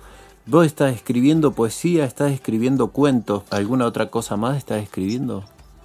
¿Vos 0.50 0.64
estás 0.64 0.94
escribiendo 0.94 1.52
poesía? 1.52 2.06
¿Estás 2.06 2.32
escribiendo 2.32 2.88
cuentos? 2.90 3.42
¿Alguna 3.50 3.84
otra 3.84 4.08
cosa 4.08 4.38
más 4.38 4.56
estás 4.56 4.82
escribiendo? 4.82 5.44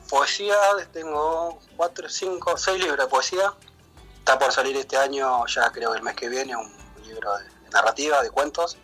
Poesía, 0.10 0.56
tengo 0.94 1.60
cuatro, 1.76 2.08
cinco, 2.08 2.56
seis 2.56 2.80
libros 2.80 2.98
de 2.98 3.08
poesía. 3.08 3.54
Está 4.20 4.40
por 4.40 4.54
salir 4.54 4.78
este 4.78 4.96
año, 4.96 5.46
ya 5.48 5.70
creo 5.70 5.94
el 5.94 6.02
mes 6.02 6.16
que 6.16 6.30
viene, 6.30 6.56
un 6.56 6.72
libro 7.06 7.38
de 7.40 7.70
narrativa, 7.72 8.24
de 8.24 8.30
cuentos. 8.30 8.78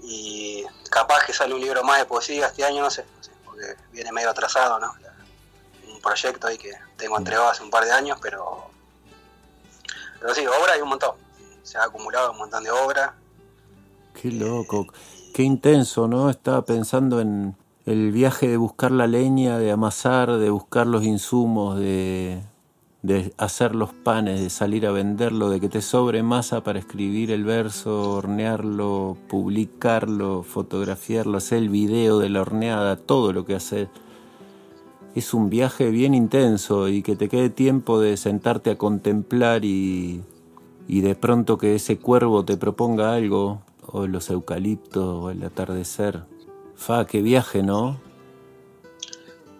Y 0.00 0.64
capaz 0.88 1.26
que 1.26 1.34
sale 1.34 1.52
un 1.52 1.60
libro 1.60 1.84
más 1.84 1.98
de 1.98 2.06
poesía 2.06 2.46
este 2.46 2.64
año, 2.64 2.80
no 2.80 2.90
sé, 2.90 3.04
porque 3.44 3.76
viene 3.92 4.10
medio 4.10 4.30
atrasado, 4.30 4.80
¿no? 4.80 4.90
Un 5.92 6.00
proyecto 6.00 6.46
ahí 6.46 6.56
que 6.56 6.72
tengo 6.96 7.18
entregado 7.18 7.50
hace 7.50 7.62
un 7.62 7.68
par 7.68 7.84
de 7.84 7.92
años, 7.92 8.18
pero. 8.22 8.70
Pero 10.18 10.34
sí, 10.34 10.46
obra 10.46 10.72
hay 10.72 10.80
un 10.80 10.88
montón. 10.88 11.14
Se 11.62 11.76
ha 11.76 11.84
acumulado 11.84 12.30
un 12.32 12.38
montón 12.38 12.64
de 12.64 12.70
obras 12.70 13.10
Qué 14.20 14.32
loco, 14.32 14.86
qué 15.34 15.42
intenso, 15.42 16.08
¿no? 16.08 16.30
Estaba 16.30 16.64
pensando 16.64 17.20
en 17.20 17.54
el 17.84 18.12
viaje 18.12 18.48
de 18.48 18.56
buscar 18.56 18.90
la 18.90 19.06
leña, 19.06 19.58
de 19.58 19.70
amasar, 19.70 20.38
de 20.38 20.48
buscar 20.48 20.86
los 20.86 21.04
insumos, 21.04 21.78
de, 21.78 22.40
hacer 23.36 23.74
los 23.74 23.92
panes, 23.92 24.40
de 24.40 24.48
salir 24.48 24.86
a 24.86 24.90
venderlo, 24.90 25.50
de 25.50 25.60
que 25.60 25.68
te 25.68 25.82
sobre 25.82 26.22
masa 26.22 26.62
para 26.64 26.78
escribir 26.78 27.30
el 27.30 27.44
verso, 27.44 28.12
hornearlo, 28.12 29.18
publicarlo, 29.28 30.42
fotografiarlo, 30.42 31.36
hacer 31.36 31.58
el 31.58 31.68
video 31.68 32.18
de 32.18 32.30
la 32.30 32.40
horneada, 32.40 32.96
todo 32.96 33.34
lo 33.34 33.44
que 33.44 33.54
haces. 33.54 33.88
es 35.14 35.34
un 35.34 35.50
viaje 35.50 35.90
bien 35.90 36.14
intenso 36.14 36.88
y 36.88 37.02
que 37.02 37.16
te 37.16 37.28
quede 37.28 37.50
tiempo 37.50 38.00
de 38.00 38.16
sentarte 38.16 38.70
a 38.70 38.78
contemplar 38.78 39.66
y, 39.66 40.22
y 40.88 41.00
de 41.02 41.14
pronto 41.14 41.58
que 41.58 41.74
ese 41.74 41.98
cuervo 41.98 42.46
te 42.46 42.56
proponga 42.56 43.14
algo, 43.14 43.60
o 43.88 44.06
los 44.06 44.30
eucaliptos, 44.30 45.04
o 45.04 45.30
el 45.30 45.42
atardecer. 45.44 46.24
Fa, 46.76 47.06
qué 47.06 47.22
viaje, 47.22 47.62
¿no? 47.62 48.00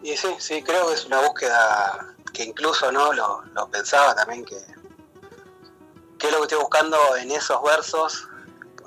Y 0.03 0.17
sí, 0.17 0.29
sí, 0.39 0.63
creo 0.63 0.89
que 0.89 0.95
es 0.95 1.07
una 1.07 1.21
búsqueda 1.21 2.15
que 2.33 2.45
incluso 2.45 2.93
no 2.93 3.13
lo, 3.13 3.43
pensaba 3.71 4.15
también 4.15 4.45
que, 4.45 4.59
que 6.19 6.27
es 6.27 6.33
lo 6.33 6.39
que 6.39 6.45
estoy 6.45 6.59
buscando 6.59 6.97
en 7.17 7.31
esos 7.31 7.63
versos, 7.63 8.29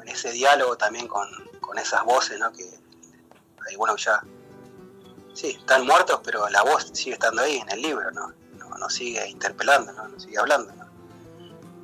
en 0.01 0.07
ese 0.07 0.31
diálogo 0.31 0.77
también 0.77 1.07
con, 1.07 1.27
con 1.59 1.77
esas 1.77 2.03
voces, 2.05 2.39
¿no? 2.39 2.51
Que 2.51 2.69
hay 3.67 3.75
bueno 3.75 3.95
ya 3.97 4.21
sí, 5.39 5.49
están 5.59 5.85
muertos, 5.85 6.19
pero 6.23 6.47
la 6.49 6.63
voz 6.63 6.89
sigue 6.93 7.13
estando 7.13 7.41
ahí 7.41 7.57
en 7.57 7.69
el 7.71 7.81
libro, 7.81 8.11
¿no? 8.11 8.33
Nos 8.77 8.93
sigue 8.93 9.27
interpelando, 9.27 9.91
¿no? 9.91 10.07
Nos 10.07 10.23
sigue 10.23 10.37
hablando, 10.37 10.73
¿no? 10.73 10.88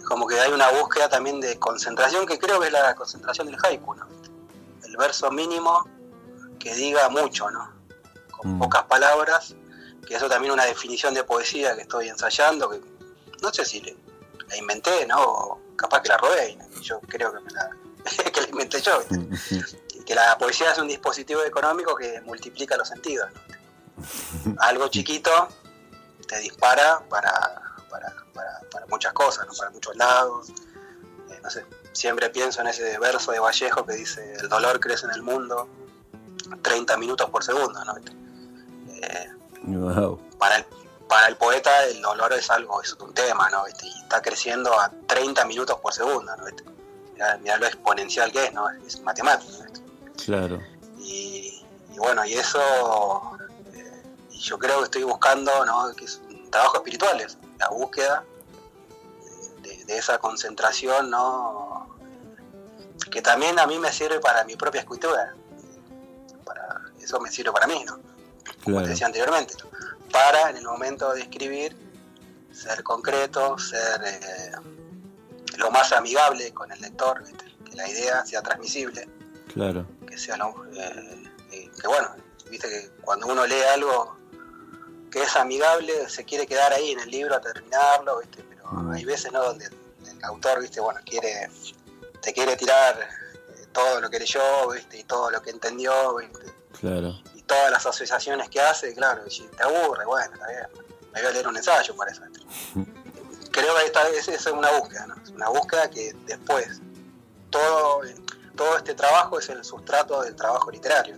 Como 0.05 0.27
que 0.27 0.39
hay 0.39 0.51
una 0.51 0.69
búsqueda 0.69 1.09
también 1.09 1.41
de 1.41 1.57
concentración 1.57 2.25
que 2.25 2.37
creo 2.37 2.59
que 2.59 2.67
es 2.67 2.73
la 2.73 2.95
concentración 2.95 3.47
del 3.47 3.57
haiku, 3.63 3.95
¿no? 3.95 4.07
El 4.83 4.95
verso 4.97 5.31
mínimo 5.31 5.89
que 6.59 6.73
diga 6.75 7.09
mucho, 7.09 7.49
¿no? 7.49 7.73
Con 8.31 8.55
mm. 8.55 8.59
pocas 8.59 8.83
palabras, 8.83 9.55
que 10.07 10.15
eso 10.15 10.29
también 10.29 10.51
es 10.51 10.53
una 10.53 10.65
definición 10.65 11.13
de 11.13 11.23
poesía 11.23 11.75
que 11.75 11.81
estoy 11.81 12.09
ensayando, 12.09 12.69
que 12.69 12.81
no 13.41 13.51
sé 13.51 13.65
si 13.65 13.81
la 14.47 14.57
inventé, 14.57 15.05
¿no? 15.07 15.21
O 15.21 15.61
capaz 15.75 16.01
que 16.01 16.09
la 16.09 16.17
robé, 16.17 16.57
yo 16.81 16.99
creo 17.01 17.33
que, 17.33 17.39
me 17.39 17.51
la, 17.51 17.69
que 18.31 18.41
la 18.41 18.47
inventé 18.47 18.81
yo, 18.81 18.99
que 20.05 20.15
la 20.15 20.37
poesía 20.37 20.71
es 20.71 20.77
un 20.77 20.87
dispositivo 20.87 21.43
económico 21.43 21.95
que 21.95 22.21
multiplica 22.21 22.77
los 22.77 22.87
sentidos. 22.87 23.29
Algo 24.59 24.87
chiquito 24.87 25.49
te 26.27 26.39
dispara 26.39 27.03
para, 27.09 27.74
para, 27.89 28.13
muchas 28.89 29.13
cosas, 29.13 29.47
para 29.57 29.71
muchos 29.71 29.95
lados. 29.95 30.49
Eh, 31.29 31.39
no 31.41 31.49
sé, 31.49 31.65
siempre 31.91 32.29
pienso 32.29 32.61
en 32.61 32.67
ese 32.67 32.97
verso 32.99 33.31
de 33.31 33.39
Vallejo 33.39 33.85
que 33.85 33.95
dice, 33.95 34.33
el 34.33 34.49
dolor 34.49 34.79
crece 34.79 35.05
en 35.05 35.13
el 35.13 35.23
mundo 35.23 35.67
30 36.61 36.97
minutos 36.97 37.29
por 37.29 37.43
segundo. 37.43 37.79
Eh, 38.87 39.29
para, 40.37 40.57
el, 40.57 40.65
para 41.07 41.27
el 41.27 41.37
poeta 41.37 41.85
el 41.85 42.01
dolor 42.01 42.33
es 42.33 42.49
algo, 42.49 42.81
es 42.81 42.93
un 42.93 43.13
tema, 43.13 43.49
¿no? 43.49 43.63
y 43.67 44.01
está 44.01 44.21
creciendo 44.21 44.79
a 44.79 44.91
30 45.07 45.45
minutos 45.45 45.79
por 45.79 45.93
segundo. 45.93 46.35
¿no? 46.35 46.43
Mirá, 47.39 47.57
lo 47.57 47.65
exponencial 47.65 48.31
que 48.31 48.45
es, 48.45 48.53
¿no? 48.53 48.69
es 48.85 49.01
matemático. 49.01 49.63
Claro. 50.23 50.61
Y, 50.99 51.63
bueno, 51.97 52.25
y 52.25 52.33
eso 52.33 52.59
eh, 53.73 54.03
yo 54.31 54.57
creo 54.57 54.79
que 54.79 54.85
estoy 54.85 55.03
buscando, 55.03 55.65
¿no? 55.65 55.93
que 55.95 56.05
es 56.05 56.21
un 56.55 56.61
trabajo 56.61 56.77
espiritual, 56.77 57.21
es 57.21 57.37
la 57.59 57.69
búsqueda 57.69 58.23
de, 59.61 59.97
esa 59.97 60.17
concentración, 60.17 61.09
¿no? 61.09 61.95
que 63.11 63.21
también 63.21 63.59
a 63.59 63.67
mí 63.67 63.77
me 63.79 63.91
sirve 63.91 64.19
para 64.19 64.43
mi 64.43 64.55
propia 64.55 64.81
escritura. 64.81 65.35
Para, 66.43 66.81
eso 66.99 67.19
me 67.19 67.29
sirve 67.29 67.51
para 67.51 67.67
mí, 67.67 67.83
¿no? 67.85 67.99
Como 68.63 68.81
te 68.81 68.89
decía 68.89 69.07
anteriormente. 69.07 69.53
Para 70.11 70.49
en 70.49 70.57
el 70.57 70.65
momento 70.65 71.13
de 71.13 71.21
escribir 71.21 71.75
ser 72.51 72.83
concreto, 72.83 73.57
ser 73.57 74.01
eh, 74.03 74.51
lo 75.57 75.71
más 75.71 75.91
amigable 75.91 76.53
con 76.53 76.71
el 76.71 76.81
lector, 76.81 77.23
que 77.63 77.75
la 77.75 77.87
idea 77.87 78.25
sea 78.25 78.41
transmisible. 78.41 79.07
Claro 79.53 79.85
que 80.15 80.17
sea, 80.17 80.35
eh, 80.35 81.31
eh, 81.51 81.71
que 81.79 81.87
bueno, 81.87 82.15
viste 82.49 82.69
que 82.69 82.89
cuando 83.01 83.27
uno 83.27 83.45
lee 83.45 83.61
algo 83.73 84.17
que 85.15 85.23
es 85.23 85.35
amigable, 85.37 86.09
se 86.09 86.25
quiere 86.25 86.45
quedar 86.45 86.73
ahí 86.73 86.91
en 86.91 86.99
el 86.99 87.09
libro 87.09 87.33
a 87.37 87.39
terminarlo, 87.39 88.19
¿viste? 88.19 88.43
pero 88.49 88.69
mm. 88.69 88.91
hay 88.91 89.05
veces 89.05 89.31
¿no? 89.31 89.41
donde 89.45 89.65
el, 89.65 90.23
autor 90.25 90.59
viste 90.59 90.81
bueno 90.81 90.99
quiere 91.05 91.49
te 92.21 92.33
quiere 92.33 92.57
tirar 92.57 92.99
eh, 92.99 93.67
todo 93.71 94.01
lo 94.01 94.09
que 94.09 94.19
leyó 94.19 94.41
¿viste? 94.73 94.99
y 94.99 95.03
todo 95.05 95.31
lo 95.31 95.41
que 95.41 95.51
entendió 95.51 96.17
¿viste? 96.17 96.53
Claro. 96.81 97.17
y 97.33 97.41
todas 97.43 97.71
las 97.71 97.85
asociaciones 97.85 98.49
que 98.49 98.59
hace, 98.59 98.93
claro, 98.93 99.25
y 99.25 99.31
si 99.31 99.43
te 99.43 99.63
aburre, 99.63 100.03
bueno, 100.03 100.33
está 100.33 100.47
bien, 100.47 100.67
me 101.13 101.21
voy 101.21 101.29
a 101.29 101.31
leer 101.31 101.47
un 101.47 101.55
ensayo 101.55 101.95
para 101.95 102.11
eso. 102.11 102.21
Creo 103.51 103.73
que 103.73 103.85
esta 103.85 104.09
es, 104.09 104.27
es 104.27 104.45
una 104.47 104.69
búsqueda, 104.71 105.07
¿no? 105.07 105.15
es 105.23 105.29
una 105.29 105.47
búsqueda 105.47 105.89
que 105.89 106.11
después 106.25 106.81
todo 107.49 108.01
todo 108.57 108.77
este 108.77 108.93
trabajo 108.95 109.39
es 109.39 109.47
el 109.47 109.63
sustrato 109.63 110.23
del 110.23 110.35
trabajo 110.35 110.71
literario. 110.71 111.15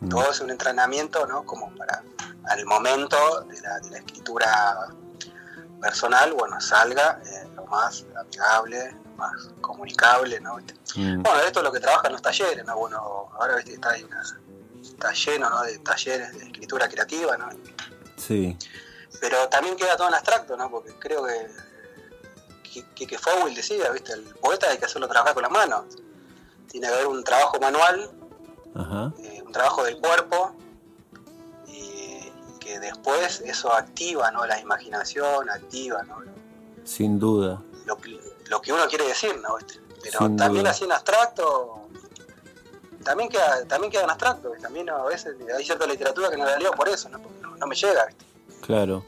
Mm. 0.00 0.08
Todo 0.08 0.30
es 0.30 0.40
un 0.40 0.50
entrenamiento, 0.50 1.26
¿no? 1.26 1.44
Como 1.44 1.72
para 1.76 2.02
al 2.48 2.64
momento 2.64 3.42
de 3.42 3.60
la, 3.60 3.98
escritura 3.98 4.88
personal, 5.80 6.32
bueno, 6.32 6.60
salga 6.60 7.20
eh, 7.24 7.48
lo 7.54 7.66
más 7.66 8.04
amigable, 8.18 8.92
lo 8.92 9.10
más 9.12 9.50
comunicable, 9.60 10.40
¿no? 10.40 10.56
Mm. 10.96 11.22
Bueno, 11.22 11.40
esto 11.40 11.60
es 11.60 11.64
lo 11.64 11.72
que 11.72 11.80
trabaja 11.80 12.06
en 12.06 12.12
los 12.12 12.22
talleres, 12.22 12.64
¿no? 12.64 12.76
Bueno, 12.76 13.30
ahora 13.38 13.56
¿viste? 13.56 13.74
Está, 13.74 13.94
está 13.96 15.12
lleno 15.12 15.50
¿no? 15.50 15.62
de 15.62 15.78
talleres 15.78 16.32
de 16.32 16.44
escritura 16.44 16.88
creativa, 16.88 17.36
¿no? 17.36 17.48
Sí. 18.16 18.56
Pero 19.20 19.48
también 19.48 19.76
queda 19.76 19.96
todo 19.96 20.08
en 20.08 20.14
abstracto, 20.14 20.56
¿no? 20.56 20.70
Porque 20.70 20.92
creo 20.98 21.24
que 21.24 21.66
que, 22.94 23.06
que 23.06 23.18
Fowell 23.18 23.54
decía, 23.54 23.90
¿viste? 23.90 24.12
El 24.12 24.22
poeta 24.22 24.68
hay 24.68 24.76
que 24.76 24.84
hacerlo 24.84 25.08
trabajar 25.08 25.32
con 25.32 25.42
las 25.42 25.52
manos 25.52 25.84
tiene 26.66 26.88
que 26.88 26.94
haber 26.94 27.06
un 27.06 27.24
trabajo 27.24 27.58
manual, 27.58 28.10
eh, 29.18 29.42
un 29.44 29.52
trabajo 29.52 29.84
del 29.84 29.98
cuerpo, 29.98 30.54
y 32.66 32.68
que 32.68 32.80
después 32.80 33.40
eso 33.44 33.72
activa 33.72 34.30
¿no? 34.30 34.46
la 34.46 34.60
imaginación, 34.60 35.48
activa 35.50 36.02
¿no? 36.02 36.16
Sin 36.84 37.18
duda. 37.18 37.62
Lo, 38.48 38.60
que 38.60 38.72
uno 38.72 38.86
quiere 38.88 39.06
decir, 39.06 39.36
¿no? 39.40 39.56
Pero 40.02 40.36
también 40.36 40.66
así 40.66 40.84
en 40.84 40.92
abstracto, 40.92 41.88
también 43.02 43.28
queda, 43.28 43.64
también 43.66 43.90
queda 43.90 44.04
en 44.04 44.10
abstracto, 44.10 44.52
también 44.60 44.88
a 44.90 45.02
veces 45.04 45.34
hay 45.56 45.64
cierta 45.64 45.86
literatura 45.86 46.30
que 46.30 46.36
no 46.36 46.44
la 46.44 46.58
leo 46.58 46.70
por 46.72 46.88
eso, 46.88 47.08
¿no? 47.08 47.20
Porque 47.20 47.38
no, 47.58 47.66
me 47.66 47.74
llega. 47.74 48.06
Claro. 48.64 49.04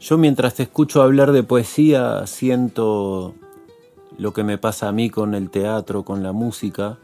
Yo 0.00 0.18
mientras 0.18 0.54
te 0.54 0.64
escucho 0.64 1.02
hablar 1.02 1.32
de 1.32 1.42
poesía 1.42 2.26
siento 2.26 3.34
lo 4.18 4.32
que 4.32 4.44
me 4.44 4.58
pasa 4.58 4.88
a 4.88 4.92
mí 4.92 5.08
con 5.08 5.34
el 5.34 5.50
teatro, 5.50 6.04
con 6.04 6.22
la 6.22 6.32
música, 6.32 6.98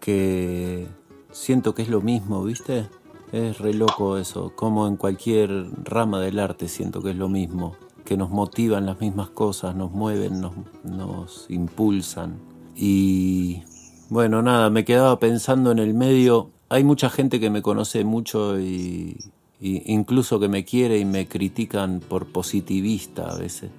que 0.00 0.86
siento 1.30 1.74
que 1.74 1.82
es 1.82 1.88
lo 1.88 2.00
mismo, 2.00 2.42
¿viste? 2.42 2.88
Es 3.32 3.58
re 3.58 3.74
loco 3.74 4.16
eso, 4.16 4.52
como 4.54 4.86
en 4.86 4.96
cualquier 4.96 5.66
rama 5.84 6.20
del 6.20 6.38
arte 6.38 6.68
siento 6.68 7.02
que 7.02 7.10
es 7.10 7.16
lo 7.16 7.28
mismo, 7.28 7.76
que 8.04 8.16
nos 8.16 8.30
motivan 8.30 8.86
las 8.86 9.00
mismas 9.00 9.28
cosas, 9.30 9.74
nos 9.74 9.92
mueven, 9.92 10.40
nos, 10.40 11.46
impulsan. 11.50 12.38
Y 12.74 13.62
bueno, 14.08 14.40
nada, 14.40 14.70
me 14.70 14.84
quedaba 14.84 15.18
pensando 15.18 15.70
en 15.72 15.78
el 15.78 15.92
medio, 15.92 16.50
hay 16.70 16.84
mucha 16.84 17.10
gente 17.10 17.38
que 17.38 17.50
me 17.50 17.60
conoce 17.60 18.04
mucho 18.04 18.58
y, 18.58 19.18
y 19.60 19.92
incluso 19.92 20.40
que 20.40 20.48
me 20.48 20.64
quiere 20.64 20.98
y 20.98 21.04
me 21.04 21.28
critican 21.28 22.00
por 22.00 22.26
positivista 22.26 23.30
a 23.30 23.36
veces 23.36 23.70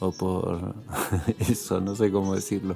o 0.00 0.12
por 0.12 0.74
eso, 1.38 1.80
no 1.80 1.94
sé 1.94 2.10
cómo 2.10 2.34
decirlo. 2.34 2.74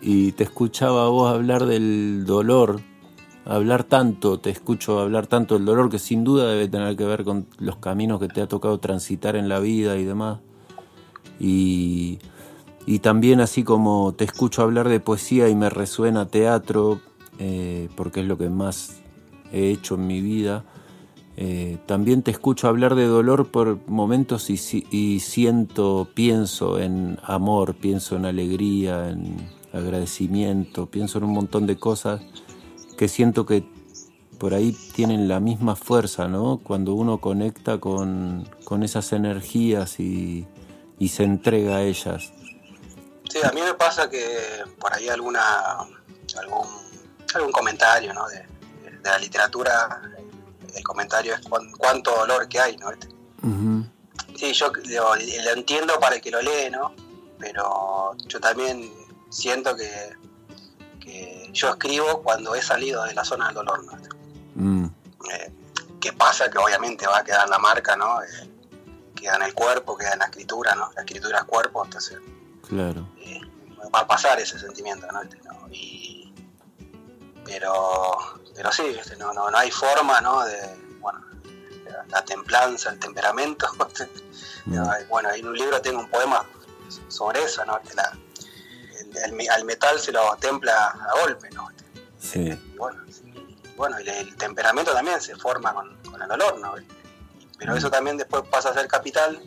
Y 0.00 0.32
te 0.32 0.44
escuchaba 0.44 1.06
a 1.06 1.08
vos 1.08 1.32
hablar 1.32 1.66
del 1.66 2.24
dolor, 2.26 2.80
hablar 3.44 3.84
tanto, 3.84 4.38
te 4.38 4.50
escucho 4.50 5.00
hablar 5.00 5.26
tanto 5.26 5.54
del 5.54 5.64
dolor 5.64 5.90
que 5.90 5.98
sin 5.98 6.24
duda 6.24 6.50
debe 6.50 6.68
tener 6.68 6.96
que 6.96 7.04
ver 7.04 7.24
con 7.24 7.46
los 7.58 7.76
caminos 7.76 8.20
que 8.20 8.28
te 8.28 8.40
ha 8.40 8.46
tocado 8.46 8.78
transitar 8.78 9.36
en 9.36 9.48
la 9.48 9.60
vida 9.60 9.96
y 9.96 10.04
demás. 10.04 10.40
Y, 11.38 12.18
y 12.86 13.00
también 13.00 13.40
así 13.40 13.64
como 13.64 14.14
te 14.14 14.24
escucho 14.24 14.62
hablar 14.62 14.88
de 14.88 15.00
poesía 15.00 15.48
y 15.48 15.54
me 15.54 15.70
resuena 15.70 16.26
teatro, 16.26 17.00
eh, 17.38 17.88
porque 17.96 18.20
es 18.20 18.26
lo 18.26 18.38
que 18.38 18.48
más 18.50 19.00
he 19.52 19.70
hecho 19.70 19.94
en 19.94 20.06
mi 20.06 20.20
vida, 20.20 20.64
eh, 21.36 21.78
también 21.86 22.22
te 22.22 22.30
escucho 22.30 22.68
hablar 22.68 22.94
de 22.94 23.06
dolor 23.06 23.48
por 23.48 23.80
momentos 23.88 24.50
y, 24.50 25.18
siento, 25.20 26.08
pienso 26.14 26.78
en 26.78 27.18
amor, 27.24 27.74
pienso 27.74 28.16
en 28.16 28.24
alegría, 28.24 29.10
en 29.10 29.36
agradecimiento, 29.72 30.86
pienso 30.86 31.18
en 31.18 31.24
un 31.24 31.32
montón 31.32 31.66
de 31.66 31.76
cosas 31.76 32.20
que 32.96 33.08
siento 33.08 33.46
que 33.46 33.64
por 34.38 34.54
ahí 34.54 34.72
tienen 34.94 35.28
la 35.28 35.40
misma 35.40 35.76
fuerza, 35.76 36.28
¿no? 36.28 36.60
Cuando 36.62 36.94
uno 36.94 37.18
conecta 37.18 37.78
con, 37.78 38.48
esas 38.82 39.12
energías 39.12 40.00
y, 40.00 40.46
se 41.08 41.22
entrega 41.22 41.76
a 41.76 41.82
ellas. 41.82 42.32
Sí, 43.28 43.38
a 43.42 43.52
mí 43.52 43.60
me 43.60 43.74
pasa 43.74 44.08
que 44.08 44.26
por 44.78 44.92
ahí 44.94 45.08
alguna 45.08 45.40
algún, 46.38 46.66
algún 47.34 47.52
comentario 47.52 48.14
¿no? 48.14 48.26
de, 48.28 48.38
de 48.38 49.02
la 49.02 49.18
literatura 49.18 50.00
el 50.74 50.82
comentario 50.82 51.34
es 51.34 51.40
cuánto 51.78 52.14
dolor 52.14 52.48
que 52.48 52.60
hay, 52.60 52.76
¿no? 52.76 52.90
Sí, 54.36 54.52
yo 54.52 54.72
lo, 54.72 55.14
entiendo 55.52 55.98
para 56.00 56.16
el 56.16 56.22
que 56.22 56.30
lo 56.30 56.42
lee, 56.42 56.70
¿no? 56.70 56.94
Pero 57.38 58.16
yo 58.26 58.40
también 58.40 58.90
siento 59.30 59.76
que, 59.76 59.86
yo 61.54 61.70
escribo 61.70 62.22
cuando 62.22 62.54
he 62.54 62.60
salido 62.62 63.04
de 63.04 63.14
la 63.14 63.24
zona 63.24 63.46
del 63.46 63.54
dolor, 63.54 63.82
¿no? 63.84 63.92
Mm. 64.56 64.84
Eh, 65.32 65.52
que 66.00 66.12
pasa 66.12 66.50
que 66.50 66.58
obviamente 66.58 67.06
va 67.06 67.18
a 67.18 67.24
quedar 67.24 67.48
la 67.48 67.58
marca, 67.58 67.96
¿no? 67.96 68.22
Eh, 68.22 68.50
queda 69.14 69.36
en 69.36 69.42
el 69.44 69.54
cuerpo, 69.54 69.96
queda 69.96 70.12
en 70.12 70.18
la 70.18 70.26
escritura, 70.26 70.74
¿no? 70.74 70.90
La 70.94 71.02
escritura 71.02 71.38
es 71.38 71.44
cuerpo, 71.44 71.84
entonces 71.84 72.18
Claro. 72.68 73.08
eh, 73.18 73.40
va 73.94 74.00
a 74.00 74.06
pasar 74.06 74.38
ese 74.40 74.58
sentimiento, 74.58 75.06
¿no? 75.12 75.22
Este, 75.22 75.38
¿no? 75.44 75.66
Y, 75.70 76.34
pero, 77.44 78.16
pero 78.54 78.72
sí, 78.72 78.82
¿viste? 78.88 79.16
No, 79.16 79.32
no, 79.32 79.50
no 79.50 79.56
hay 79.58 79.70
forma, 79.70 80.20
¿no? 80.20 80.44
De, 80.44 80.58
bueno, 81.00 81.20
la, 81.86 82.04
la 82.08 82.24
templanza, 82.24 82.90
el 82.90 82.98
temperamento. 82.98 83.66
Mm. 84.66 84.78
Bueno, 85.10 85.30
en 85.30 85.46
un 85.46 85.54
libro 85.58 85.78
tengo 85.82 86.00
un 86.00 86.08
poema 86.08 86.42
sobre 87.08 87.42
eso, 87.44 87.66
¿no? 87.66 87.78
Que 87.82 87.92
la- 87.92 88.16
el- 89.16 89.24
el 89.24 89.32
me- 89.32 89.48
al 89.48 89.64
metal 89.64 89.98
se 89.98 90.12
lo 90.12 90.36
templa 90.36 90.86
a 90.88 91.20
golpe, 91.20 91.50
¿no? 91.50 91.68
Sí. 92.18 92.40
Y 92.40 92.76
bueno, 92.76 93.02
y 93.06 93.76
bueno, 93.76 94.00
y 94.00 94.08
el 94.08 94.36
temperamento 94.36 94.92
también 94.92 95.20
se 95.20 95.36
forma 95.36 95.74
con, 95.74 95.96
con 96.10 96.20
el 96.22 96.28
dolor, 96.28 96.58
¿no? 96.58 96.74
Pero 97.58 97.76
eso 97.76 97.90
también 97.90 98.16
después 98.16 98.42
pasa 98.50 98.70
a 98.70 98.74
ser 98.74 98.86
capital, 98.88 99.40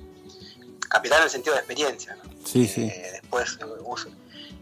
capital 0.89 1.19
en 1.19 1.23
el 1.25 1.29
sentido 1.29 1.53
de 1.53 1.59
experiencia, 1.59 2.15
¿no? 2.15 2.23
Sí, 2.45 2.67
sí. 2.67 2.83
Eh, 2.85 3.19
después 3.21 3.57
eh, 3.61 4.11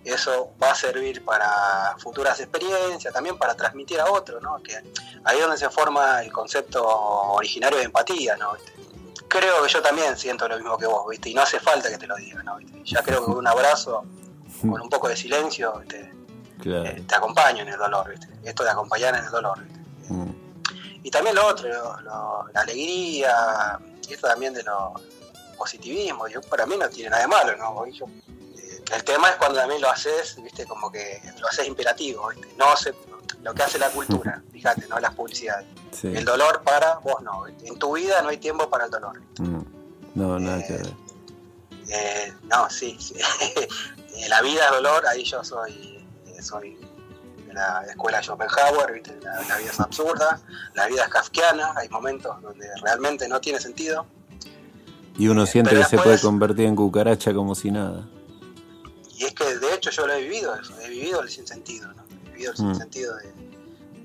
eso 0.04 0.54
va 0.62 0.72
a 0.72 0.76
servir 0.76 1.24
para 1.26 1.96
futuras 2.00 2.40
experiencias, 2.40 3.12
también 3.14 3.38
para 3.38 3.56
transmitir 3.56 4.00
a 4.00 4.10
otros, 4.12 4.42
¿no? 4.42 4.62
Que 4.62 4.76
ahí 5.24 5.38
es 5.38 5.42
donde 5.42 5.58
se 5.58 5.70
forma 5.70 6.22
el 6.22 6.32
concepto 6.32 6.84
originario 6.88 7.80
de 7.80 7.86
empatía, 7.86 8.36
¿no? 8.38 8.54
Creo 9.28 9.64
que 9.64 9.70
yo 9.72 9.82
también 9.82 10.16
siento 10.18 10.48
lo 10.48 10.58
mismo 10.58 10.78
que 10.78 10.86
vos, 10.86 11.08
¿viste? 11.10 11.30
Y 11.30 11.34
no 11.34 11.42
hace 11.42 11.60
falta 11.60 11.90
que 11.90 11.98
te 11.98 12.06
lo 12.08 12.16
diga, 12.16 12.44
¿no? 12.44 12.60
Ya 12.84 13.02
creo 13.02 13.26
que 13.26 13.32
un 13.32 13.48
abrazo, 13.48 14.06
con 14.62 14.82
un 14.82 14.90
poco 14.90 15.08
de 15.10 15.16
silencio, 15.16 15.80
¿viste? 15.80 16.12
Claro. 16.60 16.86
Eh, 16.86 17.04
te 17.08 17.16
acompaño 17.16 17.62
en 17.64 17.70
el 17.70 17.78
dolor, 17.78 18.10
¿viste? 18.10 18.28
Esto 18.44 18.64
de 18.64 18.70
acompañar 18.72 19.16
en 19.16 19.24
el 19.26 19.32
dolor, 19.32 19.60
¿viste? 19.64 19.80
Mm. 20.14 20.46
Y 21.04 21.12
también 21.12 21.36
lo 21.36 21.46
otro, 21.48 21.68
lo- 21.70 22.00
lo- 22.02 22.48
la 22.54 22.62
alegría, 22.62 23.80
y 24.10 24.14
esto 24.14 24.28
también 24.28 24.54
de 24.54 24.64
lo 24.64 24.94
positivismo, 25.58 26.28
yo, 26.28 26.42
para 26.42 26.66
mí 26.66 26.76
no 26.78 26.90
tiene 26.90 27.10
nada 27.12 27.22
de 27.24 27.28
malo, 27.28 27.56
¿no? 27.58 27.86
Yo- 27.88 28.06
eh, 28.58 28.84
el 28.94 29.04
tema 29.04 29.30
es 29.30 29.36
cuando 29.36 29.60
también 29.60 29.82
lo 29.82 29.90
haces, 29.90 30.36
viste, 30.42 30.66
como 30.66 30.92
que 30.92 31.22
lo 31.40 31.48
haces 31.48 31.68
imperativo, 31.68 32.30
¿viste? 32.30 32.48
No 32.58 32.76
se, 32.76 32.94
lo 33.44 33.54
que 33.54 33.64
hace 33.64 33.78
la 33.78 33.90
cultura, 33.90 34.42
fíjate, 34.52 34.88
no 34.88 35.00
las 35.00 35.14
publicidades. 35.14 35.68
Sí. 35.92 36.08
El 36.08 36.26
dolor 36.26 36.62
para 36.64 36.96
vos 37.00 37.22
no, 37.22 37.44
¿viste? 37.44 37.68
en 37.68 37.78
tu 37.78 37.94
vida 37.96 38.22
no 38.22 38.30
hay 38.30 38.38
tiempo 38.38 38.70
para 38.70 38.86
el 38.86 38.92
dolor. 38.92 39.22
Mm. 39.40 39.62
No, 40.16 40.40
nada 40.40 40.66
que 40.66 40.74
ver. 40.74 40.94
Eh, 41.90 42.34
no, 42.44 42.70
sí, 42.70 42.98
sí. 43.00 43.16
Eh, 44.16 44.30
la 44.30 44.42
vida 44.42 44.66
es 44.66 44.72
dolor, 44.72 45.06
ahí 45.08 45.24
yo 45.24 45.44
soy, 45.44 46.06
eh, 46.28 46.42
soy 46.42 46.78
de 47.48 47.54
la 47.54 47.84
escuela 47.90 48.22
Schopenhauer, 48.24 48.94
¿viste? 48.94 49.18
La, 49.22 49.42
la 49.44 49.58
vida 49.58 49.72
es 49.72 49.80
absurda, 49.80 50.42
la 50.74 50.88
vida 50.88 51.04
es 51.04 51.10
kafkiana, 51.10 51.74
hay 51.76 51.90
momentos 51.90 52.42
donde 52.42 52.68
realmente 52.82 53.28
no 53.28 53.40
tiene 53.42 53.60
sentido. 53.60 54.06
Y 55.18 55.28
uno 55.30 55.46
siente 55.46 55.70
pero 55.72 55.82
que 55.84 55.90
se 55.90 55.98
puede 55.98 56.20
convertir 56.20 56.66
en 56.66 56.76
cucaracha 56.76 57.34
como 57.34 57.56
si 57.56 57.72
nada. 57.72 58.06
Y 59.18 59.24
es 59.26 59.34
que 59.34 59.58
de 59.58 59.74
hecho 59.74 59.90
yo 59.92 60.06
lo 60.08 60.14
he 60.14 60.22
vivido, 60.24 60.54
eso, 60.56 60.74
he 60.82 60.90
vivido 60.90 61.22
el 61.22 61.30
sinsentido, 61.30 61.88
¿no? 61.94 62.04
He 62.28 62.32
vivido 62.32 62.52
el 62.52 62.58
Mm. 62.62 62.68
sinsentido 62.68 63.16
de, 63.16 63.32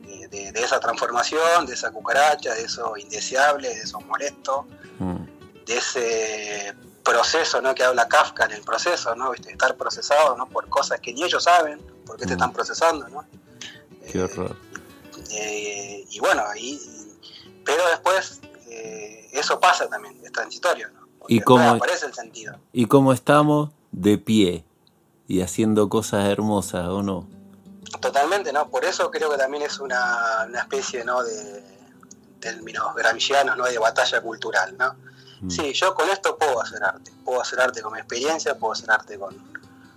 de- 0.07 0.29
de- 0.29 0.53
de 0.53 0.61
esa 0.63 0.79
transformación, 0.79 1.67
de 1.67 1.75
esa 1.75 1.91
cucaracha, 1.91 2.55
de 2.55 2.63
eso 2.63 2.97
indeseable, 2.97 3.69
de 3.69 3.81
eso 3.83 4.01
molesto, 4.03 4.67
Mm. 5.01 5.17
de 5.67 5.77
ese 5.77 6.75
proceso 7.05 7.61
¿no? 7.63 7.75
que 7.75 7.83
habla 7.85 8.09
Kafka 8.09 8.45
en 8.47 8.53
el 8.53 8.63
proceso, 8.63 9.15
¿no? 9.17 9.31
¿Viste? 9.33 9.51
estar 9.53 9.77
procesado 9.77 10.37
¿no? 10.37 10.49
por 10.49 10.69
cosas 10.69 11.01
que 11.01 11.13
ni 11.13 11.23
ellos 11.25 11.45
saben 11.45 11.81
por 12.07 12.17
qué 12.17 12.25
te 12.27 12.31
Mm. 12.33 12.37
están 12.37 12.53
procesando. 12.53 13.09
¿no? 13.09 13.25
Qué 14.11 14.19
Eh, 14.19 14.23
horror. 14.23 14.57
eh, 15.31 16.05
y 16.11 16.19
bueno, 16.21 16.43
ahí, 16.49 16.81
pero 17.65 17.87
después 17.89 18.41
eh, 18.69 19.29
eso 19.33 19.59
pasa 19.61 19.89
también, 19.89 20.19
es 20.25 20.33
transitorio. 20.33 20.89
¿Y 21.29 21.41
cómo- 21.41 21.69
aparece 21.71 22.07
el 22.07 22.15
sentido. 22.15 22.57
¿Y 22.73 22.87
cómo 22.87 23.13
estamos? 23.13 23.71
De 23.93 24.17
pie. 24.19 24.65
Y 25.29 25.43
haciendo 25.43 25.89
cosas 25.89 26.27
hermosas, 26.27 26.87
¿o 26.89 27.03
no? 27.03 27.29
Totalmente, 28.01 28.53
¿no? 28.53 28.69
Por 28.71 28.85
eso 28.85 29.11
creo 29.11 29.31
que 29.31 29.37
también 29.37 29.63
es 29.65 29.79
una, 29.81 30.45
una 30.49 30.61
especie, 30.61 31.05
¿no? 31.05 31.23
De 31.23 31.63
términos 32.41 32.95
gramscianos, 32.97 33.57
¿no? 33.57 33.65
De 33.65 33.79
batalla 33.79 34.21
cultural, 34.21 34.77
¿no? 34.79 34.95
Mm. 35.41 35.51
Sí, 35.51 35.73
yo 35.73 35.95
con 35.95 36.09
esto 36.11 36.37
puedo 36.37 36.61
hacer 36.61 36.83
arte. 36.83 37.11
Puedo 37.25 37.41
hacer 37.41 37.61
arte 37.61 37.81
con 37.83 37.93
mi 37.93 37.99
experiencia, 37.99 38.55
puedo 38.59 38.73
hacer 38.73 38.91
arte 38.91 39.19
con, 39.19 39.35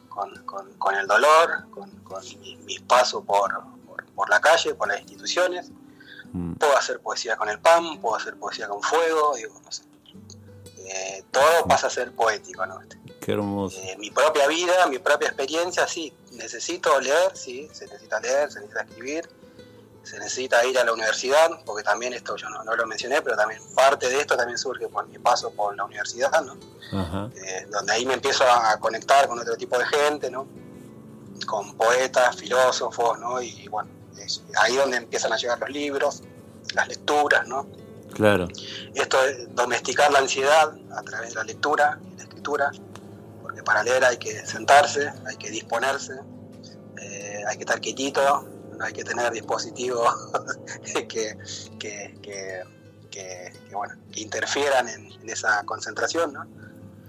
con, 0.09 0.43
con- 0.45 0.73
con 0.73 0.95
el 0.95 1.05
dolor, 1.07 1.65
con, 1.71 1.89
con 2.03 2.23
mi- 2.39 2.55
mis 2.65 2.81
pasos 2.81 3.23
por, 3.25 3.51
por, 3.85 4.05
por 4.15 4.29
la 4.29 4.39
calle, 4.39 4.73
por 4.75 4.87
las 4.87 4.99
instituciones. 5.01 5.69
Mm. 6.31 6.53
Puedo 6.53 6.77
hacer 6.77 6.99
poesía 6.99 7.35
con 7.35 7.49
el 7.49 7.59
pan, 7.59 7.99
puedo 8.01 8.15
hacer 8.15 8.35
poesía 8.37 8.67
con 8.67 8.81
fuego, 8.81 9.35
digo, 9.35 9.59
no 9.63 9.71
sé. 9.71 9.83
Eh, 10.77 11.23
todo 11.31 11.65
pasa 11.67 11.87
a 11.87 11.89
ser 11.89 12.11
poético, 12.11 12.65
¿no? 12.65 12.79
Qué 13.21 13.31
hermoso. 13.31 13.79
Eh, 13.81 13.95
mi 13.97 14.11
propia 14.11 14.47
vida, 14.47 14.85
mi 14.87 14.99
propia 14.99 15.29
experiencia, 15.29 15.87
sí, 15.87 16.13
necesito 16.33 16.99
leer, 16.99 17.35
sí, 17.37 17.69
se 17.71 17.85
necesita 17.87 18.19
leer, 18.19 18.51
se 18.51 18.59
necesita 18.59 18.81
escribir, 18.81 19.29
se 20.03 20.19
necesita 20.19 20.65
ir 20.65 20.77
a 20.77 20.83
la 20.83 20.91
universidad, 20.91 21.49
porque 21.65 21.81
también 21.81 22.13
esto 22.13 22.35
yo 22.35 22.49
no, 22.49 22.63
no 22.63 22.75
lo 22.75 22.85
mencioné, 22.85 23.21
pero 23.21 23.37
también 23.37 23.61
parte 23.73 24.09
de 24.09 24.19
esto 24.19 24.35
también 24.35 24.57
surge 24.57 24.87
por 24.89 25.07
mi 25.07 25.17
paso 25.17 25.51
por 25.51 25.75
la 25.75 25.85
universidad, 25.85 26.41
¿no? 26.41 26.57
Ajá. 26.99 27.29
Eh, 27.35 27.65
donde 27.69 27.93
ahí 27.93 28.05
me 28.05 28.13
empiezo 28.13 28.43
a 28.43 28.77
conectar 28.79 29.27
con 29.27 29.39
otro 29.39 29.55
tipo 29.55 29.77
de 29.77 29.85
gente, 29.85 30.29
¿no? 30.29 30.45
Con 31.47 31.75
poetas, 31.75 32.35
filósofos, 32.35 33.17
¿no? 33.17 33.41
Y 33.41 33.67
bueno, 33.69 33.89
es 34.19 34.43
ahí 34.61 34.75
donde 34.75 34.97
empiezan 34.97 35.31
a 35.31 35.37
llegar 35.37 35.59
los 35.59 35.69
libros, 35.69 36.21
las 36.73 36.87
lecturas, 36.89 37.47
¿no? 37.47 37.67
Claro. 38.13 38.47
Esto 38.93 39.23
es 39.23 39.55
domesticar 39.55 40.11
la 40.11 40.19
ansiedad 40.19 40.75
a 40.95 41.01
través 41.01 41.29
de 41.29 41.35
la 41.35 41.43
lectura 41.45 41.99
y 42.13 42.17
la 42.17 42.23
escritura, 42.23 42.71
porque 43.41 43.63
para 43.63 43.83
leer 43.83 44.03
hay 44.03 44.17
que 44.17 44.45
sentarse, 44.45 45.11
hay 45.25 45.37
que 45.37 45.49
disponerse, 45.49 46.13
eh, 47.01 47.43
hay 47.47 47.55
que 47.55 47.63
estar 47.63 47.79
quietito, 47.79 48.47
no 48.77 48.85
hay 48.85 48.93
que 48.93 49.03
tener 49.03 49.31
dispositivos 49.31 50.07
que, 51.09 51.37
que, 51.79 52.65
que, 53.11 53.53
bueno, 53.71 53.95
que 54.11 54.21
interfieran 54.21 54.87
en, 54.89 55.11
en 55.11 55.29
esa 55.29 55.63
concentración, 55.65 56.33
¿no? 56.33 56.45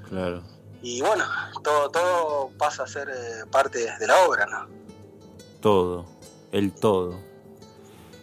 Claro. 0.08 0.42
Y 0.82 1.00
bueno, 1.00 1.24
todo, 1.62 1.90
todo 1.90 2.50
pasa 2.58 2.82
a 2.82 2.86
ser 2.86 3.08
eh, 3.08 3.46
parte 3.50 3.78
de 3.98 4.06
la 4.06 4.26
obra, 4.26 4.46
¿no? 4.46 4.66
Todo. 5.60 6.04
El 6.52 6.72
todo. 6.72 7.18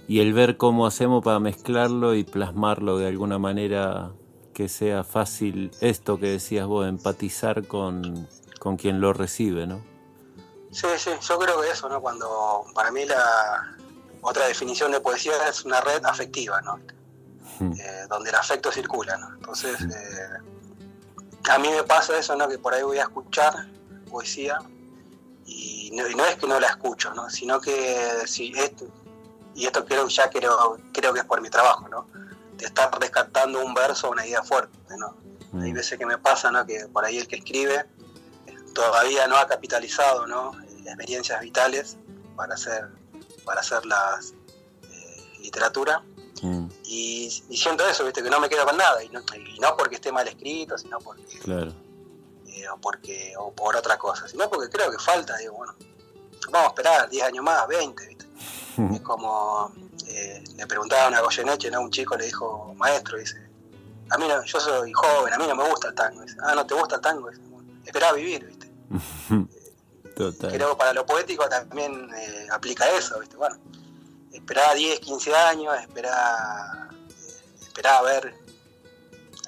Y 0.07 0.19
el 0.19 0.33
ver 0.33 0.57
cómo 0.57 0.85
hacemos 0.85 1.23
para 1.23 1.39
mezclarlo 1.39 2.13
y 2.13 2.23
plasmarlo 2.23 2.97
de 2.97 3.07
alguna 3.07 3.39
manera 3.39 4.11
que 4.53 4.69
sea 4.69 5.03
fácil 5.03 5.71
esto 5.81 6.19
que 6.19 6.27
decías 6.27 6.67
vos, 6.67 6.87
empatizar 6.87 7.65
con, 7.65 8.27
con 8.59 8.77
quien 8.77 9.01
lo 9.01 9.11
recibe, 9.11 9.65
¿no? 9.65 9.81
Sí, 10.71 10.87
sí, 10.97 11.11
yo 11.21 11.39
creo 11.39 11.61
que 11.61 11.69
eso, 11.69 11.89
¿no? 11.89 12.01
Cuando 12.01 12.65
para 12.73 12.91
mí 12.91 13.05
la 13.05 13.77
otra 14.21 14.47
definición 14.47 14.91
de 14.91 15.01
poesía 15.01 15.33
es 15.49 15.65
una 15.65 15.81
red 15.81 16.03
afectiva, 16.05 16.61
¿no? 16.61 16.79
Mm. 17.59 17.73
Eh, 17.73 18.05
donde 18.09 18.29
el 18.29 18.35
afecto 18.35 18.71
circula, 18.71 19.17
¿no? 19.17 19.35
Entonces, 19.35 19.81
eh, 19.81 21.49
a 21.49 21.59
mí 21.59 21.69
me 21.69 21.83
pasa 21.83 22.17
eso, 22.17 22.35
¿no? 22.35 22.47
Que 22.47 22.57
por 22.57 22.73
ahí 22.73 22.83
voy 22.83 22.99
a 22.99 23.03
escuchar 23.03 23.67
poesía 24.09 24.59
y 25.45 25.91
no, 25.93 26.07
y 26.07 26.15
no 26.15 26.25
es 26.25 26.35
que 26.37 26.47
no 26.47 26.59
la 26.59 26.67
escucho, 26.67 27.13
¿no? 27.13 27.29
Sino 27.29 27.59
que 27.59 28.23
si 28.25 28.53
esto, 28.57 28.85
y 29.53 29.65
esto 29.65 29.83
creo 29.85 30.07
ya 30.07 30.29
creo, 30.29 30.79
creo 30.93 31.13
que 31.13 31.19
es 31.19 31.25
por 31.25 31.41
mi 31.41 31.49
trabajo, 31.49 31.87
¿no? 31.89 32.07
De 32.55 32.65
estar 32.65 32.89
rescatando 32.97 33.63
un 33.63 33.73
verso 33.73 34.07
o 34.07 34.11
una 34.11 34.25
idea 34.25 34.41
fuerte, 34.41 34.77
¿no? 34.97 35.17
Mm. 35.51 35.63
Hay 35.63 35.73
veces 35.73 35.99
que 35.99 36.05
me 36.05 36.17
pasa, 36.17 36.49
¿no? 36.49 36.65
Que 36.65 36.87
por 36.87 37.03
ahí 37.03 37.17
el 37.17 37.27
que 37.27 37.37
escribe 37.37 37.85
todavía 38.73 39.27
no 39.27 39.37
ha 39.37 39.47
capitalizado, 39.47 40.27
¿no? 40.27 40.51
Eh, 40.63 40.67
Experiencias 40.85 41.39
vitales 41.41 41.97
para 42.35 42.55
hacer, 42.55 42.89
para 43.45 43.61
hacer 43.61 43.85
las 43.85 44.33
eh, 44.89 45.37
literatura. 45.39 46.03
Mm, 46.41 46.67
Y, 46.85 47.43
y 47.49 47.57
siento 47.57 47.87
eso, 47.87 48.03
¿viste? 48.03 48.21
Que 48.23 48.29
no 48.29 48.39
me 48.39 48.49
quedo 48.49 48.65
con 48.65 48.75
nada. 48.77 49.01
Y 49.03 49.09
no, 49.09 49.21
y 49.35 49.59
no 49.59 49.77
porque 49.77 49.95
esté 49.95 50.11
mal 50.11 50.27
escrito, 50.27 50.77
sino 50.77 50.97
porque, 50.99 51.39
claro. 51.39 51.71
eh, 52.47 52.67
o 52.69 52.77
porque, 52.77 53.33
o 53.37 53.53
por 53.53 53.75
otra 53.75 53.97
cosa, 53.97 54.27
sino 54.27 54.49
porque 54.49 54.69
creo 54.69 54.89
que 54.91 54.97
falta, 54.97 55.37
digo, 55.37 55.53
bueno, 55.55 55.73
vamos 56.49 56.65
a 56.65 56.69
esperar 56.69 57.09
10 57.09 57.23
años 57.25 57.43
más, 57.45 57.67
20, 57.67 58.07
¿viste? 58.07 58.25
Es 58.95 59.01
como 59.01 59.71
eh, 60.07 60.43
le 60.55 60.65
preguntaban 60.67 61.13
a 61.13 61.21
Goyeneche, 61.21 61.69
¿no? 61.71 61.81
Un 61.81 61.91
chico 61.91 62.15
le 62.17 62.25
dijo, 62.25 62.73
maestro, 62.75 63.17
dice, 63.17 63.37
a 64.09 64.17
mí 64.17 64.27
no, 64.27 64.43
yo 64.43 64.59
soy 64.59 64.91
joven, 64.91 65.33
a 65.33 65.37
mí 65.37 65.45
no 65.47 65.55
me 65.55 65.69
gusta 65.69 65.89
el 65.89 65.95
tango. 65.95 66.21
Dice, 66.21 66.35
ah, 66.43 66.53
no 66.55 66.65
te 66.65 66.73
gusta 66.73 66.95
el 66.95 67.01
tango. 67.01 67.29
Dice, 67.29 67.41
bueno, 67.49 67.69
esperá 67.85 68.09
a 68.09 68.13
vivir, 68.13 68.45
¿viste? 68.45 68.60
Total. 70.15 70.51
Creo 70.51 70.71
que 70.71 70.75
para 70.75 70.93
lo 70.93 71.05
poético 71.05 71.47
también 71.47 72.09
eh, 72.15 72.47
aplica 72.51 72.89
eso, 72.89 73.19
¿viste? 73.19 73.37
Bueno, 73.37 73.57
esperá 74.31 74.73
10, 74.73 74.99
15 74.99 75.35
años, 75.35 75.79
esperá, 75.79 76.89
eh, 76.91 77.35
esperá 77.61 77.97
a 77.97 78.01
ver, 78.01 78.35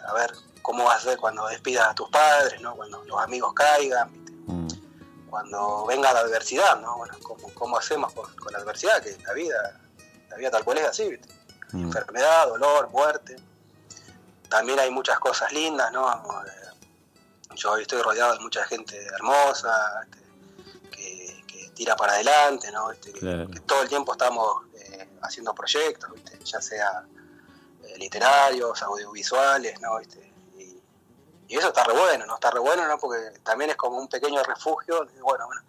a 0.08 0.14
ver 0.14 0.32
cómo 0.62 0.86
vas 0.86 0.98
a 1.02 1.10
ser 1.10 1.18
cuando 1.18 1.46
despidas 1.48 1.90
a 1.90 1.96
tus 1.96 2.10
padres, 2.10 2.62
¿no? 2.62 2.76
Cuando 2.76 3.04
los 3.04 3.22
amigos 3.22 3.54
caigan, 3.54 4.12
¿viste? 4.14 4.32
Mm, 4.48 4.68
cuando 5.30 5.86
venga 5.86 6.14
la 6.14 6.22
adversidad, 6.22 6.80
¿no? 6.80 6.98
Bueno, 6.98 7.16
¿cómo, 7.24 7.54
cómo 7.54 7.78
hacemos 7.78 8.14
con, 8.14 8.34
con 8.36 8.54
la 8.54 8.60
adversidad? 8.60 9.04
Que 9.04 9.18
la 9.24 9.34
vida, 9.34 9.82
la 10.30 10.38
vida 10.38 10.52
tal 10.52 10.64
cual 10.64 10.78
es 10.78 10.86
así, 10.86 11.10
¿viste? 11.10 11.28
Mm. 11.74 11.84
Enfermedad, 11.84 12.48
dolor, 12.48 12.90
muerte. 12.90 13.36
También 14.48 14.80
hay 14.80 14.92
muchas 14.92 15.20
cosas 15.20 15.52
lindas, 15.52 15.92
¿no? 15.92 16.08
Yo 17.56 17.78
estoy 17.78 18.02
rodeado 18.02 18.34
de 18.34 18.40
mucha 18.40 18.64
gente 18.66 18.98
hermosa, 19.06 20.02
este, 20.04 21.44
que, 21.48 21.70
tira 21.74 21.96
para 21.96 22.14
adelante, 22.14 22.72
¿no? 22.72 22.92
Este, 22.92 23.12
que 23.14 23.60
todo 23.66 23.82
el 23.82 23.90
tiempo 23.90 24.14
estamos 24.14 24.64
eh, 24.76 25.10
haciendo 25.22 25.54
proyectos, 25.54 26.12
ya 26.44 26.62
sea 26.62 27.06
eh, 27.84 27.98
literarios, 27.98 28.82
audiovisuales, 28.84 29.80
¿no? 29.82 30.00
Este, 30.00 30.32
y, 30.58 31.56
eso 31.56 31.68
está 31.68 31.84
re 31.84 31.94
bueno, 31.94 32.26
¿no? 32.26 32.36
Está 32.36 32.52
re 32.52 32.60
bueno, 32.60 32.88
¿no? 32.88 32.98
Porque 32.98 33.40
también 33.44 33.72
es 33.72 33.76
como 33.76 33.98
un 33.98 34.08
pequeño 34.08 34.42
refugio, 34.44 35.08
bueno, 35.22 35.46
bueno, 35.46 35.62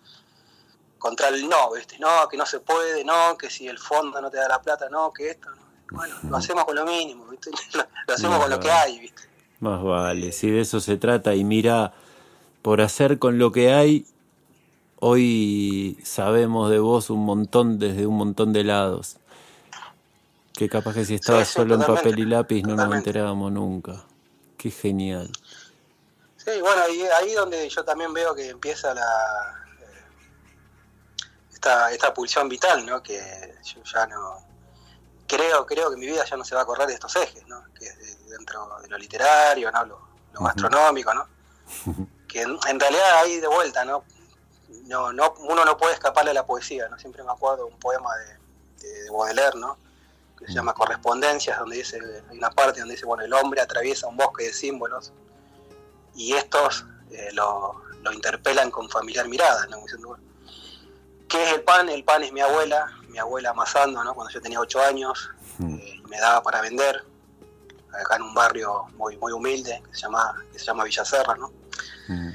contra 0.99 1.29
el 1.29 1.49
no, 1.49 1.73
¿viste? 1.73 1.99
No, 1.99 2.29
que 2.29 2.37
no 2.37 2.47
se 2.47 2.61
puede, 2.61 3.05
no, 3.05 3.37
que 3.37 3.51
si 3.51 3.69
el 3.69 3.79
fondo 3.79 4.21
no 4.21 4.31
te 4.31 4.39
da 4.39 4.49
la 4.49 4.61
plata, 4.61 4.89
no, 4.89 5.13
que 5.13 5.31
esto, 5.31 5.51
no. 5.51 5.65
Bueno, 5.91 6.17
lo 6.29 6.37
hacemos 6.37 6.65
con 6.65 6.75
lo 6.75 6.85
mínimo, 6.85 7.27
¿viste? 7.27 7.51
Lo 8.07 8.15
hacemos 8.15 8.39
con 8.41 8.51
lo 8.51 8.59
que 8.59 8.71
hay, 8.71 8.99
¿viste? 8.99 9.34
Más 9.65 9.83
vale, 9.83 10.31
si 10.33 10.51
de 10.51 10.61
eso 10.61 10.79
se 10.79 10.99
trata. 10.99 11.35
Y 11.35 11.43
mira, 11.43 11.95
por 12.61 12.83
hacer 12.83 13.19
con 13.19 13.39
lo 13.39 13.51
que 13.51 13.73
hay, 13.73 14.07
hoy 15.01 15.99
sabemos 16.05 16.71
de 16.71 16.81
vos 16.81 17.09
un 17.09 17.25
montón 17.25 17.79
desde 17.79 18.07
un 18.07 18.19
montón 18.19 18.53
de 18.53 18.63
lados. 18.63 19.17
Que 20.53 20.69
capaz 20.69 20.93
que 20.93 21.07
si 21.07 21.15
estabas 21.15 21.49
solo 21.49 21.77
en 21.77 21.81
papel 21.81 22.19
y 22.19 22.27
lápiz 22.27 22.63
no 22.63 22.77
nos 22.77 22.95
enterábamos 22.95 23.53
nunca. 23.53 24.05
Qué 24.59 24.71
genial. 24.71 25.31
Sí, 26.37 26.51
bueno, 26.61 26.83
ahí, 26.83 27.03
ahí 27.23 27.33
donde 27.33 27.67
yo 27.67 27.83
también 27.87 28.13
veo 28.13 28.35
que 28.35 28.51
empieza 28.51 28.93
la 28.93 29.67
eh, 29.81 30.05
esta, 31.55 31.91
esta 31.91 32.13
pulsión 32.13 32.51
vital, 32.51 32.85
¿no? 32.85 33.03
Que 33.03 33.55
yo 33.65 33.83
ya 33.83 34.07
no 34.09 34.45
creo, 35.27 35.65
creo 35.65 35.91
que 35.91 35.97
mi 35.97 36.05
vida 36.05 36.23
ya 36.27 36.37
no 36.37 36.45
se 36.45 36.55
va 36.55 36.61
a 36.61 36.67
correr 36.67 36.87
de 36.87 36.95
estos 36.95 37.17
ejes, 37.17 37.47
¿no? 37.47 37.65
Que 37.73 37.87
es 37.87 38.24
dentro 38.37 38.79
de 38.81 38.89
lo 38.89 38.99
literario, 38.99 39.71
¿no? 39.71 39.85
Lo, 39.85 40.01
lo 40.33 40.41
gastronómico, 40.41 41.13
¿no? 41.15 41.27
que 42.29 42.43
en, 42.43 42.81
realidad 42.81 43.21
ahí 43.23 43.41
de 43.41 43.49
vuelta, 43.49 43.85
¿no? 43.85 44.05
No, 44.85 45.13
no, 45.13 45.35
uno 45.39 45.65
no 45.65 45.77
puede 45.77 45.95
escaparle 45.95 46.33
a 46.33 46.35
la 46.35 46.47
poesía, 46.47 46.89
¿no? 46.89 46.99
Siempre 46.99 47.23
me 47.23 47.31
acuerdo 47.31 47.67
de 47.67 47.73
un 47.73 47.79
poema 47.79 48.11
de, 48.17 49.03
de 49.03 49.11
Baudelaire, 49.11 49.59
¿no? 49.59 49.79
que 50.39 50.47
se 50.47 50.53
llama 50.53 50.75
Correspondencias, 50.75 51.59
donde 51.59 51.77
dice, 51.77 51.99
hay 52.31 52.37
una 52.37 52.51
parte 52.51 52.81
donde 52.81 52.95
dice, 52.95 53.07
bueno, 53.07 53.25
el 53.25 53.33
hombre 53.33 53.61
atraviesa 53.61 54.07
un 54.07 54.17
bosque 54.17 54.45
de 54.45 54.53
símbolos 54.53 55.13
y 56.15 56.35
estos 56.35 56.85
eh, 57.11 57.31
lo, 57.33 57.81
interpelan 58.13 58.71
con 58.71 58.89
familiar 58.91 59.27
mirada, 59.29 59.67
¿no? 59.69 59.79
Diciendo, 59.79 60.19
¿qué 61.29 61.43
es 61.43 61.53
el 61.55 61.63
pan? 61.63 61.89
El 61.89 62.05
pan 62.05 62.23
es 62.23 62.33
mi 62.33 62.41
abuela, 62.41 62.87
mi 63.09 63.19
abuela 63.19 63.51
amasando, 63.51 64.05
¿no? 64.05 64.15
Cuando 64.15 64.33
yo 64.33 64.43
tenía 64.43 64.61
ocho 64.61 64.83
años, 64.83 65.31
eh, 65.63 66.03
me 66.09 66.21
daba 66.21 66.43
para 66.43 66.61
vender, 66.61 67.03
acá 68.01 68.17
en 68.17 68.23
un 68.23 68.35
barrio 68.35 68.85
muy, 68.97 69.17
muy 69.19 69.33
humilde, 69.33 69.83
que 69.89 69.95
se 69.95 70.03
llama, 70.03 70.35
que 70.53 70.59
se 70.59 70.65
llama 70.65 70.85
Villacerra, 70.85 71.35
¿no? 71.37 71.53
Mm. 72.09 72.31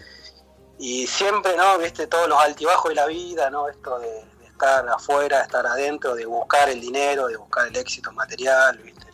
Y 0.79 1.07
siempre, 1.07 1.55
¿no? 1.57 1.77
Viste 1.77 2.07
todos 2.07 2.27
los 2.29 2.39
altibajos 2.39 2.89
de 2.89 2.95
la 2.95 3.05
vida, 3.07 3.49
¿no? 3.49 3.67
Esto 3.67 3.99
de, 3.99 4.29
estar 4.59 4.89
afuera, 4.89 5.41
estar 5.41 5.65
adentro, 5.65 6.15
de 6.15 6.25
buscar 6.25 6.69
el 6.69 6.81
dinero, 6.81 7.27
de 7.27 7.37
buscar 7.37 7.67
el 7.67 7.77
éxito 7.77 8.11
material, 8.11 8.77
¿viste? 8.79 9.07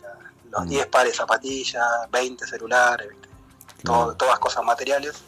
los 0.50 0.68
10 0.68 0.86
mm. 0.86 0.90
pares 0.90 1.12
de 1.12 1.16
zapatillas, 1.16 1.86
20 2.10 2.46
celulares, 2.46 3.08
¿viste? 3.08 3.28
todas 3.84 4.38
cosas 4.40 4.64
materiales. 4.64 5.22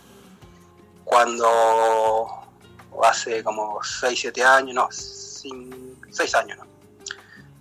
Cuando 1.05 2.27
hace 3.03 3.45
como 3.45 3.79
6, 3.83 4.19
7 4.21 4.45
años, 4.45 4.75
no, 4.75 4.89
6 4.91 6.35
años, 6.35 6.59
¿no? 6.59 6.67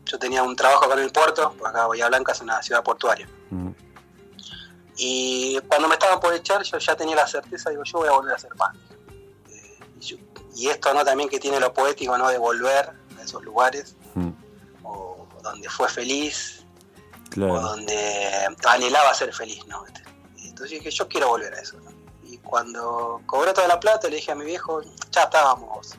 Yo 0.06 0.18
tenía 0.18 0.42
un 0.42 0.56
trabajo 0.56 0.86
acá 0.86 0.96
en 0.96 1.02
el 1.02 1.12
puerto, 1.12 1.56
acá 1.66 1.86
Bahía 1.86 2.08
Blanca 2.08 2.32
es 2.32 2.42
una 2.42 2.62
ciudad 2.64 2.82
portuaria. 2.82 3.28
Mm. 3.50 3.72
Y 4.98 5.60
cuando 5.68 5.88
me 5.88 5.94
estaban 5.94 6.20
por 6.20 6.34
echar, 6.34 6.64
yo 6.64 6.78
ya 6.80 6.96
tenía 6.96 7.16
la 7.16 7.28
certeza, 7.28 7.70
digo, 7.70 7.84
yo 7.84 8.00
voy 8.00 8.08
a 8.08 8.12
volver 8.12 8.34
a 8.34 8.36
hacer 8.36 8.52
pan. 8.56 8.76
Eh, 9.50 9.80
y, 10.56 10.68
esto 10.68 10.94
no 10.94 11.06
también 11.06 11.30
que 11.30 11.40
tiene 11.40 11.60
lo 11.60 11.72
poético, 11.72 12.18
¿no? 12.18 12.28
De 12.30 12.40
volver 12.40 12.94
a 13.18 13.22
esos 13.22 13.44
lugares, 13.44 13.96
mm. 14.16 14.30
o, 14.84 15.28
donde 15.44 15.70
fue 15.70 15.88
feliz, 15.88 16.66
o 17.40 17.60
donde 17.60 18.48
anhelaba 18.68 19.14
ser 19.14 19.34
feliz, 19.34 19.66
¿no? 19.68 19.86
Entonces 20.44 20.80
dije, 20.80 20.90
yo 20.90 21.08
quiero 21.08 21.28
volver 21.28 21.54
a 21.54 21.60
eso, 21.60 21.78
Y 22.24 22.40
cuando 22.40 23.22
cobré 23.28 23.54
toda 23.54 23.68
la 23.68 23.80
plata, 23.80 24.10
le 24.10 24.16
dije 24.16 24.32
a 24.32 24.36
mi 24.36 24.46
viejo, 24.46 24.82
ya 25.12 25.24
estábamos, 25.24 25.96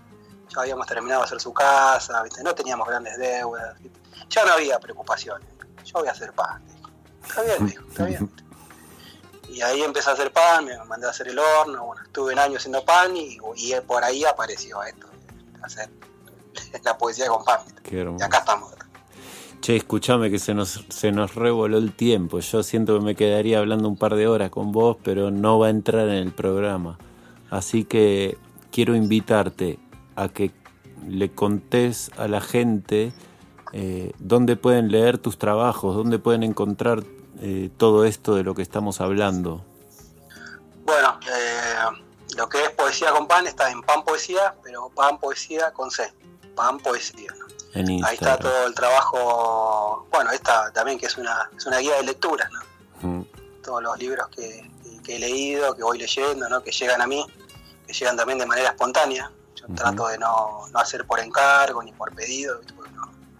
ya 0.48 0.60
habíamos 0.60 0.88
terminado 0.88 1.20
de 1.20 1.26
hacer 1.26 1.40
su 1.40 1.52
casa, 1.54 2.24
no 2.42 2.54
teníamos 2.56 2.88
grandes 2.88 3.16
deudas, 3.18 3.76
ya 4.28 4.44
no 4.44 4.54
había 4.54 4.80
preocupaciones. 4.80 5.48
Yo 5.84 6.00
voy 6.00 6.08
a 6.08 6.10
hacer 6.10 6.32
pan. 6.32 6.60
Está 7.26 7.42
bien, 7.42 7.66
dijo, 7.66 7.84
está 7.88 8.04
bien. 8.06 8.30
Y 9.50 9.62
ahí 9.62 9.82
empecé 9.82 10.10
a 10.10 10.12
hacer 10.12 10.30
pan, 10.30 10.66
me 10.66 10.76
mandé 10.84 11.06
a 11.06 11.10
hacer 11.10 11.26
el 11.28 11.38
horno, 11.38 11.86
bueno, 11.86 12.02
estuve 12.04 12.34
un 12.34 12.38
año 12.38 12.58
haciendo 12.58 12.84
pan 12.84 13.16
y, 13.16 13.38
por 13.86 14.04
ahí 14.04 14.22
apareció 14.24 14.82
esto, 14.84 15.08
hacer 15.62 15.88
la 16.84 16.96
poesía 16.96 17.26
con 17.28 17.42
pan. 17.44 17.60
y 17.90 18.22
acá 18.22 18.38
estamos. 18.38 18.74
Che, 19.60 19.74
escúchame 19.74 20.30
que 20.30 20.38
se 20.38 20.54
nos, 20.54 20.84
se 20.88 21.10
nos 21.10 21.34
revoló 21.34 21.78
el 21.78 21.92
tiempo. 21.92 22.38
Yo 22.38 22.62
siento 22.62 22.98
que 22.98 23.04
me 23.04 23.16
quedaría 23.16 23.58
hablando 23.58 23.88
un 23.88 23.96
par 23.96 24.14
de 24.14 24.28
horas 24.28 24.50
con 24.50 24.70
vos, 24.70 24.96
pero 25.02 25.30
no 25.30 25.58
va 25.58 25.66
a 25.66 25.70
entrar 25.70 26.08
en 26.08 26.14
el 26.14 26.32
programa. 26.32 26.98
Así 27.50 27.84
que 27.84 28.38
quiero 28.70 28.94
invitarte 28.94 29.78
a 30.14 30.28
que 30.28 30.52
le 31.08 31.30
contés 31.30 32.10
a 32.16 32.28
la 32.28 32.40
gente 32.40 33.12
eh, 33.72 34.12
dónde 34.18 34.56
pueden 34.56 34.90
leer 34.90 35.18
tus 35.18 35.38
trabajos, 35.38 35.94
dónde 35.94 36.18
pueden 36.18 36.42
encontrar 36.42 37.02
eh, 37.40 37.70
todo 37.76 38.04
esto 38.04 38.34
de 38.34 38.42
lo 38.42 38.54
que 38.54 38.62
estamos 38.62 39.00
hablando. 39.00 39.64
Bueno, 40.84 41.20
eh, 41.26 42.02
lo 42.36 42.48
que 42.48 42.62
es 42.62 42.70
poesía 42.70 43.12
con 43.12 43.26
pan 43.26 43.46
está 43.46 43.70
en 43.70 43.82
Pan 43.82 44.04
Poesía, 44.04 44.54
pero 44.62 44.88
Pan 44.88 45.18
Poesía 45.18 45.70
con 45.72 45.90
C, 45.90 46.12
Pan 46.54 46.78
Poesía. 46.78 47.32
Ahí 47.74 48.14
está 48.14 48.38
todo 48.38 48.66
el 48.66 48.74
trabajo, 48.74 50.06
bueno, 50.10 50.30
esta 50.32 50.72
también 50.72 50.98
que 50.98 51.06
es 51.06 51.16
una, 51.16 51.50
es 51.56 51.66
una 51.66 51.78
guía 51.78 51.96
de 51.96 52.04
lecturas, 52.04 52.50
¿no? 52.50 53.26
Todos 53.62 53.82
los 53.82 53.98
libros 53.98 54.28
que, 54.28 54.68
he 55.06 55.18
leído, 55.18 55.74
que 55.74 55.82
voy 55.82 55.98
leyendo, 55.98 56.48
¿no? 56.48 56.62
que 56.62 56.70
llegan 56.70 57.00
a 57.00 57.06
mí, 57.06 57.24
que 57.86 57.92
llegan 57.92 58.16
también 58.16 58.38
de 58.38 58.46
manera 58.46 58.70
espontánea. 58.70 59.30
Yo 59.54 59.66
trato 59.74 60.06
de 60.08 60.18
no, 60.18 60.66
no, 60.70 60.78
hacer 60.78 61.06
por 61.06 61.20
encargo 61.20 61.82
ni 61.82 61.92
por 61.92 62.14
pedido, 62.14 62.60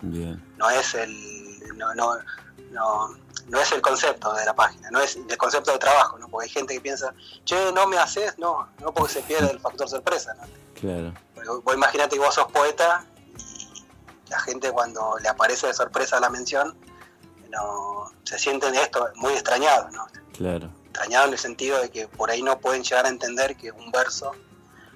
no, 0.03 0.39
no 0.57 0.71
es 0.71 0.95
el 0.95 1.77
no, 1.77 1.95
no, 1.95 2.17
no, 3.49 3.61
es 3.61 3.73
el 3.73 3.81
concepto 3.81 4.33
de 4.35 4.45
la 4.45 4.55
página, 4.55 4.91
no 4.91 5.01
es 5.01 5.17
el 5.17 5.37
concepto 5.37 5.73
de 5.73 5.79
trabajo, 5.79 6.19
¿no? 6.19 6.29
porque 6.29 6.47
hay 6.47 6.51
gente 6.51 6.75
que 6.75 6.81
piensa, 6.81 7.15
che, 7.45 7.73
no 7.73 7.87
me 7.87 7.99
haces, 7.99 8.39
no, 8.39 8.69
no 8.81 8.93
porque 8.93 9.15
se 9.15 9.23
pierde 9.23 9.51
el 9.51 9.61
factor 9.61 9.89
sorpresa. 9.89 10.35
¿no? 10.35 10.43
Claro. 10.75 11.15
vos 11.63 11.75
imaginate 11.75 12.17
que 12.17 12.21
vos 12.21 12.35
sos 12.35 12.51
poeta 12.53 13.05
la 14.29 14.39
gente 14.41 14.71
cuando 14.73 15.17
le 15.21 15.29
aparece 15.29 15.67
de 15.67 15.75
sorpresa 15.75 16.21
la 16.21 16.31
mención, 16.31 16.77
no, 17.51 18.13
se 18.25 18.39
sienten 18.39 18.75
esto 18.75 19.09
muy 19.17 19.33
extrañados, 19.33 19.93
¿no? 19.93 20.07
Claro. 20.37 20.71
Extrañados 20.85 21.29
en 21.29 21.33
el 21.33 21.39
sentido 21.39 21.81
de 21.81 21.91
que 21.91 22.09
por 22.09 22.31
ahí 22.31 22.43
no 22.43 22.59
pueden 22.59 22.83
llegar 22.83 23.07
a 23.07 23.09
entender 23.09 23.57
que 23.57 23.73
un 23.73 23.91
verso 23.91 24.33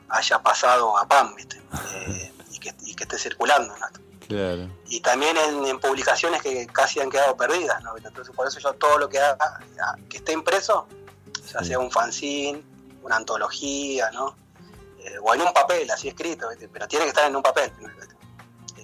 haya 0.08 0.38
pasado 0.40 0.98
a 0.98 1.06
PAM, 1.06 1.34
¿viste? 1.34 1.62
Eh, 1.94 2.32
y, 2.50 2.58
que, 2.58 3.04
esté 3.04 3.18
circulando, 3.18 3.74
¿no? 3.78 3.86
Claro. 4.28 4.68
Y 4.88 5.00
también 5.00 5.36
en, 5.36 5.78
publicaciones 5.80 6.42
que 6.42 6.66
casi 6.66 7.00
han 7.00 7.10
quedado 7.10 7.36
perdidas, 7.36 7.82
¿no? 7.82 7.96
Entonces 7.96 8.34
por 8.34 8.46
eso 8.46 8.58
yo 8.60 8.72
todo 8.74 8.98
lo 8.98 9.08
que 9.08 9.18
haga, 9.18 9.58
que 10.08 10.18
esté 10.18 10.32
impreso, 10.32 10.86
ya 11.52 11.62
sea 11.64 11.78
un 11.78 11.90
fanzine, 11.90 12.62
una 13.02 13.16
antología, 13.16 14.10
¿no? 14.12 14.36
Eh, 14.98 15.18
o 15.22 15.34
en 15.34 15.42
un 15.42 15.52
papel, 15.52 15.90
así 15.90 16.08
escrito, 16.08 16.48
pero 16.72 16.86
tiene 16.86 17.04
que 17.06 17.10
estar 17.10 17.28
en 17.28 17.34
un 17.34 17.42
papel 17.42 17.72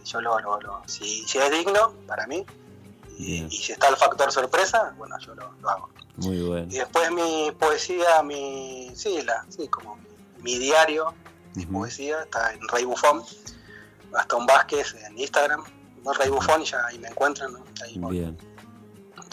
yo 0.08 0.20
lo, 0.20 0.40
lo, 0.40 0.82
si, 0.86 1.24
si, 1.26 1.38
es 1.38 1.50
digno 1.50 1.92
para 2.06 2.26
mí 2.26 2.44
y, 3.18 3.48
si 3.50 3.72
está 3.72 3.88
el 3.88 3.96
factor 3.96 4.30
sorpresa, 4.32 4.94
bueno, 4.96 5.16
yo 5.18 5.34
lo, 5.34 5.52
hago. 5.68 5.90
Muy 6.16 6.40
bueno. 6.40 6.66
Y 6.70 6.78
después 6.78 7.10
mi 7.10 7.50
poesía, 7.58 8.22
mi, 8.22 8.92
sí, 8.94 9.22
la, 9.22 9.44
sí, 9.48 9.68
como 9.68 9.98
mi, 10.40 10.56
diario, 10.58 11.14
mi 11.54 11.66
poesía, 11.66 12.22
está 12.22 12.52
en 12.52 12.66
Rey 12.68 12.84
Bufón, 12.84 13.24
Gastón 14.12 14.46
Vázquez 14.46 14.94
en 15.06 15.18
Instagram, 15.18 15.62
no 16.04 16.12
Rey 16.12 16.30
Bufón, 16.30 16.62
ya 16.64 16.84
ahí 16.86 16.98
me 16.98 17.08
encuentran, 17.08 17.52
¿no? 17.52 17.64
ahí 17.82 17.98
Bien. 18.10 18.36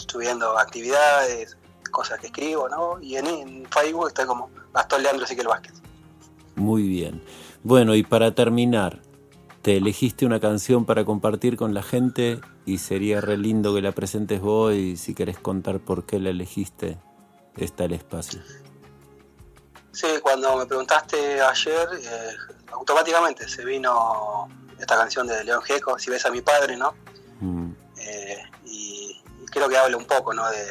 subiendo 0.08 0.58
actividades, 0.58 1.56
cosas 1.90 2.20
que 2.20 2.26
escribo, 2.26 2.68
¿no? 2.68 3.00
Y 3.00 3.16
en, 3.16 3.66
Facebook 3.70 4.08
estoy 4.08 4.26
como 4.26 4.50
Gastón 4.74 5.02
Leandro 5.02 5.26
Siquel 5.26 5.48
Vázquez. 5.48 5.74
Muy 6.54 6.82
bien. 6.82 7.22
Bueno, 7.62 7.94
y 7.94 8.02
para 8.02 8.34
terminar, 8.34 9.00
te 9.62 9.76
elegiste 9.76 10.26
una 10.26 10.40
canción 10.40 10.84
para 10.84 11.04
compartir 11.04 11.56
con 11.56 11.74
la 11.74 11.82
gente 11.82 12.40
y 12.64 12.78
sería 12.78 13.20
re 13.20 13.36
lindo 13.38 13.74
que 13.74 13.82
la 13.82 13.92
presentes 13.92 14.40
vos 14.40 14.74
y 14.74 14.96
si 14.96 15.14
querés 15.14 15.38
contar 15.38 15.80
por 15.80 16.04
qué 16.04 16.18
la 16.18 16.30
elegiste, 16.30 16.98
está 17.56 17.84
el 17.84 17.92
espacio. 17.94 18.40
Sí, 19.92 20.06
cuando 20.22 20.56
me 20.58 20.66
preguntaste 20.66 21.40
ayer, 21.40 21.88
eh, 21.98 22.36
automáticamente 22.72 23.48
se 23.48 23.64
vino 23.64 24.46
esta 24.78 24.96
canción 24.96 25.26
de 25.26 25.44
León 25.44 25.62
Gieco, 25.62 25.98
Si 25.98 26.10
ves 26.10 26.24
a 26.26 26.30
mi 26.30 26.40
padre, 26.42 26.76
¿no? 26.76 26.94
Mm. 27.40 27.70
Eh, 27.98 28.42
y, 28.64 29.22
creo 29.50 29.68
que 29.68 29.76
habla 29.76 29.96
un 29.96 30.04
poco, 30.04 30.34
¿no? 30.34 30.48
De, 30.50 30.66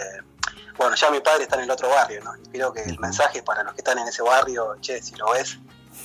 bueno, 0.78 0.96
ya 0.96 1.10
mi 1.10 1.20
padre 1.20 1.44
está 1.44 1.56
en 1.56 1.64
el 1.64 1.72
otro 1.72 1.90
barrio, 1.90 2.24
¿no? 2.24 2.36
Y 2.38 2.50
creo 2.50 2.72
que 2.72 2.82
el 2.84 3.00
mensaje 3.00 3.42
para 3.42 3.64
los 3.64 3.74
que 3.74 3.80
están 3.82 3.98
en 3.98 4.08
ese 4.08 4.22
barrio, 4.22 4.76
che, 4.82 5.02
si 5.02 5.16
lo 5.16 5.32
ves, 5.32 5.58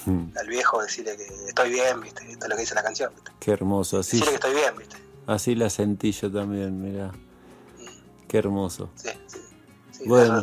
Mm. 0.07 0.37
al 0.39 0.47
viejo 0.47 0.83
decirle 0.83 1.17
que 1.17 1.27
estoy 1.49 1.71
bien, 1.71 2.01
¿viste? 2.01 2.31
Esto 2.31 2.47
es 2.47 2.49
lo 2.49 2.57
que 2.57 2.63
dice 2.63 2.75
la 2.75 2.83
canción, 2.83 3.13
¿viste? 3.15 3.33
Qué 3.39 3.51
hermoso, 3.51 3.99
así, 3.99 4.19
Decirle 4.19 4.31
que 4.31 4.35
estoy 4.37 4.55
bien, 4.55 4.77
¿viste? 4.79 4.97
así 5.27 5.55
la 5.55 5.71
sentí 5.71 6.13
yo 6.13 6.31
también, 6.31 6.81
mirá. 6.81 7.13
Qué 8.29 8.39
hermoso. 8.39 8.91
Sí, 8.95 9.11
sí. 9.27 9.39
sí 9.91 10.05
Bueno. 10.07 10.43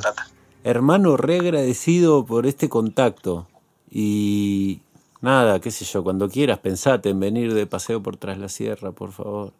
Hermano, 0.63 1.17
re 1.17 1.39
agradecido 1.39 2.25
por 2.25 2.45
este 2.45 2.67
contacto. 2.67 3.47
Y 3.89 4.81
nada, 5.21 5.59
qué 5.59 5.71
sé 5.71 5.85
yo, 5.85 6.03
cuando 6.03 6.29
quieras, 6.29 6.59
pensate 6.59 7.09
en 7.09 7.19
venir 7.19 7.53
de 7.53 7.65
paseo 7.67 8.01
por 8.01 8.17
Tras 8.17 8.37
la 8.37 8.49
Sierra, 8.49 8.91
por 8.91 9.11
favor. 9.11 9.53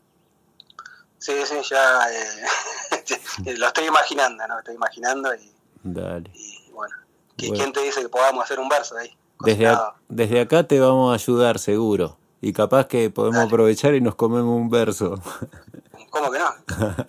Sí, 1.20 1.34
sí, 1.46 1.56
ya 1.70 2.00
eh, 2.12 3.56
lo 3.58 3.68
estoy 3.68 3.86
imaginando, 3.86 4.46
¿no? 4.48 4.54
Lo 4.56 4.60
estoy 4.60 4.76
imaginando 4.76 5.34
y, 5.36 5.52
Dale. 5.84 6.30
y, 6.34 6.72
bueno, 6.72 6.96
¿qui- 7.38 7.48
Bueno. 7.50 7.56
¿quién 7.64 7.74
te 7.74 7.82
dice 7.82 8.02
que 8.02 8.10
podamos 8.10 8.44
hacer 8.44 8.60
un 8.60 8.70
verso 8.70 8.98
ahí? 8.98 9.10
Desde, 9.40 9.76
desde 10.10 10.42
acá 10.42 10.68
te 10.68 10.80
vamos 10.80 11.12
a 11.12 11.16
ayudar, 11.16 11.60
seguro. 11.60 12.18
Y 12.42 12.54
capaz 12.54 12.86
que 12.88 13.10
podemos 13.10 13.38
Dale. 13.38 13.48
aprovechar 13.48 13.96
y 13.96 14.02
nos 14.02 14.14
comemos 14.16 14.56
un 14.56 14.70
verso. 14.70 15.20
¿Cómo 16.12 16.32
que 16.32 16.40
no? 16.40 16.50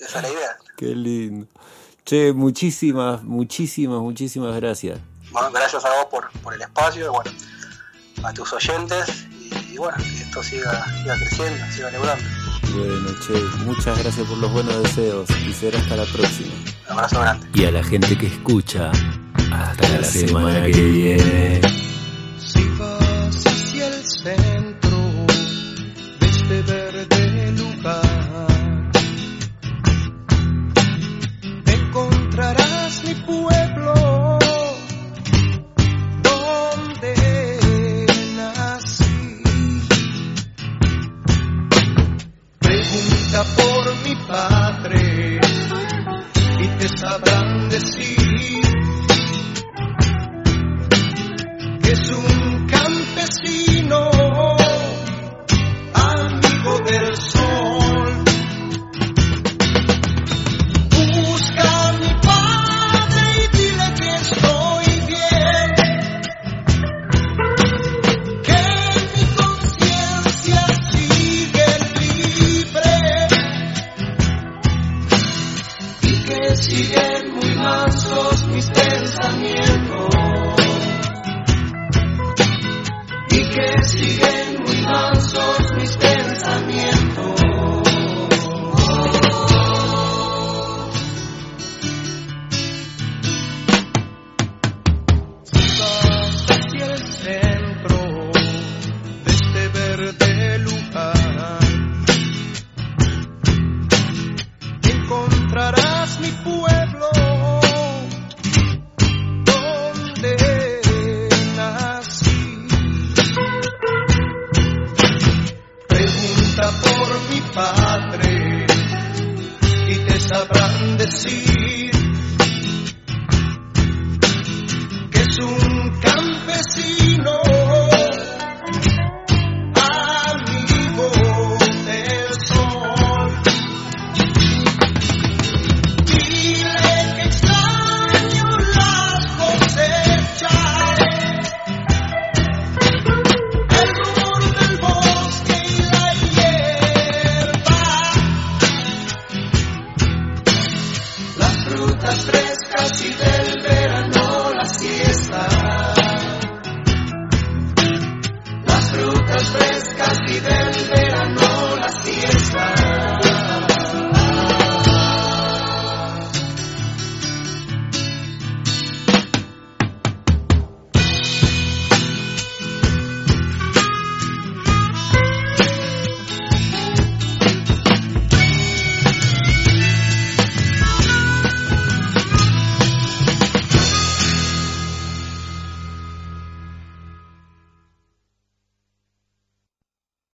Esa 0.00 0.18
es 0.18 0.22
la 0.22 0.28
idea. 0.28 0.56
Qué 0.76 0.86
lindo. 0.86 1.46
Che, 2.04 2.32
muchísimas, 2.32 3.22
muchísimas, 3.22 4.00
muchísimas 4.00 4.56
gracias. 4.56 4.98
Bueno, 5.30 5.50
gracias 5.52 5.84
a 5.84 5.90
vos 5.96 6.06
por, 6.06 6.30
por 6.42 6.52
el 6.54 6.62
espacio, 6.62 7.06
y 7.06 7.08
bueno, 7.08 7.30
a 8.24 8.32
tus 8.32 8.52
oyentes 8.52 9.26
y, 9.70 9.76
bueno, 9.76 9.96
que 9.98 10.22
esto 10.22 10.42
siga, 10.42 10.84
siga 11.00 11.16
creciendo, 11.16 11.64
siga 11.70 11.90
logrando. 11.90 12.24
Bueno, 12.74 13.08
che, 13.20 13.32
muchas 13.64 13.98
gracias 13.98 14.26
por 14.26 14.38
los 14.38 14.52
buenos 14.52 14.82
deseos 14.82 15.28
y 15.46 15.52
será 15.52 15.78
hasta 15.78 15.96
la 15.96 16.04
próxima. 16.04 16.52
Un 16.88 16.92
abrazo 16.92 17.20
grande. 17.20 17.46
Y 17.54 17.64
a 17.64 17.70
la 17.70 17.82
gente 17.82 18.16
que 18.16 18.26
escucha, 18.26 18.90
hasta 19.52 19.88
la 19.88 20.04
semana 20.04 20.66
que 20.66 20.82
viene. 20.82 21.60
Pensamientos 79.32 79.61
y 79.61 79.61